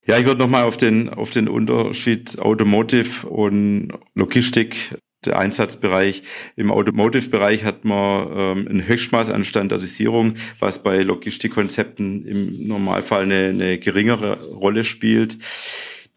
Ja, 0.06 0.18
ich 0.18 0.26
würde 0.26 0.40
nochmal 0.40 0.64
auf 0.64 0.76
den, 0.76 1.10
auf 1.10 1.30
den 1.30 1.48
Unterschied 1.48 2.38
Automotive 2.38 3.28
und 3.28 3.94
Logistik 4.14 4.98
Einsatzbereich. 5.36 6.24
Im 6.56 6.72
Automotive-Bereich 6.72 7.64
hat 7.64 7.86
man 7.86 8.28
ähm, 8.36 8.68
ein 8.70 8.88
Höchstmaß 8.88 9.30
an 9.30 9.44
Standardisierung, 9.44 10.36
was 10.60 10.84
bei 10.84 11.02
Logistikkonzepten 11.02 12.26
im 12.26 12.68
Normalfall 12.68 13.24
eine, 13.24 13.48
eine 13.50 13.78
geringere 13.78 14.42
Rolle 14.44 14.84
spielt. 14.84 15.38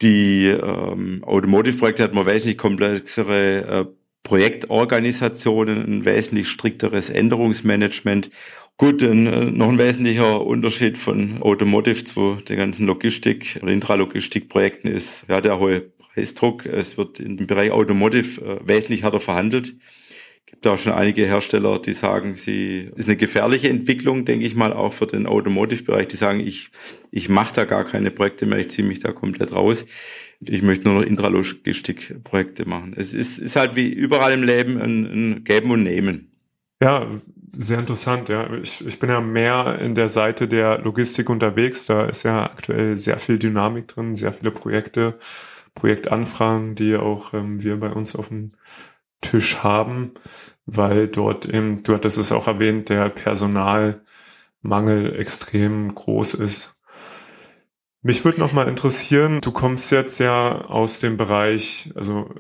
Die 0.03 0.47
ähm, 0.47 1.23
Automotive-Projekte 1.25 2.03
hat 2.03 2.15
man 2.15 2.27
wesentlich 2.27 2.57
komplexere 2.57 3.67
äh, 3.67 3.85
Projektorganisationen, 4.23 5.85
ein 5.85 6.05
wesentlich 6.05 6.49
strikteres 6.49 7.11
Änderungsmanagement. 7.11 8.31
Gut, 8.77 9.03
ein, 9.03 9.27
äh, 9.27 9.51
noch 9.51 9.69
ein 9.69 9.79
wesentlicher 9.79 10.47
Unterschied 10.47 10.97
von 10.97 11.43
Automotive 11.43 12.05
zu 12.05 12.37
den 12.49 12.57
ganzen 12.57 12.87
Logistik- 12.87 13.59
oder 13.63 13.73
Intralogistikprojekten 13.73 14.91
ist 14.91 15.27
ja 15.29 15.41
der 15.41 15.59
hohe 15.59 15.93
Preisdruck. 16.13 16.67
Es 16.67 16.97
wird 16.99 17.21
im 17.21 17.47
Bereich 17.47 17.71
Automotive 17.71 18.41
äh, 18.41 18.69
wesentlich 18.69 19.03
härter 19.03 19.21
verhandelt. 19.21 19.75
Gibt 20.47 20.67
auch 20.67 20.79
schon 20.79 20.93
einige 20.93 21.27
Hersteller, 21.27 21.79
die 21.79 21.93
sagen, 21.93 22.35
sie 22.35 22.91
ist 22.97 23.09
eine 23.09 23.17
gefährliche 23.17 23.69
Entwicklung, 23.69 24.25
denke 24.25 24.45
ich 24.45 24.57
mal, 24.57 24.73
auch 24.73 24.93
für 24.93 25.07
den 25.07 25.27
Automotive-Bereich. 25.27 26.09
Die 26.09 26.17
sagen, 26.17 26.41
ich 26.41 26.71
ich 27.11 27.29
mache 27.29 27.55
da 27.55 27.65
gar 27.65 27.85
keine 27.85 28.11
Projekte 28.11 28.47
mehr, 28.47 28.59
ich 28.59 28.71
ziehe 28.71 28.87
mich 28.87 29.01
da 29.01 29.13
komplett 29.13 29.53
raus. 29.55 29.87
Ich 30.41 30.63
möchte 30.63 30.89
nur 30.89 31.01
noch 31.01 31.07
Intralogistik-Projekte 31.07 32.67
machen. 32.67 32.95
Es 32.97 33.13
ist, 33.13 33.39
ist 33.39 33.57
halt 33.57 33.77
wie 33.77 33.89
überall 33.89 34.33
im 34.33 34.43
Leben 34.43 34.81
ein, 34.81 35.05
ein 35.05 35.45
Geben 35.45 35.71
und 35.71 35.83
Nehmen. 35.83 36.33
Ja, 36.81 37.07
sehr 37.57 37.79
interessant, 37.79 38.29
ja. 38.29 38.49
Ich, 38.55 38.87
ich 38.87 38.99
bin 38.99 39.11
ja 39.11 39.21
mehr 39.21 39.79
in 39.81 39.95
der 39.95 40.09
Seite 40.09 40.49
der 40.49 40.79
Logistik 40.79 41.29
unterwegs. 41.29 41.87
Da 41.87 42.07
ist 42.07 42.23
ja 42.23 42.45
aktuell 42.45 42.97
sehr 42.97 43.19
viel 43.19 43.39
Dynamik 43.39 43.89
drin, 43.89 44.15
sehr 44.15 44.33
viele 44.33 44.51
Projekte. 44.51 45.19
Projektanfragen, 45.75 46.75
die 46.75 46.97
auch 46.97 47.35
ähm, 47.35 47.63
wir 47.63 47.79
bei 47.79 47.91
uns 47.91 48.17
auf 48.17 48.29
dem 48.29 48.53
Tisch 49.21 49.59
haben, 49.59 50.13
weil 50.67 51.09
dort 51.09 51.47
eben, 51.47 51.83
du 51.83 51.95
hattest 51.95 52.19
es 52.19 52.33
auch 52.33 52.47
erwähnt, 52.47 52.89
der 52.89 53.09
Personalmangel 53.11 55.19
extrem 55.19 55.95
groß 55.95 56.35
ist. 56.35 56.77
Mich 58.03 58.25
würde 58.25 58.41
noch 58.41 58.53
mal 58.53 58.69
interessieren, 58.69 59.41
du 59.43 59.53
kommst 59.53 59.91
jetzt 59.91 60.21
ja 60.21 60.65
aus 60.65 61.01
dem 61.01 61.19
Bereich, 61.19 61.93
also 61.95 62.31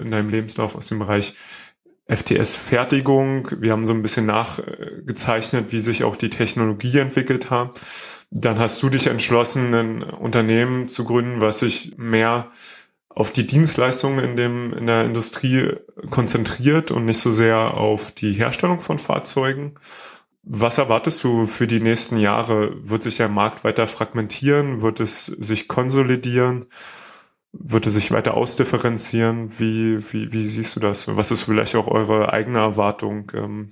in 0.00 0.10
deinem 0.10 0.30
Lebenslauf 0.30 0.74
aus 0.74 0.86
dem 0.86 1.00
Bereich 1.00 1.34
FTS-Fertigung. 2.08 3.48
Wir 3.60 3.72
haben 3.72 3.84
so 3.84 3.92
ein 3.92 4.02
bisschen 4.02 4.26
nachgezeichnet, 4.26 5.72
wie 5.72 5.80
sich 5.80 6.04
auch 6.04 6.16
die 6.16 6.30
Technologie 6.30 6.98
entwickelt 6.98 7.50
hat. 7.50 7.78
Dann 8.34 8.58
hast 8.58 8.82
du 8.82 8.88
dich 8.88 9.08
entschlossen, 9.08 9.74
ein 9.74 10.02
Unternehmen 10.02 10.88
zu 10.88 11.04
gründen, 11.04 11.42
was 11.42 11.58
sich 11.58 11.98
mehr 11.98 12.50
auf 13.10 13.30
die 13.30 13.46
Dienstleistungen 13.46 14.24
in 14.24 14.36
dem, 14.36 14.72
in 14.72 14.86
der 14.86 15.04
Industrie 15.04 15.74
konzentriert 16.10 16.90
und 16.90 17.04
nicht 17.04 17.18
so 17.18 17.30
sehr 17.30 17.74
auf 17.74 18.10
die 18.10 18.32
Herstellung 18.32 18.80
von 18.80 18.98
Fahrzeugen. 18.98 19.74
Was 20.44 20.78
erwartest 20.78 21.22
du 21.24 21.46
für 21.46 21.66
die 21.66 21.80
nächsten 21.80 22.16
Jahre? 22.16 22.74
Wird 22.88 23.02
sich 23.02 23.18
der 23.18 23.28
Markt 23.28 23.64
weiter 23.64 23.86
fragmentieren? 23.86 24.80
Wird 24.80 25.00
es 25.00 25.26
sich 25.26 25.68
konsolidieren? 25.68 26.64
Wird 27.52 27.86
es 27.86 27.92
sich 27.92 28.12
weiter 28.12 28.32
ausdifferenzieren? 28.34 29.58
Wie, 29.58 29.98
wie, 30.10 30.32
wie 30.32 30.46
siehst 30.46 30.74
du 30.74 30.80
das? 30.80 31.06
Was 31.06 31.30
ist 31.30 31.42
vielleicht 31.42 31.74
auch 31.76 31.86
eure 31.86 32.32
eigene 32.32 32.60
Erwartung 32.60 33.30
ähm, 33.34 33.66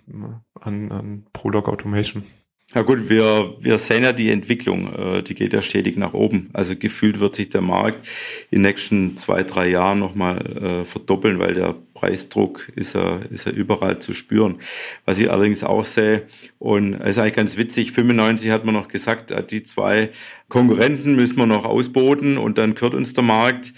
an, 0.61 0.93
an 0.93 1.27
ProDoc 1.33 1.67
Automation? 1.67 2.25
Ja 2.73 2.83
gut, 2.83 3.09
wir, 3.09 3.53
wir 3.59 3.79
sehen 3.79 4.05
ja 4.05 4.13
die 4.13 4.31
Entwicklung, 4.31 4.95
äh, 4.95 5.23
die 5.25 5.35
geht 5.35 5.53
ja 5.53 5.61
stetig 5.61 5.97
nach 5.97 6.15
oben. 6.15 6.51
Also 6.53 6.77
gefühlt 6.77 7.19
wird 7.19 7.35
sich 7.35 7.49
der 7.49 7.63
Markt 7.63 8.07
in 8.51 8.59
den 8.59 8.71
nächsten 8.71 9.17
zwei, 9.17 9.43
drei 9.43 9.69
Jahren 9.69 9.99
nochmal 9.99 10.39
äh, 10.39 10.85
verdoppeln, 10.85 11.41
weil 11.41 11.55
der 11.55 11.75
Preisdruck 11.95 12.69
ist 12.77 12.95
ja, 12.95 13.19
ist 13.29 13.47
ja 13.47 13.51
überall 13.51 13.99
zu 13.99 14.15
spüren. 14.15 14.61
Was 15.05 15.19
ich 15.19 15.29
allerdings 15.29 15.65
auch 15.65 15.85
sehe, 15.85 16.29
und 16.61 16.95
es 16.95 17.11
ist 17.11 17.19
eigentlich 17.19 17.35
ganz 17.35 17.57
witzig, 17.57 17.91
95 17.91 18.53
hat 18.53 18.65
man 18.65 18.77
noch 18.77 18.87
gesagt, 18.87 19.33
äh, 19.33 19.45
die 19.45 19.65
zwei 19.65 20.11
Konkurrenten 20.49 21.17
müssen 21.17 21.39
wir 21.39 21.47
noch 21.47 21.65
ausboten 21.65 22.39
und 22.39 22.57
dann 22.57 22.77
gehört 22.77 22.95
uns 22.95 23.13
der 23.15 23.25
Markt. 23.25 23.73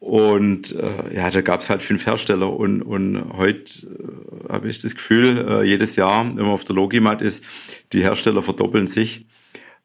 Und 0.00 0.76
äh, 0.76 1.16
ja, 1.16 1.28
da 1.28 1.40
gab 1.40 1.60
es 1.60 1.70
halt 1.70 1.82
fünf 1.82 2.06
Hersteller 2.06 2.52
und, 2.52 2.82
und 2.82 3.32
heute 3.36 3.86
äh, 3.86 4.52
habe 4.52 4.68
ich 4.68 4.80
das 4.80 4.94
Gefühl, 4.94 5.44
äh, 5.48 5.62
jedes 5.64 5.96
Jahr, 5.96 6.24
wenn 6.24 6.44
man 6.44 6.52
auf 6.52 6.64
der 6.64 6.76
Logimat 6.76 7.20
ist, 7.20 7.44
die 7.92 8.02
Hersteller 8.02 8.42
verdoppeln 8.42 8.86
sich. 8.86 9.26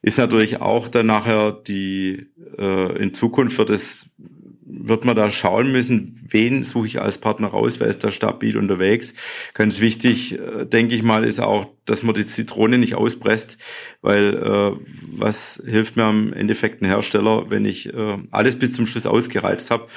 Ist 0.03 0.17
natürlich 0.17 0.61
auch 0.61 0.87
dann 0.87 1.07
nachher 1.07 1.51
die 1.51 2.27
äh, 2.57 2.97
in 3.01 3.13
Zukunft 3.13 3.57
wird 3.57 3.71
es 3.71 4.05
wird 4.85 5.05
man 5.05 5.15
da 5.15 5.29
schauen 5.29 5.71
müssen, 5.71 6.19
wen 6.29 6.63
suche 6.63 6.87
ich 6.87 7.01
als 7.01 7.17
Partner 7.17 7.47
raus, 7.47 7.79
wer 7.79 7.87
ist 7.87 8.03
da 8.03 8.11
stabil 8.11 8.57
unterwegs. 8.57 9.13
Ganz 9.53 9.79
wichtig, 9.79 10.37
äh, 10.37 10.65
denke 10.65 10.95
ich 10.95 11.03
mal, 11.03 11.23
ist 11.23 11.39
auch, 11.39 11.67
dass 11.85 12.03
man 12.03 12.13
die 12.15 12.25
Zitrone 12.25 12.77
nicht 12.77 12.95
auspresst, 12.95 13.57
weil 14.01 14.35
äh, 14.35 14.85
was 15.17 15.61
hilft 15.65 15.95
mir 15.95 16.03
am 16.03 16.33
Endeffekt 16.33 16.81
ein 16.81 16.85
Hersteller, 16.85 17.49
wenn 17.49 17.65
ich 17.65 17.93
äh, 17.93 18.17
alles 18.31 18.59
bis 18.59 18.73
zum 18.73 18.85
Schluss 18.85 19.05
ausgereizt 19.05 19.71
habe 19.71 19.87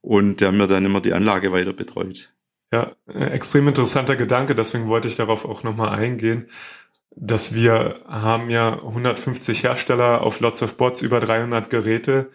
und 0.00 0.40
der 0.40 0.52
mir 0.52 0.66
dann 0.66 0.84
immer 0.84 1.00
die 1.00 1.12
Anlage 1.12 1.52
weiter 1.52 1.72
betreut. 1.72 2.32
Ja, 2.72 2.96
extrem 3.06 3.68
interessanter 3.68 4.16
Gedanke, 4.16 4.54
deswegen 4.54 4.88
wollte 4.88 5.08
ich 5.08 5.16
darauf 5.16 5.44
auch 5.44 5.62
nochmal 5.62 5.98
eingehen 5.98 6.46
dass 7.16 7.54
wir 7.54 8.02
haben 8.06 8.50
ja 8.50 8.74
150 8.74 9.62
Hersteller 9.62 10.20
auf 10.20 10.40
Lots 10.40 10.62
of 10.62 10.76
Bots, 10.76 11.00
über 11.00 11.18
300 11.18 11.70
Geräte 11.70 12.30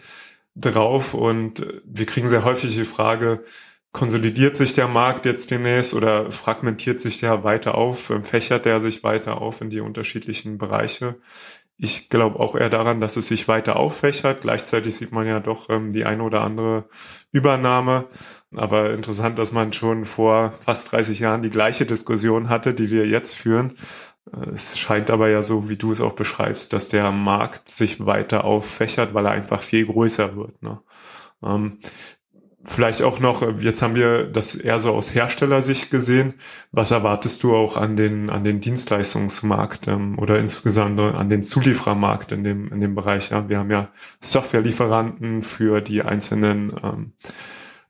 drauf 0.54 1.14
und 1.14 1.66
wir 1.84 2.06
kriegen 2.06 2.28
sehr 2.28 2.44
häufig 2.44 2.74
die 2.74 2.84
Frage, 2.84 3.42
konsolidiert 3.92 4.56
sich 4.56 4.72
der 4.72 4.88
Markt 4.88 5.26
jetzt 5.26 5.50
demnächst 5.50 5.94
oder 5.94 6.30
fragmentiert 6.32 7.00
sich 7.00 7.20
der 7.20 7.44
weiter 7.44 7.76
auf, 7.76 8.12
fächert 8.22 8.64
der 8.64 8.80
sich 8.80 9.04
weiter 9.04 9.40
auf 9.40 9.60
in 9.60 9.70
die 9.70 9.80
unterschiedlichen 9.80 10.58
Bereiche? 10.58 11.16
Ich 11.76 12.08
glaube 12.08 12.38
auch 12.38 12.54
eher 12.54 12.68
daran, 12.68 13.00
dass 13.00 13.16
es 13.16 13.26
sich 13.28 13.48
weiter 13.48 13.76
auffächert. 13.76 14.42
Gleichzeitig 14.42 14.94
sieht 14.94 15.10
man 15.10 15.26
ja 15.26 15.40
doch 15.40 15.68
ähm, 15.68 15.92
die 15.92 16.04
eine 16.04 16.22
oder 16.22 16.42
andere 16.42 16.88
Übernahme. 17.32 18.08
Aber 18.54 18.92
interessant, 18.92 19.38
dass 19.38 19.52
man 19.52 19.72
schon 19.72 20.04
vor 20.04 20.52
fast 20.52 20.92
30 20.92 21.20
Jahren 21.20 21.42
die 21.42 21.50
gleiche 21.50 21.86
Diskussion 21.86 22.48
hatte, 22.48 22.74
die 22.74 22.90
wir 22.90 23.06
jetzt 23.06 23.34
führen. 23.34 23.74
Es 24.54 24.78
scheint 24.78 25.10
aber 25.10 25.28
ja 25.28 25.42
so, 25.42 25.68
wie 25.68 25.76
du 25.76 25.92
es 25.92 26.00
auch 26.00 26.12
beschreibst, 26.12 26.72
dass 26.72 26.88
der 26.88 27.10
Markt 27.10 27.68
sich 27.68 28.04
weiter 28.06 28.44
auffächert, 28.44 29.14
weil 29.14 29.26
er 29.26 29.32
einfach 29.32 29.60
viel 29.60 29.86
größer 29.86 30.36
wird. 30.36 30.62
Ne? 30.62 30.80
Ähm, 31.42 31.78
vielleicht 32.64 33.02
auch 33.02 33.18
noch, 33.18 33.42
jetzt 33.60 33.82
haben 33.82 33.96
wir 33.96 34.24
das 34.24 34.54
eher 34.54 34.78
so 34.78 34.92
aus 34.92 35.14
Herstellersicht 35.14 35.90
gesehen. 35.90 36.34
Was 36.70 36.92
erwartest 36.92 37.42
du 37.42 37.54
auch 37.54 37.76
an 37.76 37.96
den, 37.96 38.30
an 38.30 38.44
den 38.44 38.60
Dienstleistungsmarkt 38.60 39.88
ähm, 39.88 40.18
oder 40.18 40.38
insgesamt 40.38 41.00
an 41.00 41.28
den 41.28 41.42
Zulieferermarkt 41.42 42.30
in 42.32 42.44
dem, 42.44 42.72
in 42.72 42.80
dem 42.80 42.94
Bereich? 42.94 43.30
Ja? 43.30 43.48
Wir 43.48 43.58
haben 43.58 43.70
ja 43.70 43.88
Softwarelieferanten 44.20 45.42
für 45.42 45.80
die 45.80 46.02
einzelnen 46.02 46.72
ähm, 46.82 47.12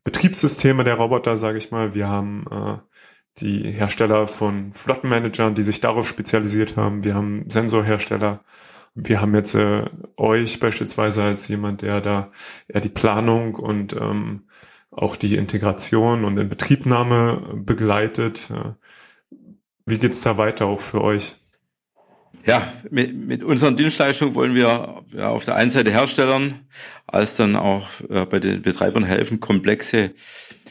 Betriebssysteme 0.05 0.85
der 0.85 0.95
Roboter, 0.95 1.37
sage 1.37 1.59
ich 1.59 1.71
mal. 1.71 1.95
Wir 1.95 2.09
haben 2.09 2.45
äh, 2.51 2.79
die 3.39 3.71
Hersteller 3.71 4.27
von 4.27 4.73
Flottenmanagern, 4.73 5.55
die 5.55 5.63
sich 5.63 5.81
darauf 5.81 6.09
spezialisiert 6.09 6.77
haben. 6.77 7.05
Wir 7.05 7.15
haben 7.15 7.49
Sensorhersteller. 7.49 8.41
Wir 8.95 9.21
haben 9.21 9.35
jetzt 9.35 9.55
äh, 9.55 9.85
euch 10.17 10.61
beispielsweise 10.61 11.23
als 11.23 11.49
jemand, 11.49 11.83
der 11.83 12.01
da 12.01 12.31
eher 12.69 12.81
die 12.81 12.89
Planung 12.89 13.55
und 13.55 13.95
ähm, 13.95 14.49
auch 14.91 15.17
die 15.17 15.37
Integration 15.37 16.25
und 16.25 16.37
Inbetriebnahme 16.37 17.63
begleitet. 17.65 18.51
Wie 19.87 19.99
geht's 19.99 20.21
da 20.21 20.37
weiter 20.37 20.67
auch 20.67 20.81
für 20.81 21.01
euch? 21.03 21.37
Ja, 22.45 22.73
mit, 22.91 23.15
mit 23.15 23.45
unseren 23.45 23.77
Dienstleistungen 23.77 24.35
wollen 24.35 24.55
wir 24.55 25.03
ja, 25.15 25.29
auf 25.29 25.45
der 25.45 25.55
einen 25.57 25.71
Seite 25.71 25.93
Herstellern 25.93 26.67
als 27.07 27.37
dann 27.37 27.57
auch 27.57 27.89
äh, 28.09 28.25
bei 28.25 28.39
den 28.39 28.63
Betreibern 28.63 29.05
helfen, 29.05 29.39
komplexe 29.39 30.13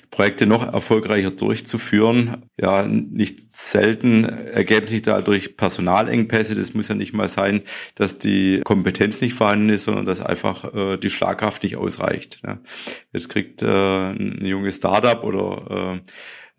Projekte 0.09 0.45
noch 0.45 0.73
erfolgreicher 0.73 1.31
durchzuführen. 1.31 2.43
Ja, 2.59 2.85
nicht 2.85 3.53
selten 3.53 4.25
ergeben 4.25 4.87
sich 4.87 5.03
dadurch 5.03 5.55
Personalengpässe. 5.55 6.55
Das 6.55 6.73
muss 6.73 6.89
ja 6.89 6.95
nicht 6.95 7.13
mal 7.13 7.29
sein, 7.29 7.61
dass 7.95 8.17
die 8.17 8.59
Kompetenz 8.65 9.21
nicht 9.21 9.35
vorhanden 9.35 9.69
ist, 9.69 9.85
sondern 9.85 10.05
dass 10.05 10.19
einfach 10.19 10.73
äh, 10.73 10.97
die 10.97 11.09
Schlagkraft 11.09 11.63
nicht 11.63 11.77
ausreicht. 11.77 12.41
Ja. 12.45 12.59
Jetzt 13.13 13.29
kriegt 13.29 13.61
äh, 13.61 14.11
ein 14.11 14.45
junges 14.45 14.75
Startup 14.75 15.23
oder 15.23 15.95
äh, 15.95 16.11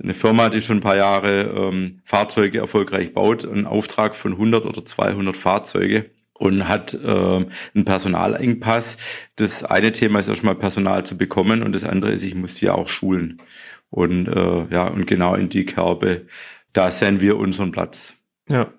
eine 0.02 0.14
Firma, 0.14 0.48
die 0.48 0.60
schon 0.60 0.78
ein 0.78 0.82
paar 0.82 0.96
Jahre 0.96 1.42
ähm, 1.42 2.00
Fahrzeuge 2.04 2.58
erfolgreich 2.58 3.14
baut, 3.14 3.44
einen 3.44 3.66
Auftrag 3.66 4.16
von 4.16 4.32
100 4.32 4.64
oder 4.64 4.84
200 4.84 5.36
Fahrzeuge 5.36 6.10
und 6.34 6.68
hat 6.68 6.94
äh, 6.94 7.06
einen 7.06 7.84
Personalengpass. 7.84 8.96
Das 9.36 9.64
eine 9.64 9.92
Thema 9.92 10.18
ist 10.18 10.28
erstmal 10.28 10.56
Personal 10.56 11.04
zu 11.04 11.16
bekommen 11.16 11.62
und 11.62 11.74
das 11.74 11.84
andere 11.84 12.12
ist, 12.12 12.22
ich 12.24 12.34
muss 12.34 12.56
die 12.56 12.68
auch 12.70 12.88
schulen. 12.88 13.40
Und 13.90 14.26
äh, 14.26 14.66
ja, 14.70 14.88
und 14.88 15.06
genau 15.06 15.34
in 15.34 15.48
die 15.48 15.66
Kerbe, 15.66 16.26
da 16.72 16.90
sehen 16.90 17.20
wir 17.20 17.36
unseren 17.36 17.70
Platz. 17.70 18.14
Ja. 18.48 18.72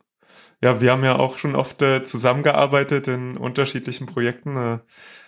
Ja, 0.61 0.79
wir 0.79 0.91
haben 0.91 1.03
ja 1.03 1.17
auch 1.17 1.37
schon 1.37 1.55
oft 1.55 1.81
äh, 1.81 2.03
zusammengearbeitet 2.03 3.09
in 3.09 3.35
unterschiedlichen 3.35 4.07
Projekten. 4.07 4.55
Äh, 4.55 4.79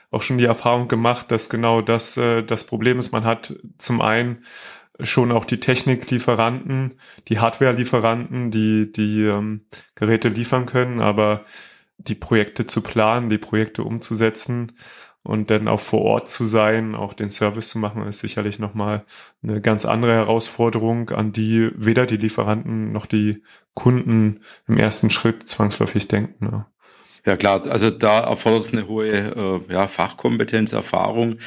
auch 0.09 0.21
schon 0.21 0.37
die 0.37 0.45
Erfahrung 0.45 0.87
gemacht, 0.87 1.29
dass 1.29 1.49
genau 1.49 1.81
das 1.81 2.15
äh, 2.15 2.41
das 2.41 2.65
Problem 2.65 2.99
ist. 2.99 3.11
Man 3.11 3.25
hat 3.25 3.53
zum 3.77 4.01
einen 4.01 4.45
schon 5.01 5.31
auch 5.31 5.45
die 5.45 5.59
Techniklieferanten, 5.59 6.99
die 7.27 7.39
Hardwarelieferanten, 7.39 8.51
die 8.51 8.91
die 8.91 9.25
ähm, 9.25 9.65
Geräte 9.95 10.29
liefern 10.29 10.65
können, 10.65 11.01
aber 11.01 11.45
die 11.97 12.15
Projekte 12.15 12.65
zu 12.65 12.81
planen, 12.81 13.29
die 13.29 13.37
Projekte 13.37 13.83
umzusetzen 13.83 14.73
und 15.23 15.49
dann 15.49 15.67
auch 15.67 15.79
vor 15.79 16.01
Ort 16.01 16.29
zu 16.29 16.45
sein, 16.45 16.93
auch 16.93 17.13
den 17.13 17.29
Service 17.29 17.69
zu 17.69 17.79
machen, 17.79 18.05
ist 18.05 18.19
sicherlich 18.19 18.59
nochmal 18.59 19.05
eine 19.41 19.59
ganz 19.59 19.85
andere 19.85 20.13
Herausforderung, 20.13 21.09
an 21.09 21.33
die 21.33 21.71
weder 21.75 22.05
die 22.05 22.17
Lieferanten 22.17 22.91
noch 22.91 23.07
die 23.07 23.41
Kunden 23.73 24.41
im 24.67 24.77
ersten 24.77 25.09
Schritt 25.09 25.49
zwangsläufig 25.49 26.07
denken. 26.07 26.45
Ja. 26.51 26.67
Ja 27.25 27.37
klar, 27.37 27.67
also 27.67 27.89
da 27.89 28.19
erfordert 28.19 28.61
es 28.61 28.71
eine 28.71 28.87
hohe 28.87 29.07
äh, 29.07 29.73
ja, 29.73 29.87
Fachkompetenz, 29.87 30.73
Erfahrung. 30.73 31.37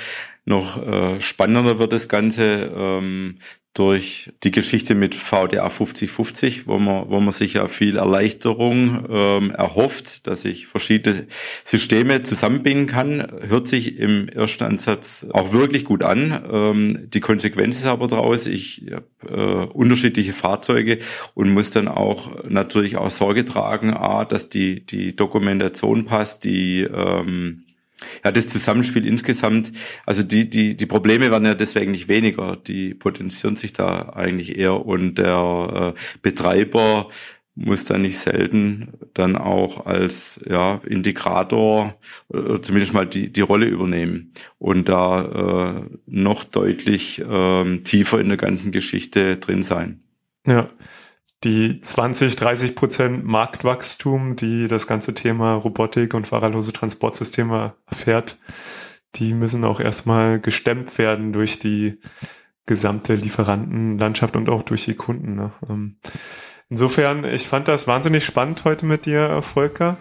Noch 0.48 0.82
äh, 0.82 1.20
spannender 1.20 1.78
wird 1.78 1.92
das 1.92 2.08
Ganze 2.08 2.72
ähm, 2.74 3.36
durch 3.74 4.32
die 4.44 4.50
Geschichte 4.50 4.94
mit 4.94 5.14
VDA 5.14 5.68
5050, 5.68 6.66
wo 6.66 6.78
man, 6.78 7.10
wo 7.10 7.20
man 7.20 7.32
sich 7.32 7.52
ja 7.52 7.68
viel 7.68 7.98
Erleichterung 7.98 9.04
ähm, 9.10 9.50
erhofft, 9.50 10.26
dass 10.26 10.46
ich 10.46 10.66
verschiedene 10.66 11.26
Systeme 11.64 12.22
zusammenbinden 12.22 12.86
kann, 12.86 13.30
hört 13.46 13.68
sich 13.68 13.98
im 13.98 14.30
ersten 14.30 14.64
Ansatz 14.64 15.26
auch 15.34 15.52
wirklich 15.52 15.84
gut 15.84 16.02
an. 16.02 16.42
Ähm, 16.50 17.10
die 17.10 17.20
Konsequenz 17.20 17.76
ist 17.76 17.86
aber 17.86 18.06
daraus, 18.06 18.46
ich 18.46 18.86
habe 18.90 19.06
äh, 19.30 19.66
unterschiedliche 19.66 20.32
Fahrzeuge 20.32 20.98
und 21.34 21.52
muss 21.52 21.70
dann 21.70 21.88
auch 21.88 22.42
natürlich 22.48 22.96
auch 22.96 23.10
Sorge 23.10 23.44
tragen, 23.44 23.92
a, 23.92 24.24
dass 24.24 24.48
die, 24.48 24.86
die 24.86 25.14
Dokumentation 25.14 26.06
passt, 26.06 26.44
die 26.44 26.84
ähm, 26.84 27.64
ja, 28.24 28.32
das 28.32 28.48
Zusammenspiel 28.48 29.06
insgesamt, 29.06 29.72
also 30.06 30.22
die, 30.22 30.48
die, 30.48 30.76
die 30.76 30.86
Probleme 30.86 31.30
werden 31.30 31.46
ja 31.46 31.54
deswegen 31.54 31.92
nicht 31.92 32.08
weniger, 32.08 32.56
die 32.56 32.94
potenzieren 32.94 33.56
sich 33.56 33.72
da 33.72 34.10
eigentlich 34.10 34.58
eher 34.58 34.84
und 34.86 35.16
der 35.16 35.94
äh, 35.96 36.00
Betreiber 36.22 37.08
muss 37.58 37.84
da 37.84 37.98
nicht 37.98 38.18
selten 38.18 38.92
dann 39.14 39.36
auch 39.36 39.86
als 39.86 40.38
ja, 40.48 40.80
Integrator 40.86 41.98
oder 42.28 42.62
zumindest 42.62 42.94
mal 42.94 43.06
die, 43.06 43.32
die 43.32 43.40
Rolle 43.40 43.66
übernehmen 43.66 44.32
und 44.58 44.88
da 44.88 45.80
äh, 45.82 45.96
noch 46.06 46.44
deutlich 46.44 47.20
äh, 47.20 47.78
tiefer 47.78 48.20
in 48.20 48.28
der 48.28 48.36
ganzen 48.36 48.70
Geschichte 48.70 49.38
drin 49.38 49.64
sein. 49.64 50.02
Ja, 50.46 50.70
die 51.44 51.80
20, 51.80 52.36
30 52.36 52.74
Prozent 52.74 53.24
Marktwachstum, 53.24 54.36
die 54.36 54.66
das 54.66 54.86
ganze 54.86 55.14
Thema 55.14 55.54
Robotik 55.54 56.14
und 56.14 56.26
fahrerlose 56.26 56.72
Transportsysteme 56.72 57.74
erfährt, 57.86 58.38
die 59.14 59.34
müssen 59.34 59.64
auch 59.64 59.80
erstmal 59.80 60.40
gestemmt 60.40 60.98
werden 60.98 61.32
durch 61.32 61.58
die 61.58 62.00
gesamte 62.66 63.14
Lieferantenlandschaft 63.14 64.36
und 64.36 64.48
auch 64.48 64.62
durch 64.62 64.84
die 64.84 64.94
Kunden. 64.94 65.36
Ne? 65.36 65.50
Ähm, 65.68 65.96
insofern, 66.68 67.24
ich 67.24 67.48
fand 67.48 67.68
das 67.68 67.86
wahnsinnig 67.86 68.24
spannend 68.24 68.64
heute 68.64 68.84
mit 68.84 69.06
dir, 69.06 69.40
Volker. 69.42 69.96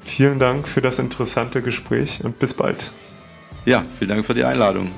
Vielen 0.00 0.38
Dank 0.38 0.68
für 0.68 0.82
das 0.82 0.98
interessante 0.98 1.62
Gespräch 1.62 2.22
und 2.22 2.38
bis 2.38 2.52
bald. 2.52 2.92
Ja, 3.64 3.84
vielen 3.98 4.10
Dank 4.10 4.26
für 4.26 4.34
die 4.34 4.44
Einladung. 4.44 4.90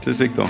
Tschüss, 0.00 0.20
Victor. 0.20 0.48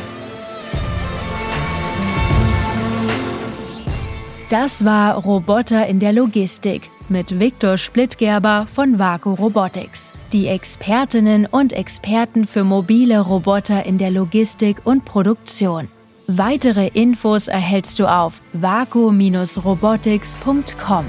Das 4.52 4.84
war 4.84 5.16
Roboter 5.16 5.86
in 5.86 5.98
der 5.98 6.12
Logistik 6.12 6.90
mit 7.08 7.40
Viktor 7.40 7.78
Splittgerber 7.78 8.66
von 8.70 8.98
Vaku 8.98 9.32
Robotics. 9.32 10.12
Die 10.30 10.46
Expertinnen 10.46 11.46
und 11.46 11.72
Experten 11.72 12.44
für 12.44 12.62
mobile 12.62 13.20
Roboter 13.20 13.86
in 13.86 13.96
der 13.96 14.10
Logistik 14.10 14.82
und 14.84 15.06
Produktion. 15.06 15.88
Weitere 16.26 16.88
Infos 16.88 17.48
erhältst 17.48 17.98
du 17.98 18.06
auf 18.06 18.42
vaku-robotics.com. 18.52 21.06